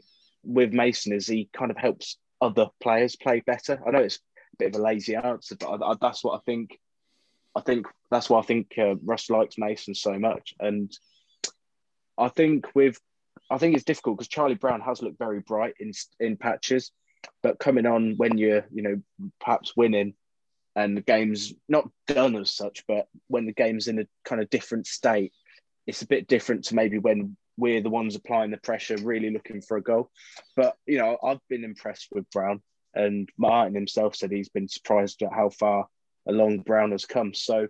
with 0.43 0.73
Mason 0.73 1.13
is 1.13 1.27
he 1.27 1.49
kind 1.53 1.71
of 1.71 1.77
helps 1.77 2.19
other 2.41 2.69
players 2.81 3.17
play 3.17 3.41
better. 3.41 3.81
I 3.87 3.91
know 3.91 3.99
it's 4.01 4.17
a 4.17 4.57
bit 4.59 4.75
of 4.75 4.81
a 4.81 4.85
lazy 4.85 5.15
answer, 5.15 5.57
but 5.57 5.69
I, 5.69 5.91
I, 5.91 5.95
that's 6.01 6.25
what 6.25 6.37
I 6.37 6.41
think. 6.45 6.79
I 7.55 7.61
think 7.61 7.87
that's 8.11 8.31
why 8.31 8.39
I 8.39 8.43
think 8.43 8.73
uh, 8.79 8.95
Russ 9.05 9.29
likes 9.29 9.59
Mason 9.59 9.95
so 9.95 10.19
much. 10.19 10.55
And 10.61 10.91
I 12.17 12.29
think 12.29 12.67
with, 12.75 13.01
I 13.51 13.59
think 13.59 13.75
it's 13.75 13.85
difficult 13.85 14.19
because 14.19 14.29
Charlie 14.29 14.55
Brown 14.55 14.81
has 14.83 15.03
looked 15.03 15.19
very 15.19 15.41
bright 15.41 15.75
in 15.81 15.93
in 16.21 16.37
patches, 16.37 16.93
but 17.43 17.59
coming 17.59 17.87
on 17.87 18.15
when 18.17 18.39
you're, 18.39 18.65
you 18.73 18.83
know, 18.83 19.03
perhaps 19.41 19.77
winning, 19.77 20.15
and 20.77 20.97
the 20.97 21.01
game's 21.01 21.53
not 21.69 21.91
done 22.07 22.37
as 22.37 22.55
such, 22.55 22.85
but 22.87 23.09
when 23.27 23.47
the 23.47 23.53
game's 23.53 23.89
in 23.89 23.99
a 23.99 24.07
kind 24.25 24.41
of 24.41 24.49
different 24.49 24.87
state, 24.87 25.33
it's 25.87 26.03
a 26.03 26.07
bit 26.07 26.29
different 26.29 26.65
to 26.65 26.75
maybe 26.75 26.99
when 26.99 27.37
we're 27.57 27.83
the 27.83 27.91
ones 27.91 28.17
applying 28.17 28.51
the 28.51 28.57
pressure, 28.57 28.97
really 28.97 29.31
looking 29.31 29.61
for 29.61 29.77
a 29.77 29.83
goal. 29.83 30.11
But 30.57 30.77
you 30.87 30.99
know, 30.99 31.19
I've 31.23 31.47
been 31.49 31.65
impressed 31.65 32.09
with 32.13 32.29
Brown, 32.31 32.63
and 32.95 33.29
Martin 33.39 33.75
himself 33.75 34.17
said 34.17 34.33
he's 34.33 34.49
been 34.49 34.69
surprised 34.69 35.23
at 35.23 35.33
how 35.33 35.51
far 35.51 35.87
along 36.27 36.59
Brown 36.61 36.93
has 36.93 37.05
come. 37.05 37.35
So, 37.35 37.69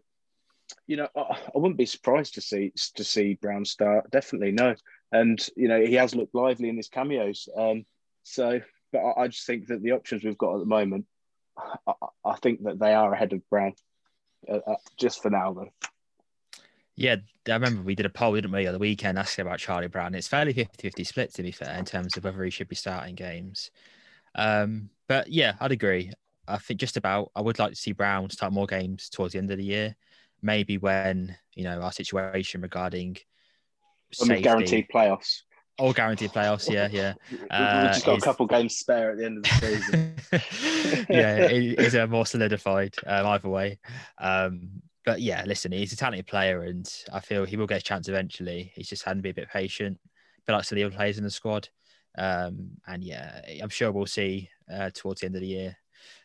you 0.86 0.96
know, 0.96 1.08
I, 1.16 1.20
I 1.20 1.58
wouldn't 1.58 1.78
be 1.78 1.86
surprised 1.86 2.34
to 2.34 2.40
see 2.40 2.72
to 2.94 3.04
see 3.04 3.34
Brown 3.34 3.64
start. 3.64 4.10
Definitely 4.10 4.52
no, 4.52 4.74
and 5.12 5.44
you 5.56 5.68
know, 5.68 5.84
he 5.84 5.94
has 5.94 6.14
looked 6.14 6.34
lively 6.34 6.68
in 6.68 6.76
his 6.76 6.88
cameos. 6.88 7.48
Um, 7.56 7.84
so, 8.22 8.60
but 8.92 8.98
I, 8.98 9.22
I 9.22 9.28
just 9.28 9.46
think 9.46 9.66
that 9.68 9.82
the 9.82 9.92
options 9.92 10.24
we've 10.24 10.38
got 10.38 10.54
at 10.54 10.60
the 10.60 10.66
moment, 10.66 11.06
I, 11.86 11.92
I 12.24 12.36
think 12.36 12.62
that 12.64 12.78
they 12.78 12.94
are 12.94 13.12
ahead 13.12 13.32
of 13.32 13.48
Brown, 13.50 13.74
uh, 14.48 14.60
uh, 14.66 14.76
just 14.98 15.22
for 15.22 15.30
now 15.30 15.52
though. 15.52 15.89
Yeah, 16.96 17.16
I 17.48 17.52
remember 17.52 17.82
we 17.82 17.94
did 17.94 18.06
a 18.06 18.10
poll, 18.10 18.34
didn't 18.34 18.52
we, 18.52 18.66
the 18.66 18.78
weekend 18.78 19.18
asking 19.18 19.46
about 19.46 19.58
Charlie 19.58 19.88
Brown. 19.88 20.14
It's 20.14 20.28
fairly 20.28 20.52
50 20.52 20.82
50 20.82 21.04
split, 21.04 21.34
to 21.34 21.42
be 21.42 21.52
fair, 21.52 21.76
in 21.78 21.84
terms 21.84 22.16
of 22.16 22.24
whether 22.24 22.42
he 22.44 22.50
should 22.50 22.68
be 22.68 22.76
starting 22.76 23.14
games. 23.14 23.70
Um, 24.34 24.90
but 25.08 25.28
yeah, 25.28 25.54
I'd 25.60 25.72
agree. 25.72 26.12
I 26.46 26.58
think 26.58 26.80
just 26.80 26.96
about, 26.96 27.30
I 27.34 27.40
would 27.40 27.58
like 27.58 27.70
to 27.70 27.76
see 27.76 27.92
Brown 27.92 28.28
start 28.30 28.52
more 28.52 28.66
games 28.66 29.08
towards 29.08 29.32
the 29.32 29.38
end 29.38 29.50
of 29.50 29.58
the 29.58 29.64
year. 29.64 29.96
Maybe 30.42 30.78
when, 30.78 31.36
you 31.54 31.64
know, 31.64 31.80
our 31.80 31.92
situation 31.92 32.60
regarding 32.60 33.18
safety, 34.12 34.42
guaranteed 34.42 34.86
playoffs. 34.92 35.42
All 35.78 35.92
guaranteed 35.92 36.32
playoffs, 36.32 36.70
yeah, 36.70 36.88
yeah. 36.90 37.14
Uh, 37.50 37.82
We've 37.84 37.92
just 37.92 38.06
got 38.06 38.16
is... 38.18 38.22
a 38.22 38.26
couple 38.26 38.46
games 38.46 38.76
spare 38.76 39.12
at 39.12 39.18
the 39.18 39.24
end 39.24 39.38
of 39.38 39.42
the 39.44 39.50
season. 39.50 41.06
yeah, 41.08 41.36
it 41.46 41.80
is 41.80 41.94
a 41.94 42.06
more 42.06 42.26
solidified 42.26 42.94
um, 43.06 43.26
either 43.26 43.48
way. 43.48 43.78
Um, 44.18 44.82
but 45.04 45.20
yeah, 45.20 45.44
listen, 45.46 45.72
he's 45.72 45.92
a 45.92 45.96
talented 45.96 46.26
player, 46.26 46.62
and 46.62 46.88
I 47.12 47.20
feel 47.20 47.44
he 47.44 47.56
will 47.56 47.66
get 47.66 47.80
a 47.80 47.84
chance 47.84 48.08
eventually. 48.08 48.72
He's 48.74 48.88
just 48.88 49.04
had 49.04 49.16
to 49.16 49.22
be 49.22 49.30
a 49.30 49.34
bit 49.34 49.48
patient, 49.48 49.98
but 50.46 50.52
like 50.52 50.64
some 50.64 50.76
of 50.76 50.80
the 50.80 50.84
other 50.84 50.96
players 50.96 51.18
in 51.18 51.24
the 51.24 51.30
squad. 51.30 51.68
Um, 52.18 52.70
and 52.86 53.02
yeah, 53.02 53.40
I'm 53.62 53.68
sure 53.68 53.92
we'll 53.92 54.06
see 54.06 54.50
uh, 54.72 54.90
towards 54.92 55.20
the 55.20 55.26
end 55.26 55.36
of 55.36 55.40
the 55.40 55.46
year 55.46 55.76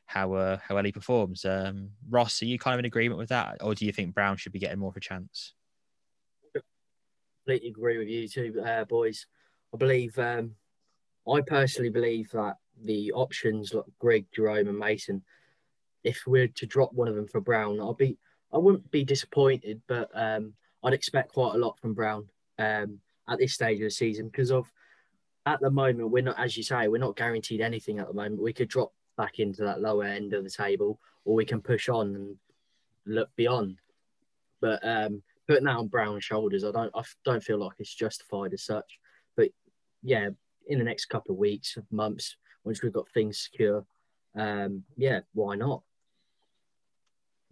how 0.06 0.34
uh, 0.34 0.58
how 0.58 0.76
well 0.76 0.84
he 0.84 0.92
performs. 0.92 1.46
Um, 1.46 1.92
Ross, 2.10 2.42
are 2.42 2.46
you 2.46 2.60
kind 2.60 2.76
of 2.76 2.80
in 2.80 2.86
agreement 2.86 3.18
with 3.18 3.30
that, 3.30 3.58
or 3.62 3.76
do 3.76 3.86
you 3.86 3.92
think 3.92 4.14
Brown 4.14 4.38
should 4.38 4.52
be 4.52 4.60
getting 4.60 4.80
more 4.80 4.90
of 4.90 4.98
a 4.98 5.02
chance? 5.02 5.54
Completely 7.46 7.70
agree 7.70 7.98
with 7.98 8.08
you 8.08 8.28
two, 8.28 8.62
uh, 8.66 8.86
boys. 8.86 9.28
I 9.74 9.78
believe, 9.78 10.18
um, 10.18 10.56
I 11.32 11.42
personally 11.42 11.90
believe 11.90 12.32
that 12.32 12.58
the 12.84 13.12
options 13.14 13.74
like 13.74 13.86
Grigg, 14.00 14.26
Jerome, 14.34 14.68
and 14.68 14.78
Mason, 14.80 15.24
if 16.04 16.24
we're 16.26 16.48
to 16.48 16.66
drop 16.66 16.94
one 16.94 17.08
of 17.08 17.16
them 17.16 17.28
for 17.28 17.42
Brown, 17.42 17.80
I'll 17.80 17.94
be 17.94 18.18
I 18.56 18.58
wouldn't 18.58 18.89
be 18.89 19.04
disappointed, 19.04 19.82
but 19.86 20.10
um, 20.15 20.54
I'd 20.84 20.94
expect 20.94 21.34
quite 21.34 21.56
a 21.56 21.58
lot 21.58 21.78
from 21.78 21.94
Brown 21.94 22.30
um, 22.58 23.00
at 23.30 23.38
this 23.38 23.54
stage 23.54 23.80
of 23.80 23.84
the 23.84 23.91
season 23.91 24.28
because 24.28 24.50
of 24.50 24.72
at 25.46 25.60
the 25.60 25.70
moment 25.70 26.10
we're 26.10 26.24
not, 26.24 26.39
as 26.39 26.56
you 26.56 26.63
say, 26.63 26.88
we're 26.88 26.98
not 26.98 27.18
guaranteed 27.18 27.60
anything 27.60 28.00
at 28.00 28.08
the 28.08 28.13
moment. 28.13 28.41
We 28.41 28.54
could 28.54 28.70
drop 28.70 28.94
back 29.18 29.39
into 29.39 29.63
that 29.63 29.82
lower 29.82 30.06
end 30.06 30.34
of 30.34 30.46
the 30.46 30.50
table, 30.50 31.00
or 31.26 31.36
we 31.36 31.44
can 31.44 31.62
push 31.62 31.89
on 31.89 32.15
and 32.15 32.36
look 33.06 33.30
beyond. 33.36 33.78
But 34.62 34.80
um, 34.88 35.22
putting 35.48 35.65
that 35.65 35.76
on 35.76 35.88
Brown's 35.88 36.24
shoulders, 36.24 36.63
I 36.63 36.72
don't, 36.72 36.91
I 36.96 37.04
don't 37.26 37.44
feel 37.44 37.58
like 37.58 37.76
it's 37.80 37.94
justified 37.94 38.54
as 38.54 38.63
such. 38.63 39.00
But 39.36 39.50
yeah, 40.02 40.29
in 40.67 40.79
the 40.79 40.86
next 40.86 41.06
couple 41.06 41.34
of 41.34 41.40
weeks, 41.40 41.77
months, 41.92 42.38
once 42.63 42.82
we've 42.82 42.94
got 42.94 43.10
things 43.10 43.38
secure, 43.38 43.86
um, 44.36 44.84
yeah, 44.96 45.19
why 45.34 45.56
not? 45.56 45.82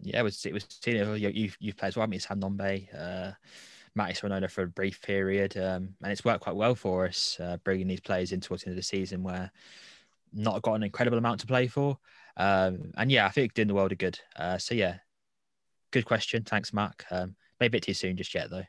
Yeah, 0.04 0.20
it 0.20 0.22
was 0.22 0.44
it 0.44 0.52
was 0.52 0.66
you 0.86 1.04
know 1.04 1.14
you've 1.14 1.56
you've 1.58 1.76
played 1.76 1.88
as 1.88 1.96
well. 1.96 2.04
I 2.04 2.06
mean, 2.06 2.20
Sam 2.20 2.40
Nombe, 2.40 2.86
uh, 2.94 3.32
Matty 3.94 4.14
Sorinola 4.14 4.50
for 4.50 4.62
a 4.62 4.68
brief 4.68 5.00
period, 5.00 5.56
um, 5.56 5.94
and 6.02 6.12
it's 6.12 6.24
worked 6.24 6.42
quite 6.42 6.56
well 6.56 6.74
for 6.74 7.06
us 7.06 7.38
uh, 7.40 7.56
bringing 7.64 7.88
these 7.88 8.00
players 8.00 8.32
in 8.32 8.40
towards 8.40 8.62
the 8.62 8.68
end 8.68 8.74
of 8.74 8.82
the 8.82 8.86
season 8.86 9.22
where 9.22 9.50
not 10.32 10.60
got 10.62 10.74
an 10.74 10.82
incredible 10.82 11.18
amount 11.18 11.40
to 11.40 11.46
play 11.46 11.66
for. 11.66 11.98
Um, 12.36 12.92
and 12.96 13.10
yeah, 13.10 13.26
I 13.26 13.30
think 13.30 13.54
doing 13.54 13.68
the 13.68 13.74
world 13.74 13.92
a 13.92 13.96
good. 13.96 14.18
Uh, 14.36 14.58
so 14.58 14.74
yeah, 14.74 14.98
good 15.90 16.04
question. 16.04 16.42
Thanks, 16.42 16.72
Mark. 16.72 17.04
Um, 17.10 17.36
maybe 17.58 17.68
a 17.68 17.70
bit 17.78 17.84
too 17.84 17.94
soon 17.94 18.16
just 18.16 18.34
yet 18.34 18.50
though. 18.50 18.64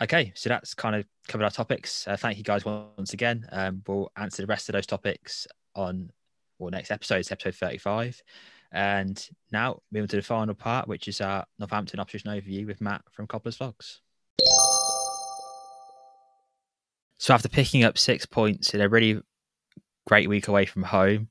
Okay, 0.00 0.32
so 0.36 0.48
that's 0.48 0.74
kind 0.74 0.94
of 0.94 1.04
covered 1.28 1.44
our 1.44 1.50
topics. 1.50 2.06
Uh, 2.06 2.16
thank 2.16 2.38
you 2.38 2.44
guys 2.44 2.64
once 2.64 3.12
again. 3.12 3.46
Um, 3.50 3.82
we'll 3.86 4.10
answer 4.16 4.42
the 4.42 4.46
rest 4.46 4.68
of 4.68 4.74
those 4.74 4.86
topics 4.86 5.46
on 5.74 6.10
well 6.58 6.70
next 6.70 6.90
episode, 6.90 7.26
episode 7.30 7.54
thirty-five. 7.54 8.22
And 8.72 9.28
now 9.50 9.82
moving 9.92 10.08
to 10.08 10.16
the 10.16 10.22
final 10.22 10.54
part, 10.54 10.88
which 10.88 11.06
is 11.06 11.20
our 11.20 11.44
Northampton 11.58 12.00
opposition 12.00 12.30
overview 12.30 12.66
with 12.66 12.80
Matt 12.80 13.02
from 13.10 13.26
Cobblers 13.26 13.58
Vlogs. 13.58 13.98
So 17.18 17.34
after 17.34 17.48
picking 17.48 17.84
up 17.84 17.98
six 17.98 18.26
points 18.26 18.74
in 18.74 18.80
a 18.80 18.88
really 18.88 19.20
great 20.06 20.28
week 20.28 20.48
away 20.48 20.66
from 20.66 20.82
home 20.82 21.28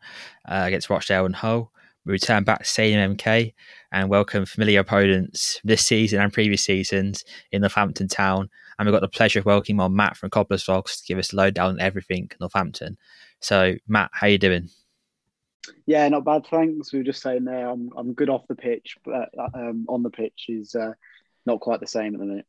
uh, 0.47 0.63
against 0.67 0.89
Rochdale 0.89 1.25
and 1.25 1.35
Hull, 1.35 1.71
we 2.05 2.13
return 2.13 2.43
back 2.43 2.59
to 2.59 2.65
Stadium 2.65 3.15
MK 3.15 3.53
and 3.91 4.09
welcome 4.09 4.45
familiar 4.45 4.79
opponents 4.79 5.59
this 5.63 5.85
season 5.85 6.21
and 6.21 6.31
previous 6.31 6.63
seasons 6.63 7.23
in 7.51 7.61
Northampton 7.61 8.07
Town. 8.07 8.49
And 8.79 8.87
we've 8.87 8.93
got 8.93 9.01
the 9.01 9.07
pleasure 9.07 9.39
of 9.39 9.45
welcoming 9.45 9.81
on 9.81 9.95
Matt 9.95 10.17
from 10.17 10.29
Cobblers 10.29 10.65
Vlogs 10.65 10.99
to 10.99 11.07
give 11.07 11.19
us 11.19 11.33
a 11.33 11.35
lowdown 11.35 11.71
on 11.71 11.79
everything 11.79 12.31
Northampton. 12.39 12.97
So, 13.39 13.75
Matt, 13.87 14.09
how 14.13 14.27
you 14.27 14.37
doing? 14.37 14.69
Yeah, 15.85 16.07
not 16.09 16.25
bad, 16.25 16.45
thanks. 16.47 16.91
We 16.91 16.99
were 16.99 17.05
just 17.05 17.21
saying 17.21 17.45
there, 17.45 17.69
I'm 17.69 17.91
I'm 17.95 18.13
good 18.13 18.29
off 18.29 18.47
the 18.47 18.55
pitch, 18.55 18.97
but 19.03 19.29
um, 19.53 19.85
on 19.87 20.03
the 20.03 20.09
pitch 20.09 20.45
is 20.49 20.75
uh, 20.75 20.93
not 21.45 21.59
quite 21.59 21.79
the 21.79 21.87
same 21.87 22.13
at 22.13 22.19
the 22.19 22.25
minute. 22.25 22.45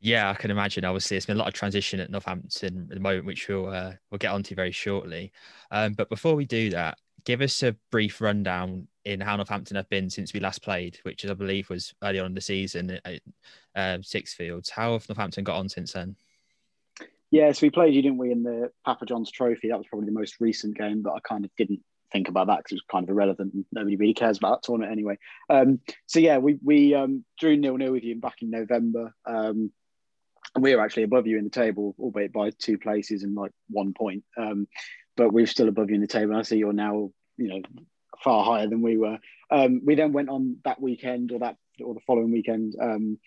Yeah, 0.00 0.30
I 0.30 0.34
can 0.34 0.50
imagine. 0.50 0.84
Obviously, 0.84 1.16
it's 1.16 1.26
been 1.26 1.36
a 1.36 1.38
lot 1.38 1.48
of 1.48 1.54
transition 1.54 2.00
at 2.00 2.10
Northampton 2.10 2.88
at 2.90 2.94
the 2.94 3.00
moment, 3.00 3.26
which 3.26 3.48
we'll 3.48 3.68
uh, 3.68 3.92
we'll 4.10 4.18
get 4.18 4.32
onto 4.32 4.54
very 4.54 4.72
shortly. 4.72 5.32
Um, 5.70 5.92
but 5.92 6.08
before 6.08 6.34
we 6.34 6.46
do 6.46 6.70
that, 6.70 6.98
give 7.24 7.42
us 7.42 7.62
a 7.62 7.76
brief 7.90 8.20
rundown 8.20 8.88
in 9.04 9.20
how 9.20 9.36
Northampton 9.36 9.76
have 9.76 9.88
been 9.88 10.10
since 10.10 10.32
we 10.32 10.40
last 10.40 10.62
played, 10.62 10.98
which 11.02 11.24
I 11.24 11.34
believe 11.34 11.68
was 11.70 11.94
early 12.02 12.18
on 12.18 12.26
in 12.26 12.34
the 12.34 12.40
season 12.40 12.98
at 13.04 13.20
um, 13.74 14.00
Sixfields. 14.00 14.70
How 14.70 14.92
have 14.92 15.08
Northampton 15.08 15.44
got 15.44 15.58
on 15.58 15.68
since 15.68 15.92
then? 15.92 16.16
Yeah, 17.30 17.52
so 17.52 17.66
we 17.66 17.70
played 17.70 17.94
you, 17.94 18.02
didn't 18.02 18.18
we, 18.18 18.32
in 18.32 18.42
the 18.42 18.72
Papa 18.84 19.06
John's 19.06 19.30
Trophy? 19.30 19.68
That 19.68 19.78
was 19.78 19.86
probably 19.86 20.06
the 20.06 20.18
most 20.18 20.40
recent 20.40 20.76
game, 20.76 21.02
but 21.02 21.12
I 21.12 21.20
kind 21.20 21.44
of 21.44 21.50
didn't 21.56 21.80
think 22.12 22.28
about 22.28 22.48
that 22.48 22.58
because 22.58 22.72
it 22.72 22.76
was 22.76 22.84
kind 22.90 23.04
of 23.04 23.10
irrelevant 23.10 23.54
and 23.54 23.64
nobody 23.72 23.96
really 23.96 24.14
cares 24.14 24.38
about 24.38 24.62
that 24.62 24.66
tournament 24.66 24.92
anyway. 24.92 25.18
Um, 25.48 25.80
so 26.06 26.20
yeah, 26.20 26.38
we 26.38 26.58
we 26.62 26.94
um, 26.94 27.24
drew 27.38 27.56
nil 27.56 27.76
nil 27.76 27.92
with 27.92 28.04
you 28.04 28.16
back 28.16 28.42
in 28.42 28.50
November. 28.50 29.14
Um, 29.26 29.72
and 30.54 30.64
we 30.64 30.74
were 30.74 30.82
actually 30.82 31.04
above 31.04 31.26
you 31.26 31.38
in 31.38 31.44
the 31.44 31.50
table, 31.50 31.94
albeit 31.98 32.32
by 32.32 32.50
two 32.50 32.78
places 32.78 33.22
and 33.22 33.34
like 33.34 33.52
one 33.68 33.94
point. 33.94 34.24
Um, 34.36 34.66
but 35.16 35.32
we're 35.32 35.46
still 35.46 35.68
above 35.68 35.90
you 35.90 35.94
in 35.96 36.00
the 36.00 36.06
table. 36.06 36.34
I 36.34 36.42
see 36.42 36.56
you're 36.56 36.72
now, 36.72 37.10
you 37.36 37.48
know, 37.48 37.62
far 38.22 38.44
higher 38.44 38.66
than 38.66 38.82
we 38.82 38.96
were. 38.96 39.18
Um, 39.50 39.82
we 39.84 39.94
then 39.94 40.12
went 40.12 40.28
on 40.28 40.56
that 40.64 40.80
weekend 40.80 41.32
or 41.32 41.40
that 41.40 41.56
or 41.84 41.94
the 41.94 42.00
following 42.06 42.32
weekend 42.32 42.74
um, 42.80 43.18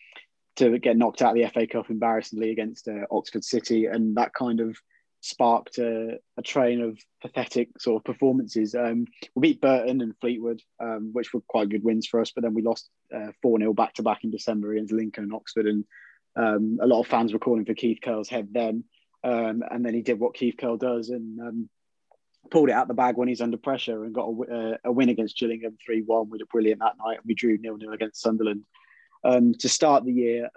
to 0.57 0.77
get 0.79 0.97
knocked 0.97 1.21
out 1.21 1.35
of 1.37 1.41
the 1.41 1.49
FA 1.49 1.67
Cup 1.67 1.89
embarrassingly 1.89 2.51
against 2.51 2.87
uh, 2.87 3.05
Oxford 3.09 3.43
City, 3.43 3.85
and 3.85 4.15
that 4.17 4.33
kind 4.33 4.59
of 4.59 4.77
sparked 5.23 5.77
a, 5.77 6.19
a, 6.37 6.41
train 6.41 6.81
of 6.81 6.99
pathetic 7.21 7.69
sort 7.79 8.01
of 8.01 8.03
performances. 8.03 8.75
Um, 8.75 9.05
we 9.35 9.49
beat 9.49 9.61
Burton 9.61 10.01
and 10.01 10.13
Fleetwood, 10.19 10.61
um, 10.81 11.11
which 11.13 11.33
were 11.33 11.39
quite 11.47 11.69
good 11.69 11.83
wins 11.83 12.05
for 12.05 12.19
us, 12.19 12.31
but 12.31 12.43
then 12.43 12.53
we 12.53 12.61
lost 12.61 12.89
uh, 13.15 13.31
4 13.41 13.57
uh, 13.57 13.59
0 13.59 13.73
back 13.73 13.93
to 13.93 14.03
back 14.03 14.25
in 14.25 14.31
December 14.31 14.73
against 14.73 14.91
Lincoln 14.91 15.23
and 15.23 15.33
Oxford. 15.33 15.65
And 15.65 15.85
um, 16.35 16.77
a 16.81 16.87
lot 16.87 16.99
of 16.99 17.07
fans 17.07 17.31
were 17.31 17.39
calling 17.39 17.63
for 17.63 17.73
Keith 17.73 17.99
Curle's 18.03 18.27
head 18.27 18.49
then. 18.51 18.83
Um, 19.23 19.63
and 19.71 19.85
then 19.85 19.93
he 19.93 20.01
did 20.01 20.19
what 20.19 20.33
Keith 20.33 20.55
Curle 20.59 20.77
does 20.77 21.09
and 21.09 21.39
um, 21.39 21.69
pulled 22.51 22.67
it 22.67 22.73
out 22.73 22.89
the 22.89 22.93
bag 22.93 23.15
when 23.15 23.29
he's 23.29 23.41
under 23.41 23.55
pressure 23.55 24.03
and 24.03 24.13
got 24.13 24.27
a, 24.27 24.73
uh, 24.73 24.77
a 24.83 24.91
win 24.91 25.07
against 25.07 25.37
Gillingham 25.37 25.77
3 25.85 26.01
1. 26.01 26.29
We 26.29 26.39
did 26.39 26.49
brilliant 26.49 26.81
that 26.81 26.97
night. 26.99 27.19
And 27.19 27.25
we 27.25 27.33
drew 27.33 27.57
0 27.57 27.77
0 27.79 27.93
against 27.93 28.21
Sunderland 28.21 28.65
um, 29.23 29.53
to 29.53 29.69
start 29.69 30.03
the 30.03 30.11
year. 30.11 30.49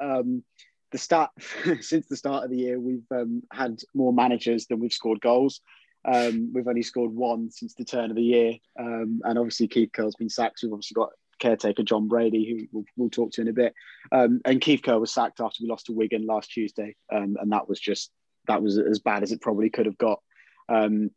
The 0.96 1.02
start 1.02 1.30
since 1.82 2.06
the 2.06 2.16
start 2.16 2.44
of 2.44 2.50
the 2.50 2.56
year, 2.56 2.80
we've 2.80 3.04
um, 3.10 3.42
had 3.52 3.80
more 3.94 4.14
managers 4.14 4.66
than 4.66 4.80
we've 4.80 4.94
scored 4.94 5.20
goals. 5.20 5.60
Um, 6.06 6.52
we've 6.54 6.66
only 6.66 6.82
scored 6.82 7.12
one 7.12 7.50
since 7.50 7.74
the 7.74 7.84
turn 7.84 8.08
of 8.08 8.16
the 8.16 8.22
year, 8.22 8.54
um, 8.80 9.20
and 9.22 9.38
obviously 9.38 9.68
Keith 9.68 9.90
Curle's 9.92 10.16
been 10.16 10.30
sacked. 10.30 10.60
We've 10.62 10.72
obviously 10.72 10.94
got 10.94 11.10
caretaker 11.38 11.82
John 11.82 12.08
Brady, 12.08 12.48
who 12.48 12.66
we'll, 12.72 12.84
we'll 12.96 13.10
talk 13.10 13.32
to 13.32 13.42
in 13.42 13.48
a 13.48 13.52
bit. 13.52 13.74
Um, 14.10 14.40
and 14.46 14.58
Keith 14.58 14.80
Curle 14.82 15.00
was 15.00 15.12
sacked 15.12 15.38
after 15.38 15.58
we 15.62 15.68
lost 15.68 15.84
to 15.86 15.92
Wigan 15.92 16.24
last 16.24 16.50
Tuesday, 16.50 16.96
um, 17.12 17.36
and 17.38 17.52
that 17.52 17.68
was 17.68 17.78
just 17.78 18.10
that 18.48 18.62
was 18.62 18.78
as 18.78 18.98
bad 18.98 19.22
as 19.22 19.32
it 19.32 19.42
probably 19.42 19.68
could 19.68 19.84
have 19.84 19.98
got. 19.98 20.22
Um, 20.70 21.10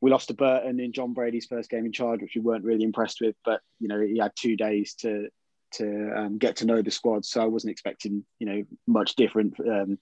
we 0.00 0.10
lost 0.10 0.26
to 0.26 0.34
Burton 0.34 0.80
in 0.80 0.92
John 0.92 1.12
Brady's 1.12 1.46
first 1.46 1.70
game 1.70 1.86
in 1.86 1.92
charge, 1.92 2.20
which 2.20 2.34
we 2.34 2.40
weren't 2.40 2.64
really 2.64 2.82
impressed 2.82 3.20
with. 3.20 3.36
But 3.44 3.60
you 3.78 3.86
know, 3.86 4.00
he 4.00 4.18
had 4.18 4.32
two 4.34 4.56
days 4.56 4.94
to 5.02 5.28
to 5.72 6.12
um, 6.16 6.38
get 6.38 6.56
to 6.56 6.66
know 6.66 6.82
the 6.82 6.90
squad, 6.90 7.24
so 7.24 7.42
I 7.42 7.46
wasn't 7.46 7.72
expecting 7.72 8.24
you 8.38 8.46
know 8.46 8.62
much 8.86 9.14
different 9.14 9.54
um, 9.60 9.98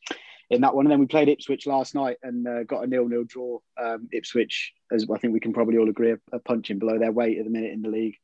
in 0.50 0.60
that 0.62 0.74
one. 0.74 0.86
And 0.86 0.92
then 0.92 1.00
we 1.00 1.06
played 1.06 1.28
Ipswich 1.28 1.66
last 1.66 1.94
night 1.94 2.16
and 2.22 2.46
uh, 2.46 2.64
got 2.64 2.84
a 2.84 2.86
nil-nil 2.86 3.24
draw. 3.26 3.58
Um, 3.80 4.08
Ipswich, 4.12 4.72
as 4.92 5.06
I 5.12 5.18
think 5.18 5.32
we 5.32 5.40
can 5.40 5.52
probably 5.52 5.78
all 5.78 5.88
agree, 5.88 6.12
are 6.12 6.38
punching 6.44 6.78
below 6.78 6.98
their 6.98 7.12
weight 7.12 7.38
at 7.38 7.44
the 7.44 7.50
minute 7.50 7.72
in 7.72 7.82
the 7.82 7.88
league 7.88 8.16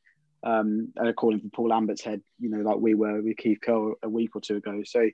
um, 0.44 0.92
and 0.96 1.08
according 1.08 1.40
to 1.40 1.48
Paul 1.48 1.68
Lambert's 1.68 2.04
head, 2.04 2.20
you 2.38 2.50
know, 2.50 2.58
like 2.58 2.76
we 2.76 2.94
were 2.94 3.22
with 3.22 3.38
Keith 3.38 3.58
Curle 3.62 3.94
a 4.02 4.08
week 4.08 4.36
or 4.36 4.42
two 4.42 4.56
ago. 4.56 4.82
So, 4.84 5.08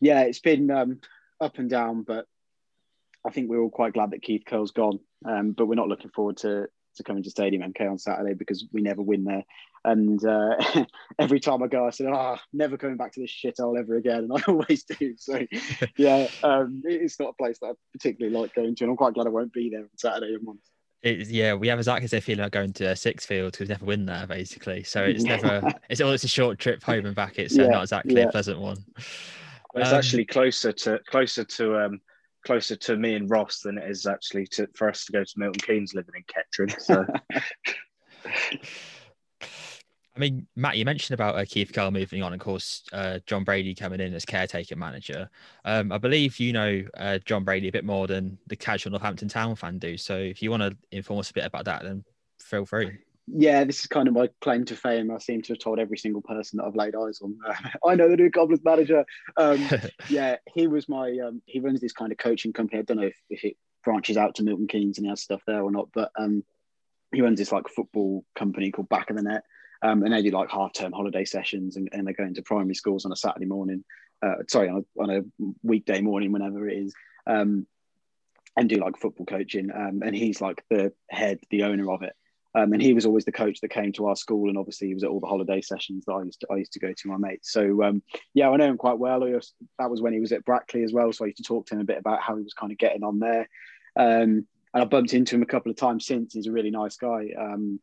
yeah, 0.00 0.22
it's 0.22 0.40
been 0.40 0.70
um, 0.70 1.00
up 1.40 1.58
and 1.58 1.70
down, 1.70 2.02
but 2.02 2.26
I 3.24 3.30
think 3.30 3.48
we're 3.48 3.60
all 3.60 3.70
quite 3.70 3.92
glad 3.92 4.10
that 4.10 4.22
Keith 4.22 4.42
Curle's 4.44 4.72
gone. 4.72 4.98
Um, 5.24 5.52
but 5.52 5.66
we're 5.66 5.76
not 5.76 5.88
looking 5.88 6.10
forward 6.10 6.38
to 6.38 6.66
to 6.96 7.02
coming 7.02 7.22
to 7.22 7.30
Stadium 7.30 7.72
MK 7.72 7.90
on 7.90 7.98
Saturday 7.98 8.34
because 8.34 8.66
we 8.72 8.82
never 8.82 9.02
win 9.02 9.24
there. 9.24 9.44
And 9.84 10.24
uh, 10.24 10.84
every 11.18 11.40
time 11.40 11.62
I 11.62 11.68
go, 11.68 11.86
I 11.86 11.90
say, 11.90 12.06
"Ah, 12.06 12.36
oh, 12.36 12.42
never 12.52 12.76
coming 12.76 12.96
back 12.96 13.12
to 13.12 13.20
this 13.20 13.30
shithole 13.30 13.78
ever 13.78 13.96
again," 13.96 14.24
and 14.24 14.32
I 14.32 14.42
always 14.48 14.84
do. 14.84 15.14
So, 15.16 15.46
yeah, 15.96 16.28
um, 16.42 16.82
it's 16.84 17.20
not 17.20 17.30
a 17.30 17.42
place 17.42 17.58
that 17.60 17.66
I 17.68 17.72
particularly 17.92 18.36
like 18.36 18.54
going 18.54 18.74
to, 18.74 18.84
and 18.84 18.90
I'm 18.90 18.96
quite 18.96 19.14
glad 19.14 19.26
I 19.26 19.30
won't 19.30 19.52
be 19.52 19.70
there 19.70 19.82
on 19.82 19.88
Saturday 19.96 20.36
once 20.42 20.60
it, 21.06 21.28
yeah, 21.28 21.54
we 21.54 21.68
have 21.68 21.78
exactly 21.78 22.06
the 22.06 22.08
same 22.08 22.20
feeling 22.20 22.42
like 22.42 22.52
going 22.52 22.72
to 22.74 22.84
Sixfield 22.84 23.52
because 23.52 23.60
we 23.60 23.66
never 23.66 23.84
win 23.84 24.06
there 24.06 24.26
basically. 24.26 24.82
So 24.82 25.04
it's 25.04 25.22
never 25.22 25.62
it's 25.88 26.00
always 26.00 26.24
a 26.24 26.28
short 26.28 26.58
trip 26.58 26.82
home 26.82 27.06
and 27.06 27.14
back. 27.14 27.38
It's 27.38 27.56
uh, 27.56 27.62
yeah, 27.62 27.68
not 27.68 27.82
exactly 27.82 28.16
yeah. 28.16 28.24
a 28.24 28.30
pleasant 28.30 28.58
one. 28.58 28.78
Well, 29.72 29.84
it's 29.84 29.92
um, 29.92 29.98
actually 29.98 30.24
closer 30.24 30.72
to 30.72 30.98
closer 31.08 31.44
to 31.44 31.84
um 31.84 32.00
closer 32.46 32.76
to 32.76 32.96
me 32.96 33.14
and 33.14 33.28
Ross 33.28 33.60
than 33.60 33.76
it 33.76 33.90
is 33.90 34.06
actually 34.06 34.46
to 34.48 34.68
for 34.74 34.88
us 34.88 35.04
to 35.04 35.12
go 35.12 35.24
to 35.24 35.32
Milton 35.36 35.60
Keynes 35.60 35.94
living 35.94 36.14
in 36.16 36.24
Kettering. 36.28 36.70
So 36.78 37.04
I 40.16 40.18
mean, 40.18 40.46
Matt, 40.56 40.78
you 40.78 40.86
mentioned 40.86 41.14
about 41.14 41.36
uh, 41.36 41.44
Keith 41.46 41.72
Curle 41.74 41.90
moving 41.90 42.22
on, 42.22 42.32
of 42.32 42.40
course, 42.40 42.84
uh, 42.92 43.18
John 43.26 43.44
Brady 43.44 43.74
coming 43.74 44.00
in 44.00 44.14
as 44.14 44.24
caretaker 44.24 44.74
manager. 44.74 45.28
Um, 45.66 45.92
I 45.92 45.98
believe 45.98 46.40
you 46.40 46.54
know 46.54 46.84
uh, 46.96 47.18
John 47.26 47.44
Brady 47.44 47.68
a 47.68 47.72
bit 47.72 47.84
more 47.84 48.06
than 48.06 48.38
the 48.46 48.56
casual 48.56 48.92
Northampton 48.92 49.28
Town 49.28 49.56
fan 49.56 49.78
do. 49.78 49.98
So 49.98 50.16
if 50.16 50.40
you 50.40 50.50
want 50.50 50.62
to 50.62 50.74
inform 50.90 51.20
us 51.20 51.30
a 51.30 51.34
bit 51.34 51.44
about 51.44 51.66
that, 51.66 51.82
then 51.82 52.04
feel 52.40 52.64
free. 52.64 52.98
Yeah, 53.28 53.64
this 53.64 53.80
is 53.80 53.86
kind 53.86 54.06
of 54.06 54.14
my 54.14 54.28
claim 54.40 54.64
to 54.66 54.76
fame. 54.76 55.10
I 55.10 55.18
seem 55.18 55.42
to 55.42 55.52
have 55.52 55.58
told 55.58 55.78
every 55.78 55.98
single 55.98 56.22
person 56.22 56.58
that 56.58 56.64
I've 56.64 56.76
laid 56.76 56.94
eyes 56.94 57.20
on. 57.20 57.36
I 57.86 57.94
know 57.96 58.08
the 58.08 58.16
new 58.16 58.30
Cobblers 58.30 58.62
manager. 58.64 59.04
Um, 59.36 59.68
yeah, 60.08 60.36
he 60.54 60.66
was 60.66 60.88
my. 60.88 61.18
Um, 61.24 61.42
he 61.46 61.60
runs 61.60 61.80
this 61.80 61.92
kind 61.92 62.12
of 62.12 62.18
coaching 62.18 62.52
company. 62.52 62.78
I 62.78 62.82
don't 62.82 62.98
know 62.98 63.04
if, 63.04 63.16
if 63.28 63.44
it 63.44 63.56
branches 63.84 64.16
out 64.16 64.36
to 64.36 64.44
Milton 64.44 64.68
Keynes 64.68 64.98
and 64.98 65.06
he 65.06 65.10
has 65.10 65.22
stuff 65.22 65.42
there 65.46 65.62
or 65.62 65.70
not, 65.70 65.88
but 65.92 66.10
um, 66.18 66.44
he 67.12 67.20
runs 67.20 67.38
this 67.38 67.52
like 67.52 67.68
football 67.68 68.24
company 68.36 68.70
called 68.70 68.88
Back 68.88 69.10
of 69.10 69.16
the 69.16 69.22
Net 69.22 69.42
um, 69.82 70.02
and 70.02 70.12
they 70.12 70.22
do 70.22 70.30
like 70.30 70.50
half 70.50 70.72
term 70.72 70.92
holiday 70.92 71.24
sessions 71.24 71.76
and, 71.76 71.88
and, 71.92 72.06
they 72.06 72.12
go 72.12 72.24
into 72.24 72.42
primary 72.42 72.74
schools 72.74 73.04
on 73.04 73.12
a 73.12 73.16
Saturday 73.16 73.46
morning, 73.46 73.84
uh, 74.24 74.36
sorry, 74.48 74.68
on 74.68 74.84
a, 74.98 75.02
on 75.02 75.10
a, 75.10 75.44
weekday 75.62 76.00
morning, 76.00 76.32
whenever 76.32 76.68
it 76.68 76.78
is, 76.78 76.94
um, 77.26 77.66
and 78.56 78.68
do 78.68 78.76
like 78.76 78.98
football 78.98 79.26
coaching. 79.26 79.70
Um, 79.74 80.02
and 80.04 80.14
he's 80.14 80.40
like 80.40 80.64
the 80.70 80.92
head, 81.10 81.40
the 81.50 81.64
owner 81.64 81.90
of 81.90 82.02
it. 82.02 82.14
Um, 82.56 82.72
and 82.72 82.80
he 82.80 82.94
was 82.94 83.04
always 83.04 83.26
the 83.26 83.32
coach 83.32 83.60
that 83.60 83.68
came 83.68 83.92
to 83.92 84.06
our 84.06 84.16
school, 84.16 84.48
and 84.48 84.56
obviously 84.56 84.88
he 84.88 84.94
was 84.94 85.04
at 85.04 85.10
all 85.10 85.20
the 85.20 85.26
holiday 85.26 85.60
sessions 85.60 86.04
that 86.06 86.14
I 86.14 86.22
used 86.22 86.40
to, 86.40 86.46
I 86.50 86.56
used 86.56 86.72
to 86.72 86.80
go 86.80 86.90
to 86.90 87.08
my 87.08 87.18
mates. 87.18 87.52
So 87.52 87.82
um, 87.82 88.02
yeah, 88.32 88.48
I 88.48 88.56
know 88.56 88.64
him 88.64 88.78
quite 88.78 88.98
well. 88.98 89.20
That 89.20 89.90
was 89.90 90.00
when 90.00 90.14
he 90.14 90.20
was 90.20 90.32
at 90.32 90.44
Brackley 90.46 90.82
as 90.82 90.92
well, 90.92 91.12
so 91.12 91.24
I 91.24 91.28
used 91.28 91.36
to 91.36 91.42
talk 91.42 91.66
to 91.66 91.74
him 91.74 91.82
a 91.82 91.84
bit 91.84 91.98
about 91.98 92.22
how 92.22 92.34
he 92.34 92.42
was 92.42 92.54
kind 92.54 92.72
of 92.72 92.78
getting 92.78 93.04
on 93.04 93.18
there. 93.18 93.46
Um, 93.94 94.46
and 94.72 94.82
I 94.82 94.84
bumped 94.84 95.12
into 95.12 95.36
him 95.36 95.42
a 95.42 95.46
couple 95.46 95.70
of 95.70 95.76
times 95.76 96.06
since. 96.06 96.32
He's 96.32 96.46
a 96.46 96.52
really 96.52 96.70
nice 96.70 96.96
guy. 96.96 97.28
Um, 97.38 97.78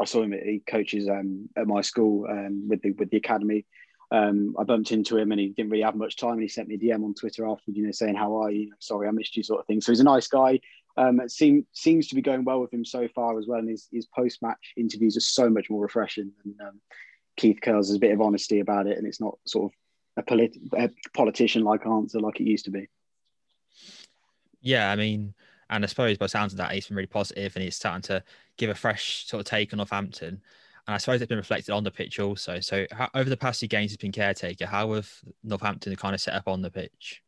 I 0.00 0.06
saw 0.06 0.22
him. 0.22 0.32
at, 0.32 0.42
He 0.42 0.60
coaches 0.66 1.08
um, 1.08 1.50
at 1.54 1.66
my 1.66 1.82
school 1.82 2.26
um, 2.30 2.68
with 2.68 2.80
the 2.80 2.92
with 2.92 3.10
the 3.10 3.18
academy. 3.18 3.66
Um, 4.10 4.54
I 4.58 4.64
bumped 4.64 4.92
into 4.92 5.16
him 5.16 5.32
and 5.32 5.40
he 5.40 5.48
didn't 5.48 5.70
really 5.70 5.84
have 5.84 5.96
much 5.96 6.16
time. 6.16 6.32
And 6.32 6.42
he 6.42 6.48
sent 6.48 6.68
me 6.68 6.74
a 6.74 6.78
DM 6.78 7.02
on 7.02 7.14
Twitter 7.14 7.46
afterwards, 7.46 7.78
you 7.78 7.84
know, 7.86 7.92
saying 7.92 8.14
how 8.14 8.42
are 8.42 8.50
you? 8.50 8.72
Sorry, 8.78 9.08
I 9.08 9.10
missed 9.10 9.36
you, 9.36 9.42
sort 9.42 9.60
of 9.60 9.66
thing. 9.66 9.80
So 9.80 9.90
he's 9.90 10.00
a 10.00 10.04
nice 10.04 10.28
guy. 10.28 10.60
Um, 10.96 11.20
it 11.20 11.30
seem, 11.30 11.66
seems 11.72 12.08
to 12.08 12.14
be 12.14 12.22
going 12.22 12.44
well 12.44 12.60
with 12.60 12.72
him 12.72 12.84
so 12.84 13.08
far 13.08 13.38
as 13.38 13.46
well. 13.46 13.58
And 13.58 13.68
his, 13.68 13.88
his 13.90 14.06
post 14.06 14.42
match 14.42 14.72
interviews 14.76 15.16
are 15.16 15.20
so 15.20 15.48
much 15.48 15.70
more 15.70 15.80
refreshing. 15.80 16.32
And 16.44 16.60
um, 16.60 16.80
Keith 17.36 17.60
Curle's 17.62 17.88
has 17.88 17.96
a 17.96 18.00
bit 18.00 18.12
of 18.12 18.20
honesty 18.20 18.60
about 18.60 18.86
it, 18.86 18.98
and 18.98 19.06
it's 19.06 19.20
not 19.20 19.38
sort 19.46 19.72
of 19.72 19.78
a, 20.18 20.22
polit- 20.22 20.58
a 20.76 20.90
politician 21.14 21.64
like 21.64 21.86
answer 21.86 22.20
like 22.20 22.40
it 22.40 22.44
used 22.44 22.66
to 22.66 22.70
be. 22.70 22.88
Yeah, 24.60 24.92
I 24.92 24.96
mean, 24.96 25.34
and 25.70 25.84
I 25.84 25.86
suppose 25.86 26.18
by 26.18 26.26
sounds 26.26 26.52
of 26.52 26.58
that, 26.58 26.72
he's 26.72 26.86
been 26.86 26.96
really 26.96 27.06
positive 27.06 27.56
and 27.56 27.64
he's 27.64 27.76
starting 27.76 28.02
to 28.02 28.22
give 28.58 28.70
a 28.70 28.74
fresh 28.74 29.26
sort 29.26 29.40
of 29.40 29.46
take 29.46 29.72
on 29.72 29.78
Northampton. 29.78 30.40
And 30.86 30.94
I 30.94 30.98
suppose 30.98 31.20
it's 31.20 31.28
been 31.28 31.38
reflected 31.38 31.72
on 31.72 31.84
the 31.84 31.90
pitch 31.90 32.20
also. 32.20 32.60
So 32.60 32.86
how, 32.90 33.08
over 33.14 33.30
the 33.30 33.36
past 33.36 33.60
few 33.60 33.68
games, 33.68 33.90
he's 33.90 33.96
been 33.96 34.12
caretaker. 34.12 34.66
How 34.66 34.92
have 34.92 35.10
Northampton 35.42 35.94
kind 35.96 36.14
of 36.14 36.20
set 36.20 36.34
up 36.34 36.48
on 36.48 36.60
the 36.60 36.70
pitch? 36.70 37.22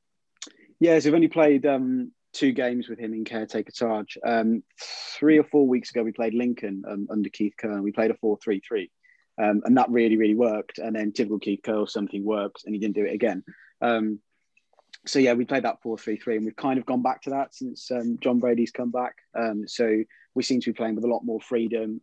Yeah, 0.81 0.99
so 0.99 1.09
we've 1.09 1.15
only 1.15 1.29
played 1.29 1.65
um, 1.65 2.13
two 2.35 2.53
games 2.53 2.89
with 2.89 2.99
him 2.99 3.15
in 3.15 3.25
caretaker 3.25 3.73
charge. 3.73 4.19
Um, 4.27 4.63
three 5.19 5.39
or 5.39 5.45
four 5.45 5.67
weeks 5.67 5.91
ago, 5.91 6.03
we 6.03 6.13
played 6.13 6.35
Lincoln 6.35 6.83
um, 6.89 7.07
under 7.11 7.31
Keith 7.31 7.55
Curle. 7.59 7.83
We 7.83 7.93
played 7.93 8.11
a 8.11 8.17
4 8.17 8.39
3 8.43 8.61
3. 8.61 8.91
Um, 9.43 9.63
and 9.65 9.77
that 9.77 9.91
really, 9.91 10.17
really 10.17 10.35
worked. 10.35 10.79
And 10.79 10.95
then 10.95 11.13
typical 11.13 11.39
Keith 11.39 11.61
Curle, 11.65 11.87
something 11.87 12.25
worked 12.25 12.63
and 12.65 12.75
he 12.75 12.81
didn't 12.81 12.95
do 12.97 13.05
it 13.05 13.15
again. 13.15 13.43
Um, 13.81 14.21
so 15.07 15.19
yeah, 15.19 15.33
we 15.35 15.45
played 15.45 15.65
that 15.65 15.83
4 15.83 15.99
3 15.99 16.17
3, 16.17 16.37
and 16.37 16.45
we've 16.45 16.57
kind 16.57 16.79
of 16.79 16.87
gone 16.87 17.03
back 17.03 17.23
to 17.23 17.31
that 17.31 17.55
since 17.55 17.91
um, 17.91 18.19
John 18.21 18.41
Brady's 18.41 18.71
come 18.71 18.91
back. 18.91 19.15
So 19.67 20.03
we 20.35 20.43
seem 20.43 20.61
to 20.61 20.71
be 20.71 20.77
playing 20.77 20.97
with 20.97 21.05
a 21.05 21.09
lot 21.09 21.25
more 21.25 21.41
freedom. 21.41 22.01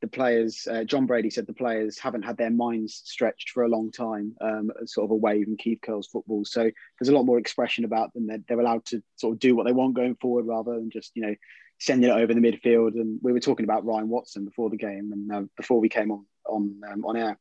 The 0.00 0.08
players, 0.08 0.66
uh, 0.70 0.84
John 0.84 1.06
Brady 1.06 1.28
said 1.28 1.46
the 1.46 1.52
players 1.52 1.98
haven't 1.98 2.22
had 2.22 2.38
their 2.38 2.50
minds 2.50 3.02
stretched 3.04 3.50
for 3.50 3.64
a 3.64 3.68
long 3.68 3.90
time, 3.90 4.34
um, 4.40 4.70
sort 4.86 5.04
of 5.04 5.10
away 5.10 5.44
from 5.44 5.58
Keith 5.58 5.80
Curle's 5.82 6.08
football. 6.08 6.44
So 6.44 6.70
there's 6.98 7.10
a 7.10 7.14
lot 7.14 7.26
more 7.26 7.38
expression 7.38 7.84
about 7.84 8.14
them. 8.14 8.26
They're, 8.26 8.38
they're 8.48 8.60
allowed 8.60 8.86
to 8.86 9.02
sort 9.16 9.34
of 9.34 9.38
do 9.40 9.54
what 9.54 9.66
they 9.66 9.72
want 9.72 9.94
going 9.94 10.16
forward 10.16 10.46
rather 10.46 10.72
than 10.72 10.90
just, 10.90 11.12
you 11.14 11.22
know, 11.22 11.34
sending 11.78 12.08
it 12.08 12.14
over 12.14 12.32
the 12.32 12.40
midfield. 12.40 12.94
And 12.94 13.18
we 13.22 13.32
were 13.32 13.40
talking 13.40 13.64
about 13.64 13.84
Ryan 13.84 14.08
Watson 14.08 14.44
before 14.44 14.70
the 14.70 14.76
game 14.76 15.10
and 15.12 15.32
uh, 15.32 15.42
before 15.56 15.80
we 15.80 15.88
came 15.88 16.10
on 16.10 16.24
on 16.46 16.80
um, 16.90 17.04
on 17.04 17.16
air, 17.16 17.38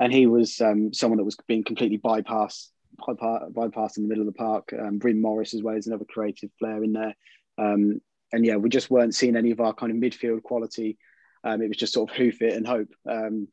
and 0.00 0.12
he 0.12 0.26
was 0.26 0.60
um, 0.60 0.94
someone 0.94 1.18
that 1.18 1.24
was 1.24 1.36
being 1.46 1.64
completely 1.64 1.98
bypassed 1.98 2.68
bypassed 3.06 3.96
in 3.96 4.02
the 4.02 4.08
middle 4.08 4.26
of 4.26 4.32
the 4.32 4.38
park. 4.38 4.72
Um, 4.78 4.98
Bryn 4.98 5.20
Morris 5.20 5.54
as 5.54 5.62
well 5.62 5.76
as 5.76 5.86
another 5.86 6.04
creative 6.04 6.50
player 6.58 6.82
in 6.82 6.92
there. 6.92 7.14
Um, 7.56 8.00
and 8.32 8.44
yeah, 8.44 8.56
we 8.56 8.68
just 8.68 8.90
weren't 8.90 9.14
seeing 9.14 9.36
any 9.36 9.50
of 9.50 9.60
our 9.60 9.72
kind 9.72 9.92
of 9.92 9.98
midfield 9.98 10.42
quality. 10.42 10.98
Um, 11.44 11.62
it 11.62 11.68
was 11.68 11.76
just 11.76 11.92
sort 11.92 12.10
of 12.10 12.16
hoof 12.16 12.42
it 12.42 12.54
and 12.54 12.66
hope. 12.66 12.88
Um, 13.08 13.48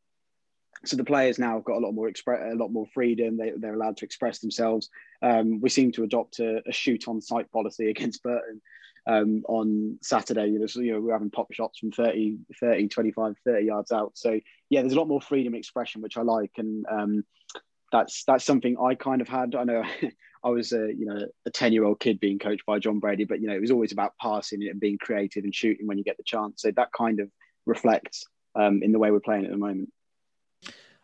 so 0.84 0.98
the 0.98 1.04
players 1.04 1.40
now 1.40 1.56
have 1.56 1.64
got 1.64 1.78
a 1.78 1.80
lot 1.86 1.94
more 1.94 2.10
expre- 2.10 2.52
a 2.52 2.56
lot 2.56 2.72
more 2.72 2.86
freedom. 2.94 3.38
They, 3.38 3.52
they're 3.56 3.74
allowed 3.74 3.98
to 3.98 4.06
express 4.06 4.40
themselves. 4.40 4.90
Um, 5.22 5.60
we 5.62 5.70
seem 5.70 5.92
to 5.94 6.04
adopt 6.04 6.40
a, 6.40 6.62
a, 6.68 6.72
shoot 6.72 7.08
on 7.08 7.22
sight 7.22 7.52
policy 7.52 7.90
against 7.90 8.22
Burton 8.24 8.62
um, 9.08 9.44
on 9.48 9.98
Saturday. 10.02 10.48
You 10.48 10.60
know, 10.60 10.68
so, 10.68 10.82
you 10.82 10.94
know, 10.94 11.02
we're 11.02 11.14
having 11.14 11.32
pop 11.32 11.52
shots 11.54 11.80
from 11.80 11.92
30, 11.92 12.38
30, 12.60 12.88
25, 12.88 13.36
30 13.46 13.66
yards 13.66 13.92
out. 13.92 14.12
So 14.16 14.40
yeah, 14.70 14.82
there's 14.82 14.94
a 14.94 14.98
lot 14.98 15.08
more 15.08 15.22
freedom 15.22 15.56
expression, 15.56 16.02
which 16.02 16.18
I 16.18 16.22
like. 16.22 16.52
And 16.58 16.86
um, 16.92 17.24
that's 17.92 18.24
that's 18.26 18.46
something 18.46 18.78
I 18.78 18.96
kind 18.96 19.22
of 19.22 19.28
had. 19.28 19.56
I 19.56 19.64
know 19.64 19.84
I 20.44 20.50
was 20.50 20.74
a 20.74 20.94
you 20.94 21.06
know 21.06 21.26
a 21.46 21.50
ten 21.50 21.74
year 21.74 21.86
old 21.86 22.00
kid 22.00 22.20
being 22.20 22.40
coached 22.40 22.66
by 22.66 22.80
John 22.80 23.00
Brady, 23.00 23.26
but 23.26 23.42
you 23.42 23.48
know 23.48 23.56
it 23.56 23.62
was 23.62 23.72
always 23.72 23.92
about 23.92 24.14
passing 24.22 24.68
and 24.68 24.80
being 24.80 24.98
creative 24.98 25.44
and 25.44 25.56
shooting 25.56 25.88
when 25.88 25.98
you 25.98 26.04
get 26.04 26.18
the 26.18 26.24
chance. 26.24 26.62
So 26.62 26.72
that 26.72 26.90
kind 26.96 27.20
of 27.20 27.30
reflects 27.66 28.26
um, 28.56 28.82
in 28.84 28.92
the 28.92 29.00
way 29.00 29.12
we're 29.12 29.20
playing 29.20 29.46
at 29.46 29.52
the 29.52 29.58
moment. 29.58 29.92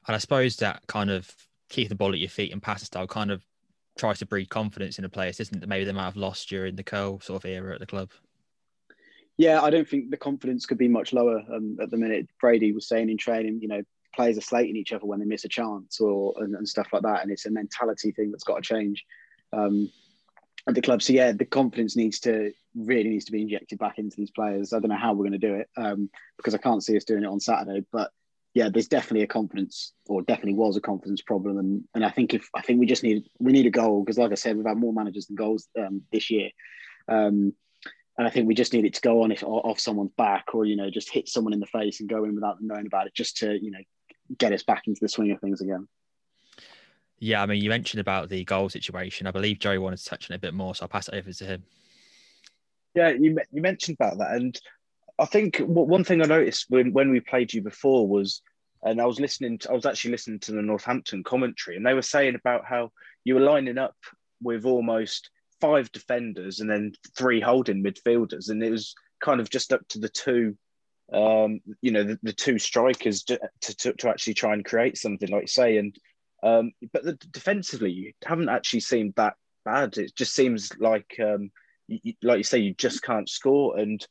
And 0.07 0.15
I 0.15 0.17
suppose 0.17 0.57
that 0.57 0.85
kind 0.87 1.11
of 1.11 1.29
keep 1.69 1.89
the 1.89 1.95
ball 1.95 2.13
at 2.13 2.19
your 2.19 2.29
feet 2.29 2.51
and 2.51 2.61
pass 2.61 2.83
style 2.83 3.07
kind 3.07 3.31
of 3.31 3.43
tries 3.97 4.19
to 4.19 4.25
breed 4.25 4.49
confidence 4.49 4.97
in 4.97 5.03
the 5.03 5.09
players, 5.09 5.39
isn't 5.39 5.57
it? 5.57 5.59
That 5.59 5.69
maybe 5.69 5.85
they 5.85 5.91
might 5.91 6.05
have 6.05 6.15
lost 6.15 6.49
during 6.49 6.75
the 6.75 6.83
Curle 6.83 7.19
sort 7.19 7.43
of 7.43 7.49
era 7.49 7.73
at 7.73 7.79
the 7.79 7.85
club. 7.85 8.09
Yeah, 9.37 9.61
I 9.61 9.69
don't 9.69 9.87
think 9.87 10.11
the 10.11 10.17
confidence 10.17 10.65
could 10.65 10.77
be 10.77 10.87
much 10.87 11.13
lower 11.13 11.43
um, 11.53 11.77
at 11.81 11.89
the 11.89 11.97
minute. 11.97 12.27
Brady 12.39 12.73
was 12.73 12.87
saying 12.87 13.09
in 13.09 13.17
training, 13.17 13.59
you 13.61 13.67
know, 13.67 13.81
players 14.13 14.37
are 14.37 14.41
slating 14.41 14.75
each 14.75 14.91
other 14.91 15.05
when 15.05 15.19
they 15.19 15.25
miss 15.25 15.45
a 15.45 15.49
chance 15.49 15.99
or 15.99 16.33
and, 16.37 16.55
and 16.55 16.67
stuff 16.67 16.87
like 16.91 17.03
that, 17.03 17.21
and 17.21 17.31
it's 17.31 17.45
a 17.45 17.51
mentality 17.51 18.11
thing 18.11 18.31
that's 18.31 18.43
got 18.43 18.57
to 18.57 18.61
change 18.61 19.05
um, 19.53 19.89
at 20.67 20.75
the 20.75 20.81
club. 20.81 21.01
So 21.01 21.13
yeah, 21.13 21.31
the 21.31 21.45
confidence 21.45 21.95
needs 21.95 22.19
to 22.21 22.51
really 22.75 23.09
needs 23.09 23.25
to 23.25 23.31
be 23.31 23.41
injected 23.41 23.79
back 23.79 23.97
into 23.97 24.15
these 24.17 24.31
players. 24.31 24.73
I 24.73 24.79
don't 24.79 24.89
know 24.89 24.97
how 24.97 25.13
we're 25.13 25.27
going 25.27 25.39
to 25.39 25.47
do 25.47 25.55
it 25.55 25.69
um, 25.77 26.09
because 26.37 26.55
I 26.55 26.59
can't 26.59 26.83
see 26.83 26.95
us 26.97 27.03
doing 27.03 27.23
it 27.23 27.27
on 27.27 27.39
Saturday, 27.39 27.85
but 27.91 28.11
yeah, 28.53 28.69
there's 28.69 28.87
definitely 28.87 29.23
a 29.23 29.27
confidence, 29.27 29.93
or 30.07 30.21
definitely 30.21 30.55
was 30.55 30.75
a 30.75 30.81
confidence 30.81 31.21
problem, 31.21 31.57
and 31.57 31.83
and 31.95 32.05
I 32.05 32.09
think 32.09 32.33
if 32.33 32.49
I 32.53 32.61
think 32.61 32.79
we 32.79 32.85
just 32.85 33.03
need 33.03 33.23
we 33.39 33.53
need 33.53 33.65
a 33.65 33.71
goal 33.71 34.03
because, 34.03 34.17
like 34.17 34.31
I 34.31 34.35
said, 34.35 34.57
we've 34.57 34.65
had 34.65 34.77
more 34.77 34.93
managers 34.93 35.27
than 35.27 35.37
goals 35.37 35.69
um, 35.79 36.01
this 36.11 36.29
year, 36.29 36.49
um, 37.07 37.53
and 38.17 38.27
I 38.27 38.29
think 38.29 38.47
we 38.47 38.53
just 38.53 38.73
need 38.73 38.85
it 38.85 38.95
to 38.95 39.01
go 39.01 39.23
on 39.23 39.31
if 39.31 39.41
off 39.43 39.79
someone's 39.79 40.11
back, 40.17 40.53
or 40.53 40.65
you 40.65 40.75
know, 40.75 40.89
just 40.89 41.09
hit 41.09 41.29
someone 41.29 41.53
in 41.53 41.61
the 41.61 41.65
face 41.65 42.01
and 42.01 42.09
go 42.09 42.25
in 42.25 42.35
without 42.35 42.57
them 42.57 42.67
knowing 42.67 42.87
about 42.87 43.07
it, 43.07 43.13
just 43.13 43.37
to 43.37 43.53
you 43.53 43.71
know 43.71 43.79
get 44.37 44.51
us 44.51 44.63
back 44.63 44.83
into 44.85 44.99
the 45.01 45.09
swing 45.09 45.31
of 45.31 45.39
things 45.39 45.61
again. 45.61 45.87
Yeah, 47.23 47.43
I 47.43 47.45
mean, 47.45 47.61
you 47.61 47.69
mentioned 47.69 48.01
about 48.01 48.29
the 48.29 48.43
goal 48.43 48.67
situation. 48.67 49.27
I 49.27 49.31
believe 49.31 49.59
Joey 49.59 49.77
wanted 49.77 49.99
to 49.99 50.05
touch 50.05 50.29
on 50.29 50.33
it 50.33 50.37
a 50.37 50.41
bit 50.41 50.55
more, 50.55 50.73
so 50.73 50.83
I'll 50.83 50.89
pass 50.89 51.07
it 51.07 51.13
over 51.13 51.31
to 51.31 51.45
him. 51.45 51.63
Yeah, 52.95 53.09
you 53.09 53.37
you 53.51 53.61
mentioned 53.61 53.97
about 53.99 54.17
that, 54.17 54.31
and 54.31 54.59
I 55.19 55.25
think 55.25 55.59
one 55.59 56.03
thing 56.03 56.23
I 56.23 56.25
noticed 56.25 56.65
when 56.69 56.93
when 56.93 57.11
we 57.11 57.19
played 57.19 57.53
you 57.53 57.61
before 57.61 58.07
was, 58.07 58.41
and 58.81 58.99
I 58.99 59.05
was 59.05 59.19
listening, 59.19 59.59
to, 59.59 59.69
I 59.69 59.73
was 59.73 59.85
actually 59.85 60.11
listening 60.11 60.39
to 60.39 60.51
the 60.51 60.63
Northampton 60.63 61.23
commentary, 61.23 61.77
and 61.77 61.85
they 61.85 61.93
were 61.93 62.01
saying 62.01 62.33
about 62.33 62.65
how 62.65 62.91
you 63.23 63.35
were 63.35 63.41
lining 63.41 63.77
up 63.77 63.95
with 64.41 64.65
almost 64.65 65.29
five 65.61 65.91
defenders 65.91 66.59
and 66.59 66.67
then 66.71 66.93
three 67.15 67.39
holding 67.39 67.83
midfielders, 67.83 68.49
and 68.49 68.63
it 68.63 68.71
was 68.71 68.95
kind 69.23 69.39
of 69.39 69.51
just 69.51 69.71
up 69.71 69.87
to 69.89 69.99
the 69.99 70.09
two 70.09 70.57
um, 71.13 71.59
you 71.81 71.91
know, 71.91 72.03
the, 72.03 72.17
the 72.23 72.33
two 72.33 72.57
strikers 72.57 73.23
to, 73.23 73.39
to, 73.59 73.93
to, 73.93 74.09
actually 74.09 74.33
try 74.33 74.53
and 74.53 74.63
create 74.63 74.97
something, 74.97 75.27
like 75.27 75.41
you 75.41 75.47
say. 75.47 75.75
And 75.75 75.93
um, 76.43 76.71
but 76.93 77.03
the, 77.03 77.13
defensively, 77.13 77.91
you 77.91 78.13
haven't 78.25 78.49
actually 78.49 78.79
seemed 78.81 79.13
that 79.15 79.35
bad. 79.65 79.97
It 79.97 80.15
just 80.15 80.33
seems 80.33 80.71
like, 80.79 81.15
um, 81.23 81.51
you, 81.87 82.13
like 82.23 82.37
you 82.37 82.43
say, 82.43 82.59
you 82.59 82.73
just 82.73 83.03
can't 83.03 83.29
score. 83.29 83.77
And 83.77 84.05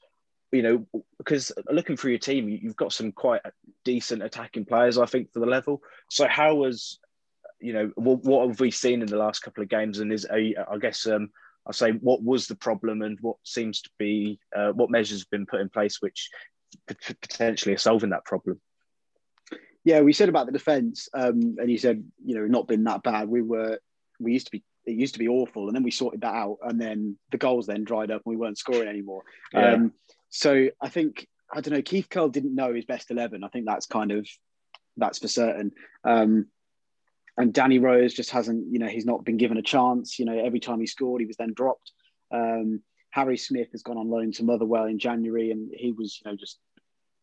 you 0.53 0.63
know, 0.63 1.03
because 1.19 1.53
looking 1.71 1.97
through 1.97 2.13
your 2.13 2.19
team, 2.19 2.49
you've 2.49 2.77
got 2.77 2.93
some 2.93 3.13
quite 3.13 3.41
decent 3.85 4.23
attacking 4.23 4.65
players, 4.65 4.99
I 4.99 5.07
think, 5.07 5.33
for 5.33 5.41
the 5.41 5.47
level. 5.47 5.81
So 6.11 6.27
how 6.27 6.57
was, 6.57 6.99
you 7.61 7.73
know, 7.73 7.93
what, 7.95 8.25
what 8.25 8.49
have 8.49 8.59
we 8.59 8.73
seen 8.73 9.01
in 9.01 9.07
the 9.07 9.17
last 9.17 9.41
couple 9.41 9.63
of 9.63 9.69
games? 9.69 10.01
And 10.01 10.13
is 10.13 10.27
I 10.31 10.55
guess 10.81 11.07
um, 11.07 11.31
I 11.67 11.73
say 11.73 11.93
what 11.93 12.23
was 12.23 12.47
the 12.47 12.57
problem 12.57 13.03
and 13.03 13.19
what 13.21 13.37
seems 13.45 13.83
to 13.83 13.91
be 13.99 14.41
uh, 14.57 14.73
what 14.73 14.91
measures 14.91 15.21
have 15.21 15.31
been 15.31 15.47
put 15.47 15.61
in 15.61 15.69
place 15.69 16.01
which 16.01 16.31
potentially 16.87 17.75
are 17.75 17.79
solving 17.79 18.11
that 18.11 18.25
problem. 18.25 18.61
Yeah, 19.85 20.01
we 20.01 20.13
said 20.13 20.29
about 20.29 20.47
the 20.47 20.53
defence, 20.53 21.09
um, 21.15 21.57
and 21.59 21.69
he 21.71 21.79
said 21.79 22.05
you 22.25 22.35
know 22.35 22.47
not 22.47 22.69
been 22.69 22.85
that 22.85 23.03
bad. 23.03 23.29
We 23.29 23.43
were 23.43 23.79
we 24.19 24.33
used 24.33 24.47
to 24.47 24.53
be 24.53 24.63
it 24.87 24.93
used 24.93 25.15
to 25.15 25.19
be 25.19 25.29
awful, 25.29 25.67
and 25.67 25.75
then 25.75 25.83
we 25.83 25.91
sorted 25.91 26.23
that 26.23 26.35
out, 26.35 26.59
and 26.63 26.81
then 26.81 27.17
the 27.31 27.39
goals 27.39 27.67
then 27.67 27.85
dried 27.85 28.11
up, 28.11 28.23
and 28.25 28.33
we 28.33 28.37
weren't 28.37 28.59
scoring 28.59 28.89
anymore. 28.89 29.23
Yeah. 29.53 29.75
Um, 29.75 29.93
so 30.29 30.69
I 30.81 30.89
think 30.89 31.27
I 31.53 31.61
don't 31.61 31.75
know. 31.75 31.83
Keith 31.83 32.09
Curle 32.09 32.29
didn't 32.29 32.55
know 32.55 32.75
his 32.75 32.85
best 32.85 33.11
eleven. 33.11 33.45
I 33.45 33.49
think 33.49 33.67
that's 33.67 33.87
kind 33.87 34.13
of 34.13 34.29
that's 34.97 35.19
for 35.19 35.29
certain. 35.29 35.73
Um, 36.05 36.47
and 37.37 37.55
Danny 37.55 37.79
Rose 37.79 38.13
just 38.13 38.31
hasn't, 38.31 38.71
you 38.71 38.79
know, 38.79 38.89
he's 38.89 39.07
not 39.07 39.25
been 39.25 39.39
given 39.39 39.57
a 39.57 39.63
chance. 39.63 40.19
You 40.19 40.27
know, 40.27 40.39
every 40.39 40.61
time 40.61 40.81
he 40.81 40.87
scored, 40.87 41.21
he 41.21 41.27
was 41.27 41.37
then 41.37 41.55
dropped. 41.55 41.93
Um, 42.33 42.83
Harry 43.11 43.39
Smith 43.39 43.69
has 43.73 43.83
gone 43.83 43.97
on 43.97 44.11
loan 44.11 44.33
to 44.33 44.45
Motherwell 44.45 44.85
in 44.85 44.99
January, 44.99 45.51
and 45.51 45.71
he 45.75 45.93
was, 45.93 46.21
you 46.23 46.31
know, 46.31 46.37
just 46.37 46.59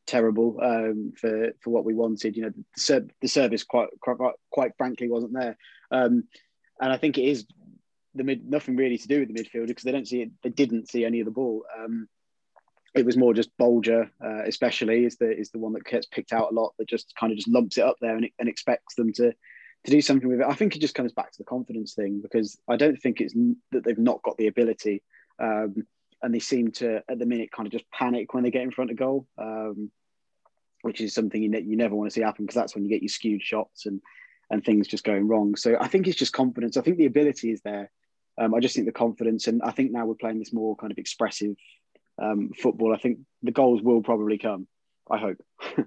terrible 0.08 0.58
um, 0.62 1.14
for 1.16 1.52
for 1.62 1.70
what 1.70 1.86
we 1.86 1.94
wanted. 1.94 2.36
You 2.36 2.44
know, 2.44 2.50
the, 2.50 2.64
ser- 2.76 3.08
the 3.22 3.28
service 3.28 3.64
quite, 3.64 3.90
quite 4.02 4.18
quite 4.50 4.72
frankly 4.78 5.10
wasn't 5.10 5.34
there, 5.34 5.58
um, 5.92 6.24
and 6.82 6.92
I 6.92 6.98
think 6.98 7.18
it 7.18 7.26
is 7.26 7.46
the 8.16 8.24
mid 8.24 8.50
nothing 8.50 8.76
really 8.76 8.98
to 8.98 9.08
do 9.08 9.20
with 9.20 9.34
the 9.34 9.40
midfielder 9.40 9.68
because 9.68 9.84
they 9.84 9.92
don't 9.92 10.08
see 10.08 10.22
it. 10.22 10.32
They 10.42 10.50
didn't 10.50 10.90
see 10.90 11.06
any 11.06 11.20
of 11.20 11.26
the 11.26 11.32
ball. 11.32 11.64
Um, 11.78 12.08
it 12.96 13.06
was 13.06 13.18
more 13.18 13.34
just 13.34 13.56
Bolger, 13.58 14.10
uh, 14.24 14.44
especially 14.46 15.06
is 15.06 15.18
the 15.18 15.30
is 15.30 15.52
the 15.52 15.60
one 15.60 15.74
that 15.74 15.86
gets 15.86 16.08
picked 16.08 16.34
out 16.34 16.52
a 16.52 16.56
lot. 16.56 16.74
That 16.80 16.90
just 16.90 17.14
kind 17.20 17.32
of 17.32 17.38
just 17.38 17.50
lumps 17.50 17.78
it 17.78 17.84
up 17.84 17.98
there 18.02 18.16
and, 18.16 18.28
and 18.40 18.50
expects 18.50 18.96
them 18.96 19.14
to 19.14 19.34
to 19.86 19.92
do 19.92 20.02
something 20.02 20.28
with 20.28 20.42
it. 20.42 20.48
I 20.48 20.54
think 20.54 20.76
it 20.76 20.82
just 20.82 20.96
comes 20.96 21.14
back 21.14 21.32
to 21.32 21.38
the 21.38 21.46
confidence 21.46 21.94
thing 21.94 22.22
because 22.22 22.60
I 22.68 22.76
don't 22.76 23.00
think 23.00 23.22
it's 23.22 23.36
that 23.72 23.84
they've 23.84 23.98
not 23.98 24.24
got 24.24 24.38
the 24.38 24.48
ability. 24.48 25.04
Um, 25.40 25.86
and 26.22 26.34
they 26.34 26.40
seem 26.40 26.72
to, 26.72 27.02
at 27.10 27.20
the 27.20 27.26
minute, 27.26 27.52
kind 27.52 27.68
of 27.68 27.72
just 27.72 27.90
panic 27.92 28.34
when 28.34 28.44
they 28.44 28.52
get 28.52 28.64
in 28.64 28.72
front 28.72 28.92
of 28.92 28.98
goal, 28.98 29.28
um, 29.38 29.92
which 30.82 31.02
is 31.02 31.14
something 31.14 31.42
you, 31.42 31.50
ne- 31.50 31.62
you 31.62 31.78
never 31.78 31.96
want 31.96 32.10
to 32.10 32.14
see 32.14 32.22
happen 32.22 32.46
because 32.46 32.56
that's 32.56 32.76
when 32.76 32.84
you 32.84 32.90
get 32.90 33.02
your 33.02 33.10
skewed 33.10 33.42
shots 33.42 33.86
and 33.86 34.02
and 34.50 34.64
things 34.64 34.88
just 34.88 35.04
going 35.04 35.28
wrong. 35.28 35.56
So 35.56 35.76
I 35.80 35.88
think 35.88 36.08
it's 36.08 36.18
just 36.18 36.34
confidence. 36.34 36.78
I 36.78 36.82
think 36.82 36.98
the 36.98 37.06
ability 37.06 37.52
is 37.52 37.62
there. 37.66 37.92
Um, 38.38 38.54
I 38.54 38.60
just 38.60 38.76
think 38.76 38.88
the 38.88 38.94
confidence, 38.94 39.48
and 39.48 39.62
I 39.62 39.72
think 39.72 39.92
now 39.92 40.06
we're 40.06 40.16
playing 40.16 40.40
this 40.40 40.54
more 40.54 40.76
kind 40.76 40.92
of 40.92 40.98
expressive 40.98 41.56
um, 42.22 42.52
football. 42.58 42.94
I 42.94 42.98
think 42.98 43.20
the 43.44 43.52
goals 43.52 43.82
will 43.82 44.02
probably 44.02 44.38
come. 44.38 44.68
I 45.10 45.18
hope. 45.18 45.38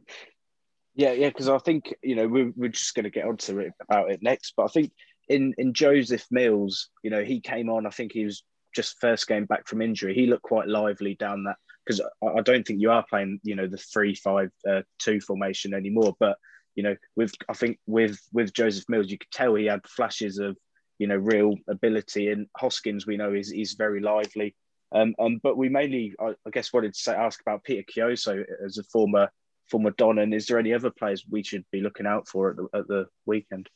yeah, 0.95 1.13
yeah, 1.13 1.29
because 1.29 1.49
I 1.49 1.59
think 1.59 1.95
you 2.03 2.17
know 2.17 2.29
we're, 2.29 2.53
we're 2.57 2.69
just 2.69 2.95
going 2.95 3.05
to 3.05 3.11
get 3.11 3.27
onto 3.27 3.59
it 3.61 3.73
about 3.81 4.11
it 4.11 4.23
next. 4.23 4.55
But 4.57 4.65
I 4.65 4.69
think 4.69 4.93
in 5.29 5.55
in 5.59 5.75
Joseph 5.75 6.27
Mills, 6.31 6.89
you 7.03 7.11
know, 7.11 7.23
he 7.23 7.41
came 7.41 7.71
on. 7.71 7.87
I 7.87 7.91
think 7.91 8.13
he 8.13 8.25
was 8.25 8.43
just 8.75 9.01
first 9.01 9.27
game 9.27 9.47
back 9.47 9.67
from 9.67 9.83
injury, 9.83 10.15
he 10.15 10.27
looked 10.27 10.43
quite 10.43 10.69
lively 10.69 11.15
down 11.15 11.45
that 11.45 11.57
because 11.85 12.01
I, 12.23 12.41
don't 12.43 12.67
think 12.67 12.81
you 12.81 12.91
are 12.91 13.05
playing, 13.09 13.41
you 13.43 13.57
know, 13.57 13.67
the 13.67 13.77
three 13.77 14.15
five 14.15 14.51
uh, 14.69 14.83
formation 15.27 15.75
anymore. 15.75 16.15
But 16.21 16.39
you 16.75 16.83
know, 16.83 16.97
with 17.17 17.33
I 17.49 17.55
think 17.55 17.79
with 17.87 18.19
with 18.33 18.53
Joseph 18.53 18.85
Mills, 18.89 19.11
you 19.11 19.19
could 19.19 19.31
tell 19.31 19.55
he 19.55 19.67
had 19.67 19.87
flashes 19.87 20.39
of 20.39 20.57
you 20.99 21.07
know 21.07 21.17
real 21.17 21.55
ability, 21.69 22.31
and 22.31 22.47
Hoskins 22.57 23.07
we 23.07 23.17
know 23.17 23.35
is 23.35 23.53
is 23.53 23.75
very 23.75 24.01
lively. 24.01 24.55
Um, 24.93 25.15
um, 25.21 25.41
but 25.43 25.57
we 25.57 25.69
mainly, 25.69 26.15
I, 26.21 26.35
I 26.47 26.51
guess, 26.51 26.73
wanted 26.73 26.95
to 26.95 26.99
say, 26.99 27.15
ask 27.15 27.41
about 27.41 27.63
Peter 27.63 27.85
Kioso 27.85 28.45
as 28.65 28.79
a 28.79 28.83
former 28.85 29.29
former 29.71 29.91
Don, 29.93 30.19
and 30.19 30.35
is 30.35 30.47
there 30.47 30.59
any 30.59 30.75
other 30.75 30.91
players 30.91 31.25
we 31.31 31.43
should 31.43 31.65
be 31.71 31.81
looking 31.81 32.07
out 32.07 32.29
for 32.29 32.51
at 32.51 32.57
the, 32.57 32.69
at 32.75 32.89
the 32.89 33.07
weekend? 33.25 33.69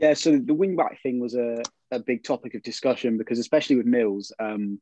Yeah, 0.00 0.14
so 0.14 0.38
the 0.38 0.54
wing 0.54 0.76
back 0.76 1.02
thing 1.02 1.20
was 1.20 1.34
a 1.34 1.62
a 1.90 1.98
big 1.98 2.22
topic 2.22 2.54
of 2.54 2.62
discussion 2.62 3.18
because, 3.18 3.38
especially 3.38 3.76
with 3.76 3.86
Mills, 3.86 4.32
um, 4.38 4.80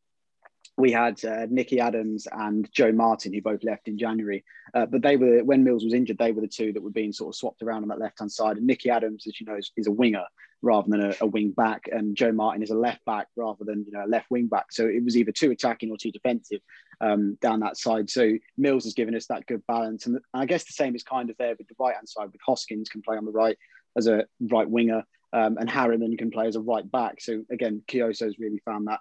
we 0.77 0.93
had 0.93 1.25
uh, 1.25 1.47
Nicky 1.49 1.81
Adams 1.81 2.27
and 2.31 2.69
Joe 2.73 2.93
Martin, 2.93 3.33
who 3.33 3.41
both 3.41 3.65
left 3.65 3.89
in 3.89 3.97
January. 3.97 4.45
Uh, 4.75 4.85
but 4.85 5.03
they 5.03 5.17
were, 5.17 5.43
when 5.43 5.65
Mills 5.65 5.85
was 5.85 5.95
injured, 5.95 6.19
they 6.19 6.33
were 6.33 6.43
the 6.43 6.49
two 6.49 6.73
that 6.73 6.83
were 6.83 6.91
being 6.91 7.13
sort 7.13 7.35
of 7.35 7.39
swapped 7.39 7.63
around 7.63 7.83
on 7.83 7.89
that 7.89 7.99
left 7.99 8.19
hand 8.19 8.31
side. 8.31 8.59
And 8.59 8.67
Nicky 8.67 8.91
Adams, 8.91 9.25
as 9.27 9.41
you 9.41 9.47
know, 9.47 9.57
is, 9.57 9.71
is 9.77 9.87
a 9.87 9.93
winger 9.93 10.25
rather 10.61 10.89
than 10.91 11.01
a, 11.01 11.15
a, 11.23 11.27
wing 11.27 11.53
back. 11.53 11.89
And 11.91 12.17
Joe 12.17 12.33
Martin 12.33 12.63
is 12.63 12.71
a 12.71 12.77
left 12.77 13.05
back 13.07 13.29
rather 13.37 13.65
than 13.65 13.85
you 13.87 13.93
know 13.93 14.05
a 14.05 14.09
left 14.09 14.31
wing 14.31 14.49
back. 14.49 14.67
So 14.71 14.87
it 14.87 15.03
was 15.03 15.17
either 15.17 15.33
too 15.33 15.51
attacking 15.51 15.91
or 15.91 15.97
too 15.97 16.13
defensive 16.13 16.61
um, 17.01 17.39
down 17.41 17.61
that 17.61 17.79
side. 17.79 18.11
So 18.11 18.33
Mills 18.59 18.85
has 18.85 18.95
given 18.95 19.15
us 19.15 19.27
that 19.29 19.47
good 19.47 19.63
balance. 19.67 20.07
And 20.07 20.19
I 20.35 20.45
guess 20.45 20.65
the 20.65 20.73
same 20.73 20.95
is 20.95 21.03
kind 21.03 21.31
of 21.31 21.37
there 21.39 21.55
with 21.57 21.69
the 21.69 21.75
right 21.79 21.95
hand 21.95 22.09
side, 22.09 22.33
with 22.33 22.41
Hoskins 22.45 22.91
can 22.91 23.01
play 23.01 23.17
on 23.17 23.25
the 23.25 23.33
right 23.33 23.57
as 23.97 24.07
a 24.07 24.27
right 24.41 24.69
winger. 24.69 25.05
Um, 25.33 25.59
and 25.59 25.69
Harriman 25.69 26.17
can 26.17 26.31
play 26.31 26.47
as 26.47 26.57
a 26.57 26.61
right 26.61 26.91
back. 26.91 27.21
So 27.21 27.45
again, 27.51 27.83
Kioso's 27.87 28.39
really 28.39 28.61
found 28.65 28.87
that 28.87 29.01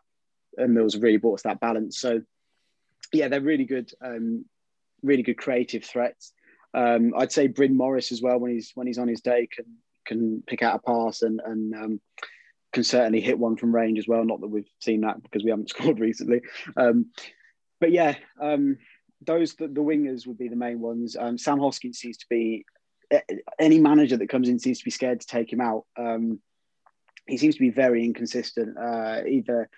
and 0.57 0.73
Mills 0.73 0.97
really 0.97 1.17
brought 1.17 1.35
us 1.35 1.43
that 1.43 1.59
balance. 1.59 1.99
So 1.99 2.21
yeah, 3.13 3.27
they're 3.27 3.41
really 3.41 3.65
good, 3.65 3.91
um, 4.01 4.45
really 5.03 5.23
good 5.23 5.37
creative 5.37 5.83
threats. 5.83 6.33
Um, 6.73 7.13
I'd 7.15 7.31
say 7.31 7.47
Bryn 7.47 7.77
Morris 7.77 8.11
as 8.11 8.21
well 8.21 8.39
when 8.39 8.51
he's 8.51 8.71
when 8.75 8.87
he's 8.87 8.97
on 8.97 9.07
his 9.07 9.21
day 9.21 9.47
can 9.51 9.65
can 10.05 10.43
pick 10.45 10.61
out 10.61 10.75
a 10.75 10.79
pass 10.79 11.21
and 11.21 11.41
and 11.43 11.73
um, 11.73 12.01
can 12.73 12.83
certainly 12.83 13.21
hit 13.21 13.39
one 13.39 13.55
from 13.55 13.73
range 13.73 13.99
as 13.99 14.07
well. 14.07 14.25
Not 14.25 14.41
that 14.41 14.49
we've 14.49 14.69
seen 14.79 15.01
that 15.01 15.21
because 15.23 15.43
we 15.43 15.51
haven't 15.51 15.69
scored 15.69 15.99
recently. 15.99 16.41
Um, 16.75 17.11
but 17.79 17.91
yeah, 17.91 18.15
um, 18.41 18.77
those 19.25 19.55
the, 19.55 19.67
the, 19.67 19.81
wingers 19.81 20.27
would 20.27 20.37
be 20.37 20.49
the 20.49 20.55
main 20.55 20.79
ones. 20.79 21.15
Sam 21.37 21.59
Hoskins 21.59 21.97
seems 21.97 22.17
to 22.17 22.25
be 22.29 22.65
any 23.59 23.79
manager 23.79 24.17
that 24.17 24.29
comes 24.29 24.49
in 24.49 24.59
seems 24.59 24.79
to 24.79 24.85
be 24.85 24.91
scared 24.91 25.21
to 25.21 25.27
take 25.27 25.51
him 25.51 25.61
out. 25.61 25.85
Um, 25.97 26.39
he 27.27 27.37
seems 27.37 27.55
to 27.55 27.61
be 27.61 27.71
very 27.71 28.05
inconsistent. 28.05 28.77
Uh, 28.77 29.21
either 29.27 29.69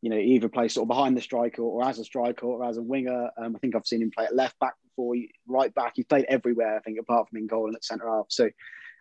you 0.00 0.10
know, 0.10 0.16
either 0.16 0.48
play 0.48 0.68
sort 0.68 0.84
of 0.84 0.88
behind 0.88 1.16
the 1.16 1.20
striker 1.20 1.62
or, 1.62 1.84
as 1.84 1.98
a 1.98 2.04
striker 2.04 2.46
or 2.46 2.64
as 2.64 2.76
a 2.76 2.82
winger. 2.82 3.30
Um, 3.36 3.56
I 3.56 3.58
think 3.58 3.74
I've 3.74 3.86
seen 3.86 4.02
him 4.02 4.12
play 4.16 4.26
at 4.26 4.34
left 4.34 4.58
back 4.60 4.74
before, 4.84 5.14
right 5.46 5.74
back. 5.74 5.94
He's 5.96 6.04
played 6.04 6.26
everywhere, 6.28 6.76
I 6.76 6.80
think, 6.80 6.98
apart 7.00 7.28
from 7.28 7.38
in 7.38 7.46
goal 7.46 7.66
and 7.66 7.74
at 7.74 7.84
centre 7.84 8.08
half. 8.08 8.26
So 8.28 8.48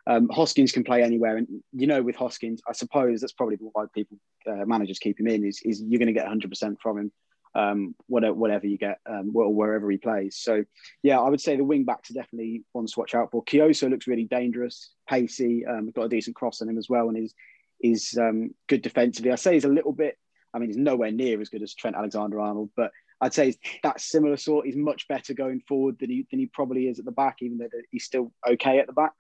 um, 0.08 0.28
Hoskins 0.30 0.72
can 0.72 0.84
play 0.84 1.04
anywhere. 1.04 1.38
And, 1.38 1.48
you 1.72 1.86
know, 1.86 2.02
with 2.02 2.16
Hoskins, 2.16 2.62
I 2.68 2.74
suppose 2.74 3.22
that's 3.22 3.34
probably 3.34 3.58
why 3.60 3.86
people, 3.94 4.18
uh, 4.48 4.66
managers 4.66 5.00
keep 5.00 5.20
him 5.20 5.28
in, 5.28 5.46
is, 5.46 5.62
is 5.64 5.84
you're 5.86 6.00
going 6.00 6.08
to 6.08 6.14
get 6.14 6.28
100% 6.28 6.78
from 6.82 6.98
him, 6.98 7.12
um, 7.58 7.96
whatever, 8.08 8.34
whatever 8.36 8.68
you 8.68 8.78
get, 8.78 9.00
um, 9.06 9.32
wherever 9.34 9.90
he 9.90 9.98
plays. 9.98 10.38
So, 10.38 10.64
yeah, 11.04 11.20
I 11.20 11.30
would 11.30 11.42
say 11.42 11.56
the 11.56 11.64
wing 11.64 11.84
backs 11.84 12.12
are 12.12 12.14
definitely 12.14 12.64
ones 12.74 12.94
to 12.94 13.00
watch 13.00 13.16
out 13.16 13.32
for. 13.32 13.44
Kioso 13.44 13.90
looks 13.90 14.08
really 14.08 14.26
dangerous, 14.26 14.92
pacey, 15.10 15.66
um, 15.66 15.92
got 15.92 16.04
a 16.04 16.10
decent 16.10 16.36
cross 16.36 16.62
on 16.62 16.70
him 16.70 16.78
as 16.78 16.88
well, 16.88 17.10
and 17.10 17.18
is, 17.18 17.34
is 17.82 18.18
um, 18.22 18.54
good 18.68 18.82
defensively. 18.82 19.32
I 19.32 19.36
say 19.36 19.56
he's 19.56 19.66
a 19.66 19.70
little 19.70 19.94
bit 19.94 20.18
I 20.54 20.60
mean, 20.60 20.70
he's 20.70 20.78
nowhere 20.78 21.12
near 21.12 21.40
as 21.40 21.50
good 21.50 21.62
as 21.62 21.76
Trent 21.76 21.96
Alexander 21.96 22.40
Arnold, 22.40 22.72
but 22.76 22.92
I'd 23.22 23.34
say 23.34 23.56
that 23.84 24.00
similar 24.00 24.38
sort. 24.38 24.66
He's 24.66 24.76
much 24.76 25.08
better 25.08 25.34
going 25.34 25.62
forward 25.68 25.98
than 26.00 26.10
he 26.10 26.26
than 26.30 26.40
he 26.40 26.48
probably 26.48 26.88
is 26.88 27.00
at 27.00 27.06
the 27.06 27.12
back, 27.12 27.38
even 27.42 27.58
though 27.58 27.70
he's 27.92 28.06
still 28.06 28.32
okay 28.48 28.80
at 28.80 28.88
the 28.88 28.94
back. 28.94 29.12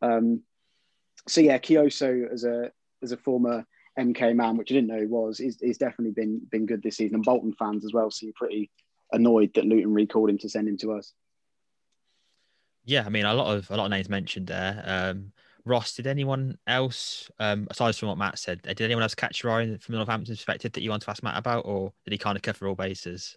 Um, 0.00 0.42
so 1.28 1.40
yeah, 1.40 1.58
Kioso 1.58 2.30
as 2.30 2.44
a 2.44 2.70
as 3.02 3.12
a 3.12 3.16
former 3.16 3.66
MK 3.98 4.34
man, 4.34 4.56
which 4.56 4.70
I 4.70 4.74
didn't 4.74 4.88
know 4.88 5.00
he 5.00 5.06
was, 5.06 5.38
he's, 5.38 5.58
he's 5.60 5.78
definitely 5.78 6.12
been 6.12 6.40
been 6.50 6.66
good 6.66 6.82
this 6.82 6.96
season. 6.96 7.16
And 7.16 7.24
Bolton 7.24 7.52
fans 7.58 7.84
as 7.84 7.92
well 7.92 8.10
seem 8.10 8.32
pretty 8.34 8.70
annoyed 9.12 9.52
that 9.54 9.66
Luton 9.66 9.92
recalled 9.92 10.30
him 10.30 10.38
to 10.38 10.48
send 10.48 10.68
him 10.68 10.78
to 10.78 10.92
us. 10.92 11.12
Yeah, 12.84 13.04
I 13.06 13.10
mean 13.10 13.26
a 13.26 13.34
lot 13.34 13.54
of 13.56 13.70
a 13.70 13.76
lot 13.76 13.84
of 13.84 13.90
names 13.90 14.08
mentioned 14.08 14.48
there. 14.48 14.82
Um, 14.86 15.32
Ross, 15.64 15.94
did 15.94 16.08
anyone 16.08 16.58
else, 16.66 17.30
um, 17.38 17.68
aside 17.70 17.94
from 17.94 18.08
what 18.08 18.18
Matt 18.18 18.38
said, 18.38 18.62
did 18.62 18.80
anyone 18.80 19.02
else 19.02 19.14
catch 19.14 19.42
your 19.42 19.52
eye 19.52 19.76
from 19.76 19.94
Northampton's 19.94 20.38
perspective 20.38 20.72
that 20.72 20.82
you 20.82 20.90
want 20.90 21.02
to 21.02 21.10
ask 21.10 21.22
Matt 21.22 21.38
about, 21.38 21.66
or 21.66 21.92
did 22.04 22.12
he 22.12 22.18
kind 22.18 22.36
of 22.36 22.42
cover 22.42 22.66
all 22.66 22.74
bases? 22.74 23.36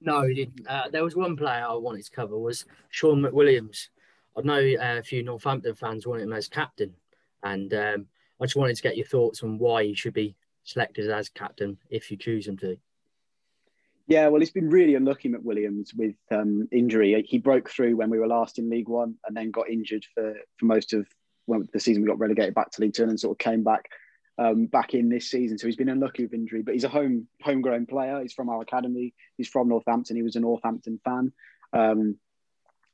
No, 0.00 0.22
he 0.22 0.34
didn't. 0.34 0.66
Uh, 0.68 0.88
there 0.90 1.02
was 1.02 1.16
one 1.16 1.36
player 1.36 1.64
I 1.68 1.74
wanted 1.74 2.04
to 2.04 2.10
cover 2.10 2.38
was 2.38 2.64
Shaun 2.90 3.22
McWilliams. 3.22 3.88
I 4.36 4.42
know 4.42 4.58
uh, 4.58 4.98
a 4.98 5.02
few 5.02 5.22
Northampton 5.22 5.74
fans 5.74 6.06
want 6.06 6.22
him 6.22 6.32
as 6.32 6.48
captain, 6.48 6.94
and 7.42 7.72
um, 7.74 8.06
I 8.42 8.46
just 8.46 8.56
wanted 8.56 8.76
to 8.76 8.82
get 8.82 8.96
your 8.96 9.06
thoughts 9.06 9.42
on 9.44 9.58
why 9.58 9.84
he 9.84 9.94
should 9.94 10.14
be 10.14 10.34
selected 10.64 11.08
as 11.08 11.28
captain 11.28 11.78
if 11.90 12.10
you 12.10 12.16
choose 12.16 12.48
him 12.48 12.56
to. 12.58 12.76
Yeah, 14.08 14.26
well, 14.28 14.40
he's 14.40 14.50
been 14.50 14.68
really 14.68 14.96
unlucky, 14.96 15.28
McWilliams, 15.28 15.96
with 15.96 16.16
um, 16.32 16.68
injury. 16.72 17.24
He 17.26 17.38
broke 17.38 17.70
through 17.70 17.96
when 17.96 18.10
we 18.10 18.18
were 18.18 18.26
last 18.26 18.58
in 18.58 18.68
League 18.68 18.88
One, 18.88 19.14
and 19.24 19.36
then 19.36 19.52
got 19.52 19.70
injured 19.70 20.04
for 20.12 20.34
for 20.58 20.64
most 20.64 20.92
of 20.92 21.06
when 21.46 21.68
the 21.72 21.78
season 21.78 22.02
we 22.02 22.08
got 22.08 22.18
relegated 22.18 22.54
back 22.54 22.72
to 22.72 22.80
League 22.80 22.94
Two 22.94 23.04
and 23.04 23.18
sort 23.18 23.34
of 23.34 23.38
came 23.38 23.62
back 23.62 23.88
um, 24.38 24.66
back 24.66 24.94
in 24.94 25.08
this 25.08 25.30
season. 25.30 25.56
So 25.56 25.68
he's 25.68 25.76
been 25.76 25.88
unlucky 25.88 26.24
with 26.24 26.34
injury, 26.34 26.62
but 26.62 26.74
he's 26.74 26.84
a 26.84 26.88
home 26.88 27.28
homegrown 27.42 27.86
player. 27.86 28.20
He's 28.20 28.32
from 28.32 28.48
our 28.48 28.60
academy. 28.60 29.14
He's 29.36 29.48
from 29.48 29.68
Northampton. 29.68 30.16
He 30.16 30.22
was 30.22 30.36
a 30.36 30.40
Northampton 30.40 31.00
fan. 31.04 31.32
Um, 31.72 32.16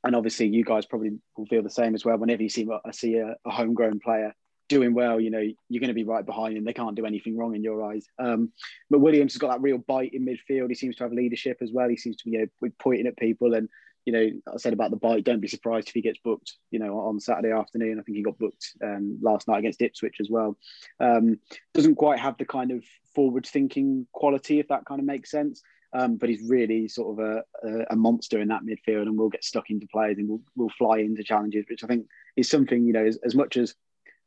and 0.03 0.15
obviously, 0.15 0.47
you 0.47 0.63
guys 0.63 0.85
probably 0.85 1.17
will 1.35 1.47
feel 1.47 1.63
the 1.63 1.71
same 1.71 1.95
as 1.95 2.05
well. 2.05 2.17
Whenever 2.17 2.43
you 2.43 2.49
see 2.49 2.67
I 2.85 2.91
see 2.91 3.15
a, 3.15 3.35
a 3.45 3.49
homegrown 3.49 3.99
player 3.99 4.35
doing 4.69 4.93
well, 4.93 5.19
you 5.19 5.29
know 5.29 5.43
you're 5.67 5.81
going 5.81 5.89
to 5.89 5.93
be 5.93 6.03
right 6.03 6.25
behind 6.25 6.57
him. 6.57 6.63
They 6.63 6.73
can't 6.73 6.95
do 6.95 7.05
anything 7.05 7.37
wrong 7.37 7.55
in 7.55 7.63
your 7.63 7.83
eyes. 7.83 8.05
Um, 8.17 8.51
but 8.89 8.99
Williams 8.99 9.33
has 9.33 9.39
got 9.39 9.49
that 9.51 9.61
real 9.61 9.79
bite 9.79 10.13
in 10.13 10.25
midfield. 10.25 10.69
He 10.69 10.75
seems 10.75 10.95
to 10.97 11.03
have 11.03 11.11
leadership 11.11 11.57
as 11.61 11.71
well. 11.73 11.89
He 11.89 11.97
seems 11.97 12.15
to 12.17 12.25
be 12.25 12.31
you 12.31 12.49
know, 12.61 12.69
pointing 12.79 13.07
at 13.07 13.17
people 13.17 13.55
and 13.55 13.67
you 14.05 14.13
know, 14.13 14.53
I 14.53 14.57
said 14.57 14.73
about 14.73 14.89
the 14.91 14.97
bite. 14.97 15.23
Don't 15.23 15.41
be 15.41 15.47
surprised 15.47 15.89
if 15.89 15.93
he 15.93 16.01
gets 16.01 16.19
booked. 16.23 16.53
You 16.71 16.79
know, 16.79 16.99
on 16.99 17.19
Saturday 17.19 17.51
afternoon. 17.51 17.99
I 17.99 18.03
think 18.03 18.17
he 18.17 18.23
got 18.23 18.39
booked 18.39 18.71
um, 18.83 19.19
last 19.21 19.47
night 19.47 19.59
against 19.59 19.81
Ipswich 19.81 20.17
as 20.19 20.29
well. 20.29 20.57
Um, 20.99 21.39
doesn't 21.73 21.95
quite 21.95 22.19
have 22.19 22.37
the 22.37 22.45
kind 22.45 22.71
of 22.71 22.83
forward-thinking 23.13 24.07
quality, 24.11 24.59
if 24.59 24.67
that 24.69 24.85
kind 24.85 24.99
of 24.99 25.05
makes 25.05 25.29
sense. 25.29 25.61
Um, 25.93 26.17
but 26.17 26.29
he's 26.29 26.47
really 26.47 26.87
sort 26.87 27.19
of 27.19 27.25
a, 27.25 27.43
a, 27.67 27.85
a, 27.91 27.95
monster 27.95 28.39
in 28.39 28.47
that 28.49 28.61
midfield, 28.63 29.03
and 29.03 29.17
will 29.17 29.29
get 29.29 29.43
stuck 29.43 29.69
into 29.69 29.87
players 29.91 30.17
and 30.17 30.29
will 30.29 30.41
will 30.55 30.71
fly 30.77 30.99
into 30.99 31.23
challenges, 31.23 31.65
which 31.69 31.83
I 31.83 31.87
think 31.87 32.05
is 32.35 32.49
something 32.49 32.85
you 32.85 32.93
know 32.93 33.05
as, 33.05 33.17
as 33.23 33.35
much 33.35 33.57
as 33.57 33.75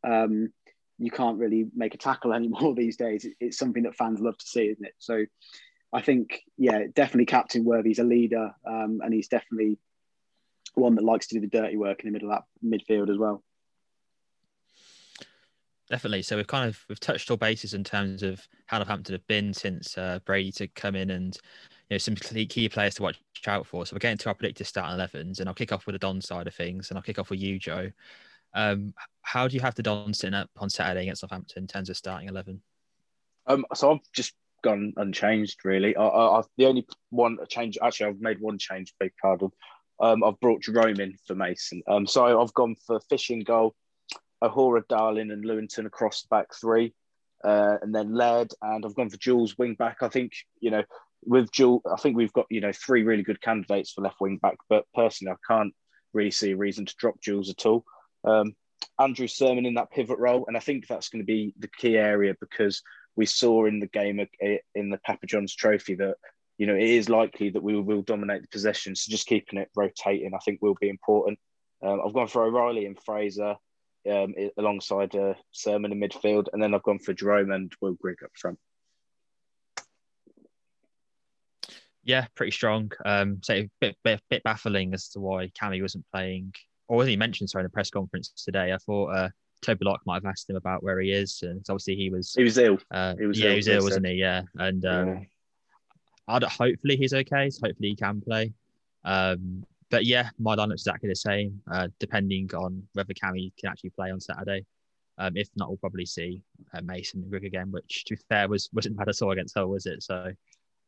um, 0.05 0.53
you 0.99 1.11
can't 1.11 1.39
really 1.39 1.67
make 1.75 1.95
a 1.95 1.99
tackle 1.99 2.33
anymore 2.35 2.75
these 2.75 2.97
days. 2.97 3.27
It's 3.41 3.59
something 3.59 3.85
that 3.85 3.97
fans 3.97 4.21
love 4.21 4.39
to 4.39 4.47
see, 4.47 4.69
isn't 4.69 4.85
it? 4.85 4.95
So 4.99 5.25
I 5.93 6.01
think, 6.01 6.41
yeah, 6.57 6.85
definitely 6.95 7.27
captain 7.27 7.65
Worthy's 7.65 7.99
a 7.99 8.05
leader, 8.05 8.55
um, 8.67 9.01
and 9.05 9.13
he's 9.13 9.29
definitely 9.29 9.79
one 10.75 10.95
that 10.95 11.05
likes 11.05 11.27
to 11.29 11.35
do 11.35 11.41
the 11.41 11.49
dirty 11.49 11.77
work 11.77 12.01
in 12.01 12.09
the 12.09 12.13
middle 12.13 12.33
of 12.33 12.39
that 12.39 12.67
midfield 12.67 13.11
as 13.11 13.19
well. 13.19 13.43
Definitely. 15.91 16.23
So 16.23 16.37
we've 16.37 16.47
kind 16.47 16.67
of 16.67 16.83
we've 16.89 17.01
touched 17.01 17.31
all 17.31 17.37
bases 17.37 17.75
in 17.75 17.85
terms 17.85 18.23
of 18.23 18.41
how 18.65 18.79
Northampton 18.79 19.13
have 19.13 19.27
been 19.27 19.53
since 19.53 19.99
uh, 19.99 20.21
Brady 20.25 20.51
to 20.53 20.69
come 20.69 20.97
in, 20.97 21.11
and 21.11 21.37
you 21.91 21.95
know 21.95 21.99
some 21.99 22.15
key 22.15 22.69
players 22.71 22.95
to 22.95 23.03
watch 23.03 23.19
out 23.47 23.67
for. 23.67 23.85
So 23.85 23.95
we're 23.95 23.99
getting 23.99 24.17
to 24.17 24.31
our 24.31 24.35
predicted 24.35 24.67
starting 24.67 24.99
11s, 24.99 25.41
and 25.41 25.49
I'll 25.49 25.55
kick 25.55 25.71
off 25.71 25.85
with 25.85 25.93
the 25.93 25.99
Don 25.99 26.23
side 26.23 26.47
of 26.47 26.55
things, 26.55 26.89
and 26.89 26.97
I'll 26.97 27.03
kick 27.03 27.19
off 27.19 27.29
with 27.29 27.41
you, 27.41 27.59
Joe. 27.59 27.91
Um, 28.55 28.95
how 29.23 29.49
do 29.49 29.55
you 29.55 29.61
have 29.61 29.75
the 29.75 29.83
Don 29.83 30.13
sitting 30.13 30.35
up 30.35 30.51
on 30.59 30.69
Saturday 30.69 31.03
against 31.03 31.21
Southampton 31.21 31.65
in 31.65 31.67
terms 31.67 31.89
of 31.89 31.97
starting 31.97 32.29
11? 32.29 32.61
Um, 33.47 33.65
so 33.75 33.93
I've 33.93 34.13
just 34.13 34.35
gone 34.63 34.93
unchanged 34.97 35.65
really. 35.65 35.97
I, 35.97 36.05
I, 36.05 36.39
I've 36.39 36.47
the 36.57 36.67
only 36.67 36.87
one 37.11 37.39
change 37.49 37.77
actually 37.83 38.07
I've 38.07 38.21
made 38.21 38.41
one 38.41 38.59
change. 38.59 38.95
Big 38.99 39.13
pardon. 39.21 39.51
Um, 40.01 40.25
I've 40.25 40.41
brought 40.41 40.63
Jerome 40.63 41.01
in 41.01 41.17
for 41.27 41.35
Mason. 41.35 41.83
Um, 41.87 42.07
so 42.07 42.41
I've 42.41 42.55
gone 42.55 42.75
for 42.87 43.01
Fisher 43.09 43.35
in 43.35 43.45
goal, 43.45 43.75
O'Hora, 44.41 44.83
Darling, 44.89 45.31
and 45.31 45.45
Lewington 45.45 45.87
across 45.87 46.27
back 46.29 46.49
three, 46.61 46.93
uh, 47.45 47.77
and 47.83 47.95
then 47.95 48.15
Laird, 48.15 48.53
and 48.63 48.85
I've 48.85 48.97
gone 48.97 49.11
for 49.11 49.17
Jules 49.19 49.57
wing 49.59 49.75
back. 49.75 49.99
I 50.03 50.09
think 50.09 50.33
you 50.61 50.71
know 50.71 50.83
with 51.25 51.53
Jules, 51.53 51.83
I 51.91 51.97
think 51.97 52.17
we've 52.17 52.33
got 52.33 52.47
you 52.51 52.61
know 52.61 52.73
three 52.73 53.03
really 53.03 53.23
good 53.23 53.41
candidates 53.41 53.93
for 53.93 54.03
left 54.03 54.21
wing 54.21 54.39
back, 54.39 54.57
but 54.69 54.87
personally 54.95 55.33
I 55.33 55.53
can't 55.53 55.75
really 56.13 56.31
see 56.31 56.53
a 56.53 56.57
reason 56.57 56.87
to 56.87 56.95
drop 56.99 57.21
Jules 57.21 57.51
at 57.51 57.67
all. 57.67 57.85
Um, 58.25 58.55
Andrew 58.99 59.27
Surman 59.27 59.67
in 59.67 59.75
that 59.75 59.91
pivot 59.91 60.19
role, 60.19 60.45
and 60.47 60.57
I 60.57 60.61
think 60.61 60.87
that's 60.87 61.09
going 61.09 61.23
to 61.23 61.27
be 61.27 61.55
the 61.59 61.69
key 61.69 61.97
area 61.97 62.35
because 62.41 62.83
we 63.17 63.27
saw 63.27 63.67
in 63.67 63.81
the 63.81 63.87
game 63.87 64.27
in 64.75 64.91
the 64.91 64.99
Papa 64.99 65.27
John's 65.27 65.55
Trophy 65.55 65.95
that 65.97 66.17
you 66.59 66.67
know 66.67 66.75
it 66.75 66.83
is 66.83 67.09
likely 67.09 67.51
that 67.51 67.63
we 67.63 67.81
will 67.81 68.03
dominate 68.03 68.43
the 68.43 68.49
possession. 68.49 68.95
So 68.95 69.11
just 69.11 69.27
keeping 69.27 69.59
it 69.59 69.71
rotating, 69.77 70.35
I 70.35 70.39
think, 70.39 70.61
will 70.63 70.77
be 70.81 70.89
important. 70.89 71.39
Um, 71.83 72.01
I've 72.05 72.15
gone 72.15 72.29
for 72.29 72.45
O'Riley 72.45 72.87
and 72.87 72.99
Fraser 73.03 73.57
um, 74.11 74.35
alongside 74.57 75.15
uh, 75.15 75.35
Surman 75.53 75.93
in 75.93 76.01
midfield, 76.01 76.47
and 76.53 76.63
then 76.63 76.75
I've 76.75 76.83
gone 76.83 76.99
for 76.99 77.13
Jerome 77.13 77.51
and 77.51 77.73
Will 77.81 77.95
Grigg 77.95 78.23
up 78.25 78.31
front. 78.37 78.59
Yeah, 82.05 82.27
pretty 82.35 82.53
strong. 82.53 82.91
Um, 83.05 83.41
so 83.43 83.55
a 83.55 83.71
bit, 83.81 83.97
bit, 84.03 84.21
bit 84.29 84.43
baffling 84.43 84.93
as 84.93 85.11
to 85.11 85.21
why 85.21 85.49
Cammy 85.49 85.81
wasn't 85.81 86.05
playing, 86.13 86.53
or 86.89 86.99
wasn't 86.99 87.11
he 87.11 87.17
mentioned 87.17 87.51
sorry 87.51 87.63
in 87.63 87.67
the 87.67 87.71
press 87.71 87.91
conference 87.91 88.33
today? 88.37 88.73
I 88.73 88.79
thought 88.79 89.07
uh, 89.09 89.29
Toby 89.63 89.85
Lock 89.85 90.01
might 90.05 90.17
have 90.17 90.27
asked 90.27 90.51
him 90.51 90.57
about 90.57 90.83
where 90.83 91.01
he 91.01 91.13
is, 91.13 91.41
and 91.43 91.65
obviously 91.69 91.97
he 91.97 92.11
was 92.11 92.35
he 92.35 92.43
was 92.43 92.59
ill. 92.59 92.79
Uh, 92.91 93.15
he 93.19 93.27
was 93.27 93.39
yeah, 93.39 93.47
Ill, 93.47 93.51
he 93.53 93.57
was 93.57 93.69
ill, 93.69 93.83
wasn't 93.83 94.07
he? 94.07 94.15
Yeah, 94.15 94.43
and 94.59 94.85
um, 94.85 95.09
yeah. 95.09 95.21
I'd, 96.29 96.43
hopefully 96.45 96.97
he's 96.97 97.15
okay. 97.15 97.51
So 97.51 97.67
hopefully 97.67 97.91
he 97.91 97.97
can 97.97 98.21
play. 98.21 98.53
Um, 99.05 99.65
but 99.91 100.05
yeah, 100.07 100.31
my 100.39 100.57
lineup's 100.57 100.83
exactly 100.83 101.09
the 101.09 101.17
same, 101.17 101.61
uh, 101.71 101.89
depending 102.01 102.51
on 102.55 102.83
whether 102.95 103.13
Cammy 103.13 103.53
can 103.59 103.71
actually 103.71 103.91
play 103.91 104.11
on 104.11 104.21
Saturday. 104.21 104.65
Um, 105.19 105.37
if 105.37 105.49
not, 105.57 105.69
we'll 105.69 105.77
probably 105.77 106.07
see 106.07 106.41
uh, 106.73 106.81
Mason 106.83 107.21
and 107.21 107.31
Grigg 107.31 107.45
again, 107.45 107.71
which 107.71 108.05
to 108.07 108.17
be 108.17 108.23
fair 108.29 108.49
was 108.49 108.71
wasn't 108.73 108.97
bad 108.97 109.09
at 109.09 109.21
all 109.23 109.33
against 109.33 109.57
Hull, 109.57 109.69
was 109.69 109.87
it? 109.87 110.03
So 110.03 110.33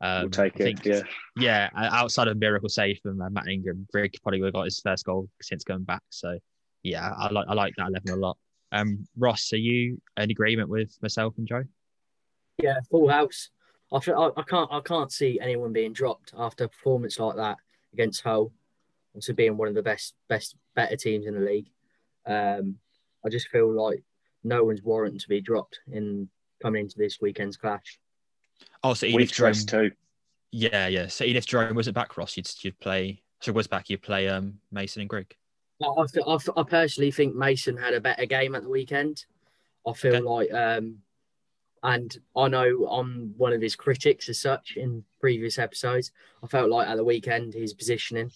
um, 0.01 0.23
we'll 0.23 0.29
take 0.29 0.59
it. 0.59 0.85
yeah, 0.85 1.01
yeah. 1.37 1.69
Outside 1.73 2.27
of 2.27 2.37
miracle 2.37 2.69
save 2.69 2.99
from 3.01 3.21
uh, 3.21 3.29
Matt 3.29 3.47
Ingram, 3.47 3.87
Grigg 3.91 4.17
probably 4.21 4.41
would 4.41 4.47
have 4.47 4.53
got 4.53 4.65
his 4.65 4.79
first 4.79 5.05
goal 5.05 5.29
since 5.41 5.63
going 5.63 5.83
back. 5.83 6.01
So 6.09 6.37
yeah, 6.83 7.11
I 7.17 7.31
like 7.31 7.45
I 7.47 7.53
like 7.53 7.73
that 7.77 7.87
eleven 7.87 8.11
a 8.11 8.15
lot. 8.15 8.37
Um, 8.71 9.07
Ross, 9.17 9.53
are 9.53 9.57
you 9.57 10.01
in 10.17 10.31
agreement 10.31 10.69
with 10.69 10.97
myself 11.01 11.35
and 11.37 11.47
Joe? 11.47 11.63
Yeah, 12.61 12.79
full 12.89 13.07
house. 13.07 13.49
I, 13.93 13.99
feel, 13.99 14.15
I, 14.15 14.39
I 14.39 14.43
can't 14.43 14.69
I 14.71 14.81
can't 14.81 15.11
see 15.11 15.39
anyone 15.39 15.71
being 15.71 15.93
dropped 15.93 16.33
after 16.37 16.65
a 16.65 16.69
performance 16.69 17.19
like 17.19 17.37
that 17.37 17.57
against 17.93 18.21
Hull, 18.21 18.51
also 19.13 19.33
being 19.33 19.57
one 19.57 19.67
of 19.67 19.75
the 19.75 19.83
best 19.83 20.15
best 20.27 20.55
better 20.75 20.97
teams 20.97 21.25
in 21.25 21.35
the 21.35 21.45
league. 21.45 21.69
Um, 22.25 22.77
I 23.25 23.29
just 23.29 23.47
feel 23.47 23.71
like 23.71 24.03
no 24.43 24.63
one's 24.63 24.83
warrant 24.83 25.21
to 25.21 25.29
be 25.29 25.41
dropped 25.41 25.79
in 25.91 26.29
coming 26.61 26.81
into 26.81 26.97
this 26.97 27.19
weekend's 27.21 27.57
clash. 27.57 27.99
Oh, 28.83 28.93
so 28.93 29.05
even 29.05 29.21
if 29.21 29.31
Jerome, 29.31 29.53
too. 29.53 29.91
Yeah, 30.51 30.87
yeah. 30.87 31.07
So 31.07 31.23
even 31.23 31.37
if 31.37 31.45
Jerome 31.45 31.75
wasn't 31.75 31.95
back, 31.95 32.17
Ross, 32.17 32.37
you'd 32.37 32.49
you'd 32.61 32.79
play. 32.79 33.21
So 33.41 33.51
was 33.51 33.67
back, 33.67 33.89
you'd 33.89 34.01
play 34.01 34.27
um 34.27 34.59
Mason 34.71 35.01
and 35.01 35.09
Grigg. 35.09 35.35
I, 35.81 35.87
I, 35.87 36.37
I, 36.55 36.63
personally 36.63 37.11
think 37.11 37.35
Mason 37.35 37.75
had 37.75 37.93
a 37.93 37.99
better 37.99 38.25
game 38.25 38.55
at 38.55 38.63
the 38.63 38.69
weekend. 38.69 39.25
I 39.85 39.91
feel 39.91 40.15
okay. 40.15 40.23
like, 40.23 40.53
um, 40.53 40.99
and 41.83 42.17
I 42.35 42.47
know 42.47 42.87
I'm 42.87 43.33
one 43.37 43.51
of 43.51 43.61
his 43.61 43.75
critics 43.75 44.29
as 44.29 44.39
such 44.39 44.77
in 44.77 45.03
previous 45.19 45.59
episodes. 45.59 46.11
I 46.41 46.47
felt 46.47 46.69
like 46.69 46.87
at 46.87 46.95
the 46.95 47.03
weekend 47.03 47.53
his 47.53 47.73
positioning 47.73 48.31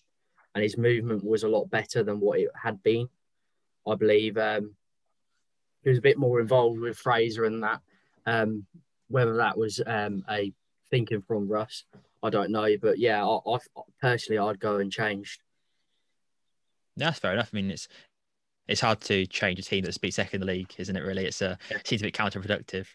and 0.53 0.63
his 0.63 0.78
movement 0.78 1.24
was 1.24 1.43
a 1.43 1.47
lot 1.47 1.70
better 1.70 2.03
than 2.03 2.20
what 2.20 2.39
it 2.39 2.49
had 2.61 2.84
been. 2.84 3.07
I 3.88 3.95
believe 3.95 4.38
um, 4.38 4.76
he 5.84 5.89
was 5.89 5.97
a 5.97 6.03
bit 6.03 6.17
more 6.17 6.39
involved 6.39 6.80
with 6.80 6.97
Fraser 6.97 7.45
and 7.45 7.63
that. 7.63 7.82
Um, 8.26 8.65
whether 9.10 9.38
that 9.38 9.57
was 9.57 9.82
um, 9.86 10.24
a 10.30 10.53
thinking 10.89 11.22
from 11.22 11.47
Russ, 11.47 11.84
I 12.24 12.30
don't 12.30 12.51
know. 12.51 12.68
But 12.82 12.99
yeah, 12.99 13.26
I, 13.26 13.55
I 13.55 13.57
personally 14.01 14.39
I'd 14.39 14.60
go 14.60 14.78
and 14.78 14.91
change. 14.91 15.39
That's 16.97 17.20
fair 17.20 17.34
enough. 17.34 17.49
I 17.53 17.55
mean, 17.55 17.72
it's 17.72 17.88
it's 18.68 18.82
hard 18.82 19.01
to 19.01 19.26
change 19.26 19.60
a 19.60 19.64
team 19.64 19.84
that's 19.84 19.97
beat 19.97 20.14
second 20.14 20.41
in 20.41 20.47
the 20.47 20.53
league, 20.53 20.74
isn't 20.78 20.95
it? 20.95 21.01
Really, 21.01 21.26
it's 21.26 21.41
a 21.41 21.57
it 21.70 21.88
seems 21.88 22.01
a 22.01 22.05
bit 22.05 22.14
counterproductive. 22.14 22.88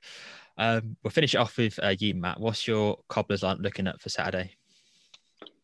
Um, 0.56 0.96
we'll 1.02 1.10
finish 1.10 1.34
it 1.34 1.38
off 1.38 1.56
with 1.56 1.78
uh, 1.82 1.94
you, 1.98 2.14
Matt. 2.14 2.38
What's 2.38 2.66
your 2.68 2.98
cobblers 3.08 3.42
line 3.42 3.58
looking 3.60 3.88
at 3.88 4.00
for 4.00 4.08
Saturday? 4.08 4.52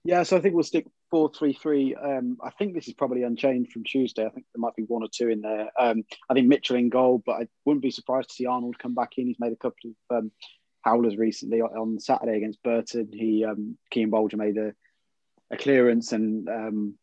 Yeah, 0.02 0.22
so 0.22 0.36
I 0.36 0.40
think 0.40 0.54
we'll 0.54 0.64
stick 0.64 0.86
four 1.10 1.30
three 1.36 1.52
three. 1.52 1.94
Um, 1.94 2.38
I 2.42 2.50
think 2.50 2.74
this 2.74 2.88
is 2.88 2.94
probably 2.94 3.22
unchanged 3.22 3.72
from 3.72 3.84
Tuesday. 3.84 4.24
I 4.24 4.30
think 4.30 4.46
there 4.54 4.60
might 4.60 4.76
be 4.76 4.84
one 4.84 5.02
or 5.02 5.08
two 5.12 5.28
in 5.28 5.40
there. 5.40 5.70
Um, 5.78 6.04
I 6.28 6.34
think 6.34 6.48
Mitchell 6.48 6.76
in 6.76 6.88
goal, 6.88 7.22
but 7.24 7.32
I 7.32 7.48
wouldn't 7.64 7.82
be 7.82 7.90
surprised 7.90 8.30
to 8.30 8.34
see 8.34 8.46
Arnold 8.46 8.78
come 8.78 8.94
back 8.94 9.12
in. 9.18 9.26
He's 9.26 9.40
made 9.40 9.52
a 9.52 9.56
couple 9.56 9.90
of 10.10 10.16
um, 10.16 10.32
howlers 10.82 11.16
recently 11.16 11.60
on 11.60 11.98
Saturday 11.98 12.36
against 12.36 12.62
Burton. 12.62 13.10
He 13.12 13.44
um, 13.44 13.76
Cian 13.92 14.10
Bolger 14.10 14.36
made 14.36 14.56
a, 14.56 14.72
a 15.50 15.56
clearance 15.56 16.12
and 16.12 16.48
um, 16.48 16.94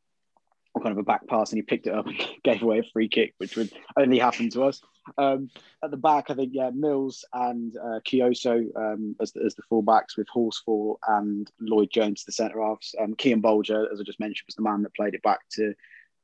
kind 0.80 0.91
of 0.91 0.97
a 0.97 1.03
back 1.03 1.28
pass 1.28 1.51
and 1.51 1.58
he 1.58 1.64
picked 1.64 1.88
it 1.88 1.93
up 1.93 2.08
and 2.08 2.16
gave 2.43 2.62
away 2.62 2.80
a 2.80 2.84
free 2.93 3.10
kick, 3.10 3.34
which 3.38 3.55
would 3.55 3.72
only 3.97 4.20
happen 4.20 4.49
to 4.51 4.64
us. 4.64 4.82
Um, 5.18 5.49
at 5.84 5.91
the 5.91 5.97
back, 5.97 6.30
I 6.30 6.34
think 6.34 6.51
yeah, 6.53 6.72
Mills 6.74 7.26
and 7.34 7.76
uh, 7.78 7.99
Kioso 8.05 8.66
um, 8.76 9.16
as 9.22 9.32
the, 9.32 9.43
as 9.43 9.55
the 9.55 9.64
fullbacks 9.72 10.18
with 10.18 10.28
Horsfall 10.28 10.95
and 11.08 11.49
Lloyd 11.60 11.89
Jones 11.91 12.24
the 12.24 12.32
centre 12.32 12.62
halves. 12.62 12.95
Um, 12.99 13.16
Cian 13.20 13.41
Bolger, 13.41 13.91
as 13.91 13.99
I 13.99 14.03
just 14.03 14.20
mentioned, 14.20 14.45
was 14.47 14.55
the 14.55 14.64
man 14.64 14.84
that 14.84 14.95
played 14.95 15.14
it 15.14 15.24
back 15.24 15.39
to 15.53 15.74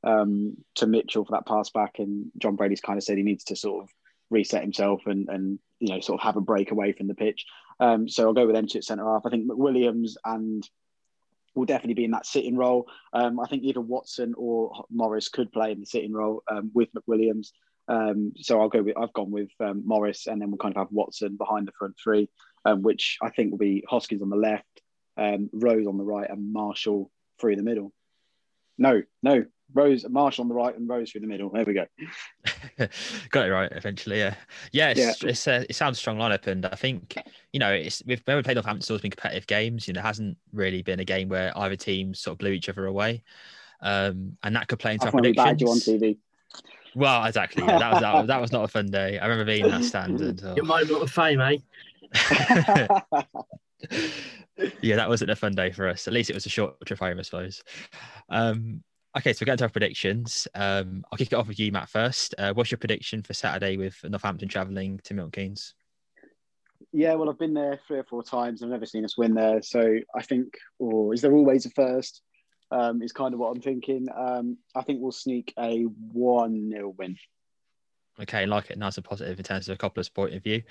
um, 0.04 0.58
to 0.76 0.88
Mitchell 0.88 1.26
for 1.26 1.32
that 1.32 1.48
pass 1.48 1.70
back, 1.70 2.00
and 2.00 2.32
John 2.38 2.56
Brady's 2.56 2.82
kind 2.82 2.98
of 2.98 3.04
said 3.04 3.18
he 3.18 3.24
needs 3.24 3.46
to 3.46 3.56
sort 3.56 3.84
of 3.84 3.90
reset 4.30 4.64
himself 4.64 5.02
and 5.06 5.30
and 5.30 5.60
you 5.80 5.90
know 5.90 6.00
sort 6.00 6.20
of 6.20 6.24
have 6.24 6.38
a 6.38 6.42
break 6.42 6.72
away 6.72 6.92
from 6.92 7.08
the 7.08 7.16
pitch. 7.16 7.46
Um, 7.80 8.08
so 8.08 8.28
I'll 8.28 8.34
go 8.34 8.46
with 8.46 8.56
them 8.56 8.68
two 8.68 8.80
at 8.80 8.84
centre 8.84 9.06
half. 9.06 9.26
I 9.26 9.30
think 9.30 9.50
McWilliams 9.50 10.14
and 10.26 10.68
will 11.56 11.66
definitely 11.66 11.94
be 11.94 12.06
in 12.06 12.12
that 12.12 12.26
sitting 12.26 12.58
role. 12.58 12.88
Um, 13.14 13.40
I 13.40 13.48
think 13.48 13.64
either 13.64 13.82
Watson 13.82 14.34
or 14.38 14.86
Morris 14.90 15.30
could 15.30 15.52
play 15.52 15.72
in 15.72 15.80
the 15.80 15.86
sitting 15.86 16.14
role 16.14 16.44
um, 16.50 16.72
with 16.74 16.90
McWilliams. 16.94 17.52
Um, 17.88 18.34
so 18.38 18.62
I'll 18.62 18.70
go 18.70 18.82
with 18.82 18.98
I've 18.98 19.14
gone 19.14 19.32
with 19.32 19.50
um, 19.60 19.84
Morris, 19.86 20.28
and 20.28 20.42
then 20.42 20.52
we'll 20.52 20.58
kind 20.58 20.76
of 20.76 20.80
have 20.80 20.92
Watson 20.92 21.36
behind 21.38 21.68
the 21.68 21.74
front 21.78 21.96
three, 22.02 22.30
um, 22.66 22.82
which 22.82 23.18
I 23.22 23.30
think 23.30 23.52
will 23.52 23.58
be 23.58 23.84
Hoskins 23.90 24.22
on 24.22 24.30
the 24.30 24.36
left, 24.36 24.82
um, 25.18 25.50
Rose 25.52 25.88
on 25.88 25.98
the 25.98 26.04
right, 26.04 26.30
and 26.30 26.54
Marshall 26.54 27.12
through 27.40 27.56
the 27.56 27.64
middle. 27.64 27.92
No, 28.78 29.04
no, 29.22 29.46
Rose, 29.74 30.06
Marshall 30.08 30.44
on 30.44 30.50
the 30.50 30.56
right, 30.56 30.78
and 30.78 30.88
Rose 30.88 31.12
through 31.12 31.22
the 31.22 31.28
middle. 31.28 31.50
There 31.50 31.66
we 31.66 31.74
go. 31.74 31.86
Got 33.30 33.48
it 33.48 33.52
right 33.52 33.72
eventually. 33.72 34.20
Yeah, 34.20 34.36
yeah. 34.72 34.90
It's, 34.92 35.24
yeah. 35.24 35.30
it's 35.30 35.48
a, 35.48 35.66
it 35.70 35.76
sounds 35.76 35.98
a 35.98 36.00
strong 36.00 36.18
lineup, 36.18 36.48
and 36.48 36.66
I 36.66 36.76
think 36.76 37.18
you 37.52 37.60
know 37.60 37.72
it's 37.72 38.04
we've 38.06 38.22
when 38.26 38.38
we 38.38 38.44
played 38.44 38.56
Northampton, 38.56 38.80
it's 38.80 38.90
always 38.90 39.02
been 39.02 39.12
competitive 39.12 39.48
games. 39.48 39.88
You 39.88 39.94
know, 39.94 40.00
it 40.00 40.06
hasn't 40.06 40.38
really 40.54 40.82
been 40.82 41.00
a 41.00 41.06
game 41.06 41.28
where 41.30 41.52
either 41.58 41.76
team 41.76 42.14
sort 42.14 42.36
of 42.36 42.38
blew 42.40 42.52
each 42.52 42.70
other 42.70 42.86
away, 42.86 43.24
um, 43.82 44.38
and 44.44 44.56
that 44.56 44.68
could 44.68 44.80
play 44.80 44.94
into 44.94 45.06
our 45.06 45.12
predictions. 45.12 45.62
you 45.62 45.68
on 45.68 45.78
TV. 45.78 46.18
Well, 46.96 47.26
exactly. 47.26 47.64
Yeah, 47.64 47.80
that 47.80 47.92
was 47.92 48.02
that, 48.02 48.14
was 48.14 48.28
that 48.28 48.42
was 48.42 48.52
not 48.52 48.64
a 48.64 48.68
fun 48.68 48.88
day. 48.88 49.20
I 49.20 49.26
remember 49.26 49.46
being 49.46 49.70
that 49.70 49.84
standard. 49.84 50.42
Oh. 50.44 50.56
Your 50.56 50.66
moment 50.66 51.02
of 51.02 51.12
fame, 51.12 51.42
eh? 51.42 51.58
yeah, 54.82 54.96
that 54.96 55.10
wasn't 55.10 55.32
a 55.32 55.36
fun 55.36 55.56
day 55.56 55.72
for 55.72 55.88
us. 55.88 56.08
At 56.08 56.14
least 56.14 56.30
it 56.30 56.34
was 56.34 56.46
a 56.46 56.50
short 56.50 56.76
trip 56.86 57.00
home, 57.00 57.20
I 57.20 57.24
suppose. 57.24 57.64
Um, 58.30 58.84
Okay, 59.16 59.32
so 59.32 59.44
we're 59.44 59.46
getting 59.46 59.60
to 59.60 59.66
our 59.66 59.70
predictions. 59.70 60.48
Um, 60.56 61.06
I'll 61.12 61.20
kick 61.20 61.32
it 61.32 61.36
off 61.36 61.48
with 61.48 61.60
you, 61.60 61.72
Matt, 61.72 61.88
first. 61.88 62.34
Uh, 62.40 62.52
what's 62.54 62.72
your 62.72 62.80
prediction 62.80 63.22
for 63.22 63.36
Saturday 63.36 63.78
with 63.78 63.96
Northampton 64.04 64.50
travelling 64.50 65.00
to 65.04 65.14
Milton 65.14 65.32
Keynes? 65.32 65.76
Yeah, 66.92 67.14
well, 67.14 67.30
I've 67.30 67.38
been 67.38 67.54
there 67.54 67.80
three 67.88 68.00
or 68.00 68.06
four 68.06 68.24
times. 68.24 68.64
I've 68.64 68.70
never 68.70 68.88
seen 68.88 69.06
us 69.06 69.16
win 69.16 69.36
there. 69.36 69.62
So 69.62 70.00
I 70.16 70.24
think, 70.24 70.56
or 70.80 71.14
is 71.14 71.22
there 71.22 71.34
always 71.34 71.68
a 71.68 71.70
first? 71.70 72.24
Um, 72.74 73.04
is 73.04 73.12
kind 73.12 73.36
of 73.36 73.40
what 73.40 73.56
I'm 73.56 73.62
thinking. 73.62 74.08
Um, 74.16 74.58
I 74.74 74.82
think 74.82 75.00
we'll 75.00 75.12
sneak 75.12 75.54
a 75.60 75.84
1 75.84 76.72
0 76.72 76.96
win. 76.98 77.18
Okay, 78.20 78.48
like 78.48 78.72
it. 78.72 78.80
Nice 78.80 78.98
and 78.98 79.06
positive 79.06 79.38
in 79.38 79.44
terms 79.44 79.70
of 79.70 79.76
a 79.76 79.78
Cobbler's 79.78 80.10
point 80.10 80.34
of 80.34 80.42
view. 80.42 80.64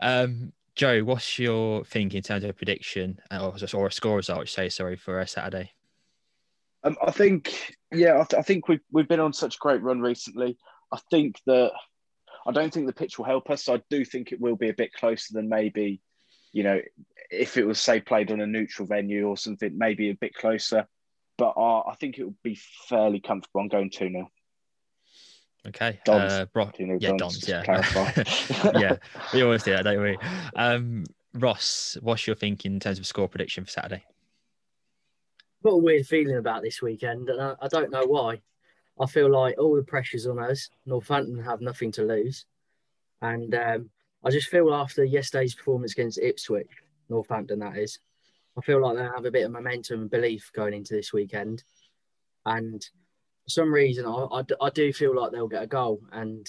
Um, 0.00 0.52
Joe, 0.76 1.02
what's 1.02 1.38
your 1.38 1.84
thinking 1.84 2.18
in 2.18 2.22
terms 2.22 2.44
of 2.44 2.50
a 2.50 2.54
prediction 2.54 3.18
uh, 3.30 3.50
or, 3.50 3.56
or 3.74 3.86
a 3.88 3.92
score 3.92 4.16
result, 4.16 4.40
I 4.40 4.44
say, 4.44 4.68
sorry, 4.68 4.96
for 4.96 5.18
a 5.18 5.26
Saturday? 5.26 5.72
Um, 6.84 6.96
I 7.04 7.10
think, 7.10 7.76
yeah, 7.92 8.14
I, 8.14 8.24
th- 8.24 8.38
I, 8.38 8.42
think 8.42 8.68
we've 8.68 8.80
we've 8.90 9.08
been 9.08 9.20
on 9.20 9.32
such 9.32 9.56
a 9.56 9.58
great 9.58 9.82
run 9.82 10.00
recently. 10.00 10.56
I 10.92 10.98
think 11.10 11.40
that 11.46 11.72
I 12.46 12.52
don't 12.52 12.72
think 12.72 12.86
the 12.86 12.92
pitch 12.92 13.18
will 13.18 13.24
help 13.24 13.50
us. 13.50 13.64
So 13.64 13.74
I 13.74 13.82
do 13.90 14.04
think 14.04 14.32
it 14.32 14.40
will 14.40 14.56
be 14.56 14.68
a 14.68 14.74
bit 14.74 14.92
closer 14.92 15.34
than 15.34 15.48
maybe, 15.48 16.00
you 16.52 16.64
know, 16.64 16.80
if 17.30 17.56
it 17.56 17.64
was 17.66 17.80
say 17.80 18.00
played 18.00 18.32
on 18.32 18.40
a 18.40 18.46
neutral 18.46 18.88
venue 18.88 19.28
or 19.28 19.36
something, 19.36 19.76
maybe 19.76 20.10
a 20.10 20.14
bit 20.14 20.34
closer. 20.34 20.86
But 21.38 21.54
uh, 21.56 21.80
I 21.80 21.94
think 21.98 22.18
it 22.18 22.24
would 22.24 22.42
be 22.42 22.58
fairly 22.88 23.20
comfortable. 23.20 23.60
I'm 23.60 23.68
going 23.68 23.90
two 23.90 24.10
0 24.10 24.30
Okay. 25.68 26.00
Dons. 26.04 26.32
Uh, 26.32 26.46
Bro- 26.52 26.72
yeah, 26.78 27.12
Dons. 27.16 27.48
Yeah. 27.48 27.62
yeah. 28.78 28.96
We 29.32 29.42
always 29.42 29.62
do 29.62 29.72
that, 29.72 29.84
don't 29.84 30.02
we? 30.02 30.18
Um, 30.56 31.04
Ross, 31.34 31.96
what's 32.02 32.26
your 32.26 32.36
thinking 32.36 32.74
in 32.74 32.80
terms 32.80 32.98
of 32.98 33.06
score 33.06 33.28
prediction 33.28 33.64
for 33.64 33.70
Saturday? 33.70 34.04
got 35.62 35.70
a 35.70 35.78
weird 35.78 36.06
feeling 36.06 36.36
about 36.36 36.62
this 36.62 36.82
weekend, 36.82 37.28
and 37.28 37.40
I, 37.40 37.54
I 37.62 37.68
don't 37.68 37.90
know 37.90 38.04
why. 38.04 38.40
I 39.00 39.06
feel 39.06 39.30
like 39.30 39.58
all 39.58 39.76
the 39.76 39.82
pressure's 39.82 40.26
on 40.26 40.38
us. 40.38 40.68
Northampton 40.84 41.42
have 41.42 41.60
nothing 41.60 41.92
to 41.92 42.02
lose, 42.02 42.44
and 43.20 43.54
um, 43.54 43.90
I 44.24 44.30
just 44.30 44.48
feel 44.48 44.74
after 44.74 45.04
yesterday's 45.04 45.54
performance 45.54 45.92
against 45.92 46.18
Ipswich, 46.18 46.70
Northampton 47.08 47.60
that 47.60 47.78
is, 47.78 47.98
I 48.56 48.60
feel 48.60 48.80
like 48.82 48.96
they 48.96 49.02
have 49.02 49.24
a 49.24 49.30
bit 49.30 49.44
of 49.44 49.52
momentum 49.52 50.02
and 50.02 50.10
belief 50.10 50.50
going 50.54 50.74
into 50.74 50.94
this 50.94 51.12
weekend, 51.12 51.64
and 52.44 52.82
for 53.44 53.50
some 53.50 53.72
reason 53.72 54.06
I, 54.06 54.26
I, 54.30 54.44
I 54.60 54.70
do 54.70 54.92
feel 54.92 55.16
like 55.16 55.32
they'll 55.32 55.48
get 55.48 55.62
a 55.62 55.68
goal, 55.68 56.02
and 56.12 56.46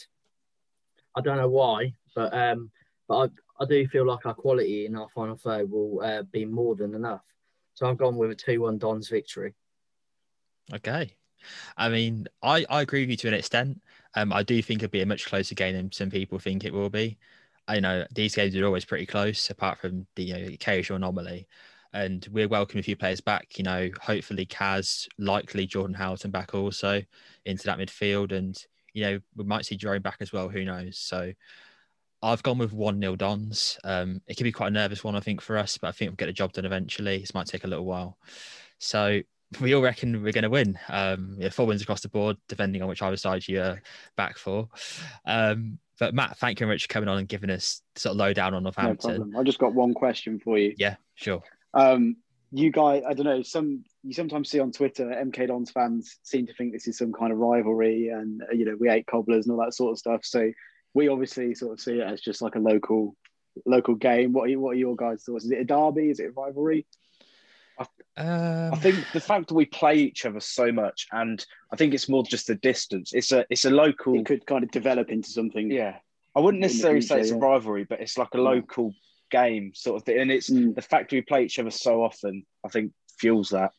I 1.16 1.22
don't 1.22 1.38
know 1.38 1.50
why, 1.50 1.94
but 2.16 2.34
um, 2.34 2.72
but 3.08 3.32
I, 3.60 3.64
I 3.64 3.66
do 3.66 3.88
feel 3.88 4.06
like 4.06 4.26
our 4.26 4.34
quality 4.34 4.86
in 4.86 4.96
our 4.96 5.10
final 5.10 5.38
third 5.38 5.70
will 5.70 6.02
uh, 6.04 6.24
be 6.24 6.46
more 6.46 6.76
than 6.76 6.96
enough. 6.96 7.24
So 7.74 7.88
I've 7.88 7.98
gone 7.98 8.18
with 8.18 8.32
a 8.32 8.36
2 8.36 8.62
1 8.62 8.78
Don's 8.78 9.10
victory. 9.10 9.54
Okay. 10.74 11.16
I 11.76 11.90
mean, 11.90 12.28
I, 12.42 12.66
I 12.70 12.82
agree 12.82 13.02
with 13.02 13.10
you 13.10 13.18
to 13.18 13.28
an 13.30 13.34
extent. 13.34 13.82
Um, 14.16 14.32
I 14.32 14.44
do 14.44 14.62
think 14.62 14.82
it'll 14.82 14.92
be 14.92 15.02
a 15.02 15.06
much 15.06 15.26
closer 15.26 15.56
game 15.56 15.76
than 15.76 15.92
some 15.92 16.10
people 16.10 16.40
think 16.40 16.64
it 16.64 16.74
will 16.74 16.90
be. 16.90 17.18
I 17.68 17.80
know 17.80 18.06
these 18.14 18.36
games 18.36 18.56
are 18.56 18.66
always 18.66 18.86
pretty 18.86 19.06
close, 19.06 19.50
apart 19.50 19.80
from 19.80 20.06
the 20.16 20.24
you 20.24 20.34
know, 20.34 20.48
occasional 20.54 20.98
anomaly. 20.98 21.48
And 21.94 22.28
we're 22.32 22.48
welcoming 22.48 22.80
a 22.80 22.84
few 22.84 22.96
players 22.96 23.22
back. 23.22 23.58
You 23.58 23.64
know, 23.64 23.90
hopefully 24.02 24.46
Kaz, 24.46 25.08
likely 25.18 25.68
Jordan 25.68 25.94
Houghton 25.94 26.32
back 26.32 26.54
also 26.56 27.02
into 27.46 27.66
that 27.66 27.78
midfield, 27.78 28.32
and 28.32 28.58
you 28.94 29.04
know 29.04 29.20
we 29.36 29.44
might 29.44 29.66
see 29.66 29.78
Jerome 29.78 30.02
back 30.02 30.18
as 30.20 30.34
well. 30.34 30.50
Who 30.50 30.66
knows? 30.66 30.98
So 30.98 31.34
I've 32.24 32.42
gone 32.42 32.58
with 32.58 32.72
1 32.72 33.00
nil 33.00 33.18
Dons. 33.18 33.78
Um, 33.84 34.22
it 34.28 34.38
could 34.38 34.46
be 34.46 34.52
quite 34.52 34.68
a 34.68 34.72
nervous 34.72 35.04
one, 35.04 35.16
I 35.16 35.20
think, 35.20 35.42
for 35.42 35.58
us, 35.58 35.78
but 35.78 35.90
I 35.90 35.92
think 35.92 36.10
we'll 36.10 36.16
get 36.16 36.28
the 36.28 36.34
job 36.34 36.54
done 36.54 36.66
eventually. 36.66 37.20
This 37.20 37.34
might 37.34 37.48
take 37.48 37.66
a 37.66 37.68
little 37.68 37.86
while. 37.86 38.18
So 38.78 39.20
we 39.60 39.74
all 39.74 39.82
reckon 39.82 40.24
we're 40.24 40.32
going 40.32 40.44
to 40.44 40.50
win. 40.50 40.80
Um, 40.88 41.36
yeah, 41.38 41.50
four 41.50 41.68
wins 41.68 41.82
across 41.82 42.00
the 42.00 42.08
board, 42.08 42.38
depending 42.48 42.82
on 42.82 42.88
which 42.88 43.02
either 43.02 43.18
side 43.18 43.46
you're 43.48 43.82
back 44.16 44.38
for. 44.38 44.70
Um, 45.26 45.80
but 46.00 46.14
Matt, 46.14 46.38
thank 46.38 46.60
you 46.60 46.66
very 46.66 46.76
much 46.76 46.84
for 46.84 46.94
coming 46.94 47.10
on 47.10 47.18
and 47.18 47.28
giving 47.28 47.50
us 47.50 47.82
sort 47.96 48.12
of 48.12 48.18
lowdown 48.18 48.54
on 48.54 48.64
Northampton. 48.64 49.12
No 49.12 49.18
problem. 49.18 49.38
I 49.38 49.44
just 49.44 49.60
got 49.60 49.74
one 49.74 49.94
question 49.94 50.40
for 50.40 50.58
you. 50.58 50.74
Yeah, 50.78 50.96
sure. 51.16 51.44
Um, 51.74 52.18
you 52.52 52.72
guys, 52.72 53.04
I 53.08 53.14
don't 53.14 53.26
know, 53.26 53.42
some 53.42 53.84
you 54.04 54.14
sometimes 54.14 54.50
see 54.50 54.60
on 54.60 54.72
Twitter, 54.72 55.06
MK 55.06 55.48
Dons 55.48 55.72
fans 55.72 56.18
seem 56.24 56.46
to 56.46 56.54
think 56.54 56.72
this 56.72 56.88
is 56.88 56.98
some 56.98 57.12
kind 57.12 57.32
of 57.32 57.40
rivalry, 57.40 58.10
and 58.10 58.44
you 58.52 58.66
know 58.66 58.76
we 58.80 58.90
hate 58.90 59.08
cobblers 59.08 59.48
and 59.48 59.56
all 59.56 59.66
that 59.66 59.74
sort 59.74 59.92
of 59.92 60.00
stuff. 60.00 60.24
So 60.24 60.52
we 60.94 61.08
obviously 61.08 61.56
sort 61.56 61.74
of 61.74 61.80
see 61.80 62.00
it 62.00 62.08
as 62.08 62.22
just 62.22 62.42
like 62.42 62.56
a 62.56 62.60
local 62.60 63.16
local 63.66 63.96
game. 63.96 64.34
What 64.34 64.50
are, 64.50 64.60
what 64.60 64.72
are 64.72 64.80
your 64.80 64.96
guys' 64.96 65.24
thoughts? 65.24 65.46
Is 65.46 65.52
it 65.52 65.62
a 65.62 65.64
derby? 65.64 66.10
Is 66.10 66.20
it 66.20 66.28
a 66.28 66.32
rivalry? 66.32 66.86
Um, 68.16 68.72
I 68.72 68.76
think 68.76 69.04
the 69.14 69.20
fact 69.20 69.48
that 69.48 69.56
we 69.56 69.66
play 69.66 69.96
each 69.96 70.26
other 70.26 70.40
so 70.40 70.72
much, 70.72 71.08
and 71.12 71.44
I 71.72 71.76
think 71.76 71.96
it's 71.96 72.08
more 72.08 72.24
just 72.24 72.46
the 72.48 72.56
distance. 72.56 73.14
It's 73.14 73.32
a 73.32 73.46
it's 73.50 73.66
a 73.66 73.72
local. 73.72 74.20
It 74.20 74.28
could 74.28 74.46
kind 74.46 74.64
of 74.64 74.70
develop 74.70 75.10
into 75.10 75.32
something. 75.32 75.72
Yeah, 75.72 75.96
I 76.36 76.40
wouldn't 76.40 76.62
necessarily 76.62 77.02
future, 77.02 77.16
say 77.16 77.22
it's 77.22 77.30
yeah. 77.32 77.38
a 77.38 77.40
rivalry, 77.40 77.86
but 77.86 78.00
it's 78.00 78.18
like 78.18 78.36
a 78.36 78.38
local 78.38 78.94
game 79.34 79.74
sort 79.74 79.98
of 79.98 80.06
thing. 80.06 80.20
And 80.20 80.32
it's 80.32 80.50
mm. 80.50 80.74
the 80.74 80.82
fact 80.82 81.12
we 81.12 81.22
play 81.22 81.44
each 81.44 81.60
other 81.60 81.72
so 81.72 82.04
often. 82.04 82.46
I 82.64 82.70
think 82.70 82.94
fuels 83.18 83.50
that. 83.50 83.72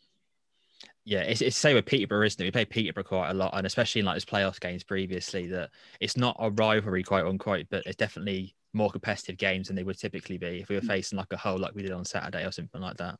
Yeah, 1.07 1.21
it's, 1.21 1.43
it's 1.43 1.57
say 1.57 1.75
with 1.75 1.87
Peterborough, 1.87 2.27
isn't 2.27 2.41
it? 2.41 2.45
We 2.45 2.51
play 2.51 2.65
Peterborough 2.65 3.05
quite 3.05 3.31
a 3.31 3.35
lot, 3.35 3.55
and 3.55 3.67
especially 3.67 4.01
in 4.01 4.07
like 4.07 4.17
those 4.17 4.25
playoff 4.25 4.59
games 4.59 4.83
previously, 4.83 5.47
that 5.49 5.71
it's 6.01 6.17
not 6.17 6.37
a 6.39 6.51
rivalry, 6.51 7.03
quite 7.03 7.27
unquote, 7.27 7.67
but 7.71 7.85
it's 7.87 7.97
definitely 7.97 8.55
more 8.73 8.91
competitive 8.91 9.37
games 9.37 9.69
than 9.69 9.77
they 9.77 9.85
would 9.85 9.99
typically 9.99 10.39
be 10.39 10.61
if 10.61 10.69
we 10.69 10.75
were 10.75 10.81
mm. 10.81 10.89
facing 10.89 11.19
like 11.19 11.33
a 11.33 11.37
Hull 11.37 11.59
like 11.59 11.75
we 11.75 11.83
did 11.83 11.93
on 11.93 12.05
Saturday 12.05 12.45
or 12.45 12.53
something 12.53 12.81
like 12.81 12.97
that. 12.97 13.19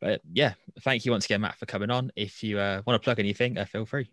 But 0.00 0.20
yeah, 0.32 0.54
thank 0.82 1.04
you 1.04 1.12
once 1.12 1.26
again, 1.26 1.40
Matt, 1.40 1.58
for 1.58 1.66
coming 1.66 1.90
on. 1.90 2.10
If 2.16 2.42
you 2.42 2.58
uh, 2.58 2.82
want 2.86 3.00
to 3.00 3.04
plug 3.04 3.18
anything, 3.18 3.56
uh, 3.56 3.64
feel 3.64 3.86
free. 3.86 4.10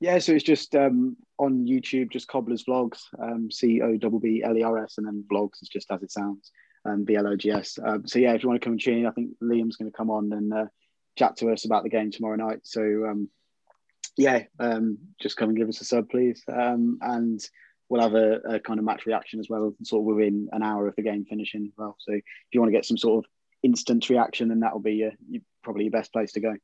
Yeah, 0.00 0.18
so 0.18 0.32
it's 0.32 0.44
just 0.44 0.74
um, 0.74 1.16
on 1.38 1.66
YouTube, 1.66 2.10
just 2.10 2.28
Cobblers 2.28 2.64
Vlogs, 2.64 3.00
um, 3.20 3.50
C 3.50 3.80
O 3.82 3.96
B 3.96 4.18
B 4.20 4.42
L 4.44 4.56
E 4.56 4.62
R 4.62 4.84
S, 4.84 4.98
and 4.98 5.06
then 5.06 5.24
Vlogs 5.30 5.62
is 5.62 5.68
just 5.68 5.90
as 5.90 6.02
it 6.02 6.12
sounds, 6.12 6.52
um, 6.84 7.04
B 7.04 7.16
L 7.16 7.26
O 7.26 7.36
G 7.36 7.50
S. 7.50 7.78
Um, 7.82 8.06
so 8.06 8.18
yeah, 8.18 8.32
if 8.32 8.42
you 8.42 8.48
want 8.48 8.60
to 8.60 8.64
come 8.64 8.72
and 8.74 8.80
tune 8.80 8.98
in, 8.98 9.06
I 9.06 9.10
think 9.10 9.30
Liam's 9.42 9.76
going 9.76 9.90
to 9.90 9.96
come 9.96 10.10
on 10.10 10.32
and 10.32 10.52
uh, 10.52 10.66
chat 11.16 11.36
to 11.38 11.50
us 11.50 11.64
about 11.64 11.82
the 11.82 11.90
game 11.90 12.10
tomorrow 12.10 12.36
night. 12.36 12.60
So 12.62 12.80
um, 12.80 13.28
yeah, 14.16 14.44
um, 14.58 14.98
just 15.20 15.36
come 15.36 15.50
and 15.50 15.58
give 15.58 15.68
us 15.68 15.80
a 15.80 15.84
sub, 15.84 16.08
please, 16.10 16.42
um, 16.52 16.98
and 17.00 17.40
we'll 17.88 18.02
have 18.02 18.14
a, 18.14 18.36
a, 18.48 18.60
kind 18.60 18.78
of 18.78 18.84
match 18.84 19.06
reaction 19.06 19.40
as 19.40 19.48
well, 19.48 19.74
sort 19.84 20.00
of 20.00 20.16
within 20.16 20.48
an 20.52 20.62
hour 20.62 20.86
of 20.88 20.96
the 20.96 21.02
game 21.02 21.24
finishing 21.24 21.66
as 21.66 21.72
well. 21.76 21.96
So 22.00 22.12
if 22.12 22.22
you 22.52 22.60
want 22.60 22.68
to 22.72 22.76
get 22.76 22.84
some 22.84 22.98
sort 22.98 23.24
of 23.24 23.30
instant 23.62 24.08
reaction, 24.10 24.48
then 24.48 24.60
that 24.60 24.72
will 24.72 24.80
be 24.80 24.94
your, 24.94 25.12
probably 25.62 25.84
your 25.84 25.92
best 25.92 26.12
place 26.12 26.32
to 26.32 26.40
go. 26.40 26.54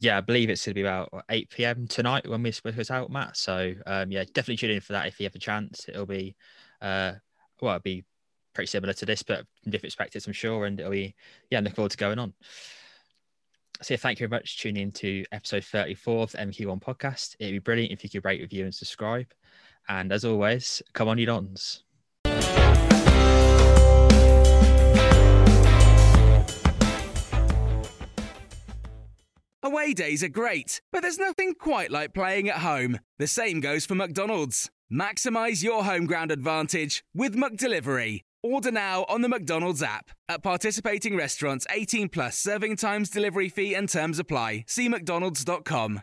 Yeah, 0.00 0.18
I 0.18 0.20
believe 0.20 0.50
it's 0.50 0.64
going 0.64 0.72
to 0.72 0.74
be 0.74 0.82
about 0.82 1.10
8 1.28 1.50
p.m. 1.50 1.86
tonight 1.86 2.28
when 2.28 2.42
we 2.42 2.52
put 2.52 2.90
out, 2.90 3.10
Matt. 3.10 3.36
So 3.36 3.74
um, 3.86 4.10
yeah, 4.10 4.24
definitely 4.24 4.56
tune 4.56 4.70
in 4.70 4.80
for 4.80 4.92
that 4.92 5.06
if 5.06 5.18
you 5.18 5.24
have 5.24 5.34
a 5.34 5.38
chance. 5.38 5.86
It'll 5.88 6.06
be 6.06 6.34
uh, 6.80 7.12
well, 7.60 7.76
it'll 7.76 7.82
be 7.82 8.04
pretty 8.54 8.66
similar 8.66 8.92
to 8.92 9.06
this, 9.06 9.22
but 9.22 9.46
from 9.62 9.72
different 9.72 9.92
perspectives, 9.92 10.26
I'm 10.26 10.32
sure. 10.32 10.66
And 10.66 10.78
it'll 10.78 10.92
be 10.92 11.14
yeah, 11.50 11.60
looking 11.60 11.74
forward 11.74 11.92
to 11.92 11.96
going 11.96 12.18
on. 12.18 12.34
So 13.82 13.94
yeah, 13.94 13.98
thank 13.98 14.20
you 14.20 14.28
very 14.28 14.38
much 14.38 14.56
for 14.56 14.62
tuning 14.62 14.82
in 14.82 14.92
to 14.92 15.24
episode 15.32 15.64
34 15.64 16.22
of 16.22 16.32
the 16.32 16.38
MK1 16.38 16.80
podcast. 16.80 17.36
It'd 17.40 17.52
be 17.52 17.58
brilliant 17.58 17.92
if 17.92 18.04
you 18.04 18.10
could 18.10 18.24
rate, 18.24 18.40
review, 18.40 18.64
and 18.64 18.74
subscribe. 18.74 19.26
And 19.88 20.12
as 20.12 20.24
always, 20.24 20.82
come 20.92 21.08
on, 21.08 21.18
you 21.18 21.26
dons. 21.26 21.82
Away 29.64 29.94
days 29.94 30.24
are 30.24 30.28
great, 30.28 30.80
but 30.90 31.02
there's 31.02 31.20
nothing 31.20 31.54
quite 31.54 31.92
like 31.92 32.14
playing 32.14 32.48
at 32.48 32.58
home. 32.58 32.98
The 33.20 33.28
same 33.28 33.60
goes 33.60 33.86
for 33.86 33.94
McDonald's. 33.94 34.70
Maximize 34.92 35.62
your 35.62 35.84
home 35.84 36.04
ground 36.06 36.32
advantage 36.32 37.04
with 37.14 37.36
McDelivery. 37.36 38.22
Order 38.42 38.72
now 38.72 39.04
on 39.08 39.22
the 39.22 39.28
McDonald's 39.28 39.80
app. 39.80 40.10
At 40.28 40.42
participating 40.42 41.16
restaurants, 41.16 41.64
18 41.70 42.08
plus 42.08 42.36
serving 42.36 42.74
times, 42.74 43.08
delivery 43.08 43.48
fee, 43.48 43.72
and 43.74 43.88
terms 43.88 44.18
apply. 44.18 44.64
See 44.66 44.88
McDonald's.com. 44.88 46.02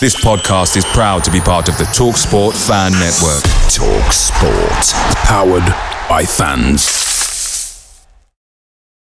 This 0.01 0.17
podcast 0.25 0.77
is 0.77 0.85
proud 0.87 1.23
to 1.23 1.31
be 1.31 1.39
part 1.39 1.69
of 1.69 1.79
the 1.79 1.85
TalkSport 1.85 2.55
Fan 2.67 2.91
Network. 2.93 3.45
TalkSport. 3.71 4.93
Powered 5.27 5.69
by 6.09 6.25
fans. 6.25 7.12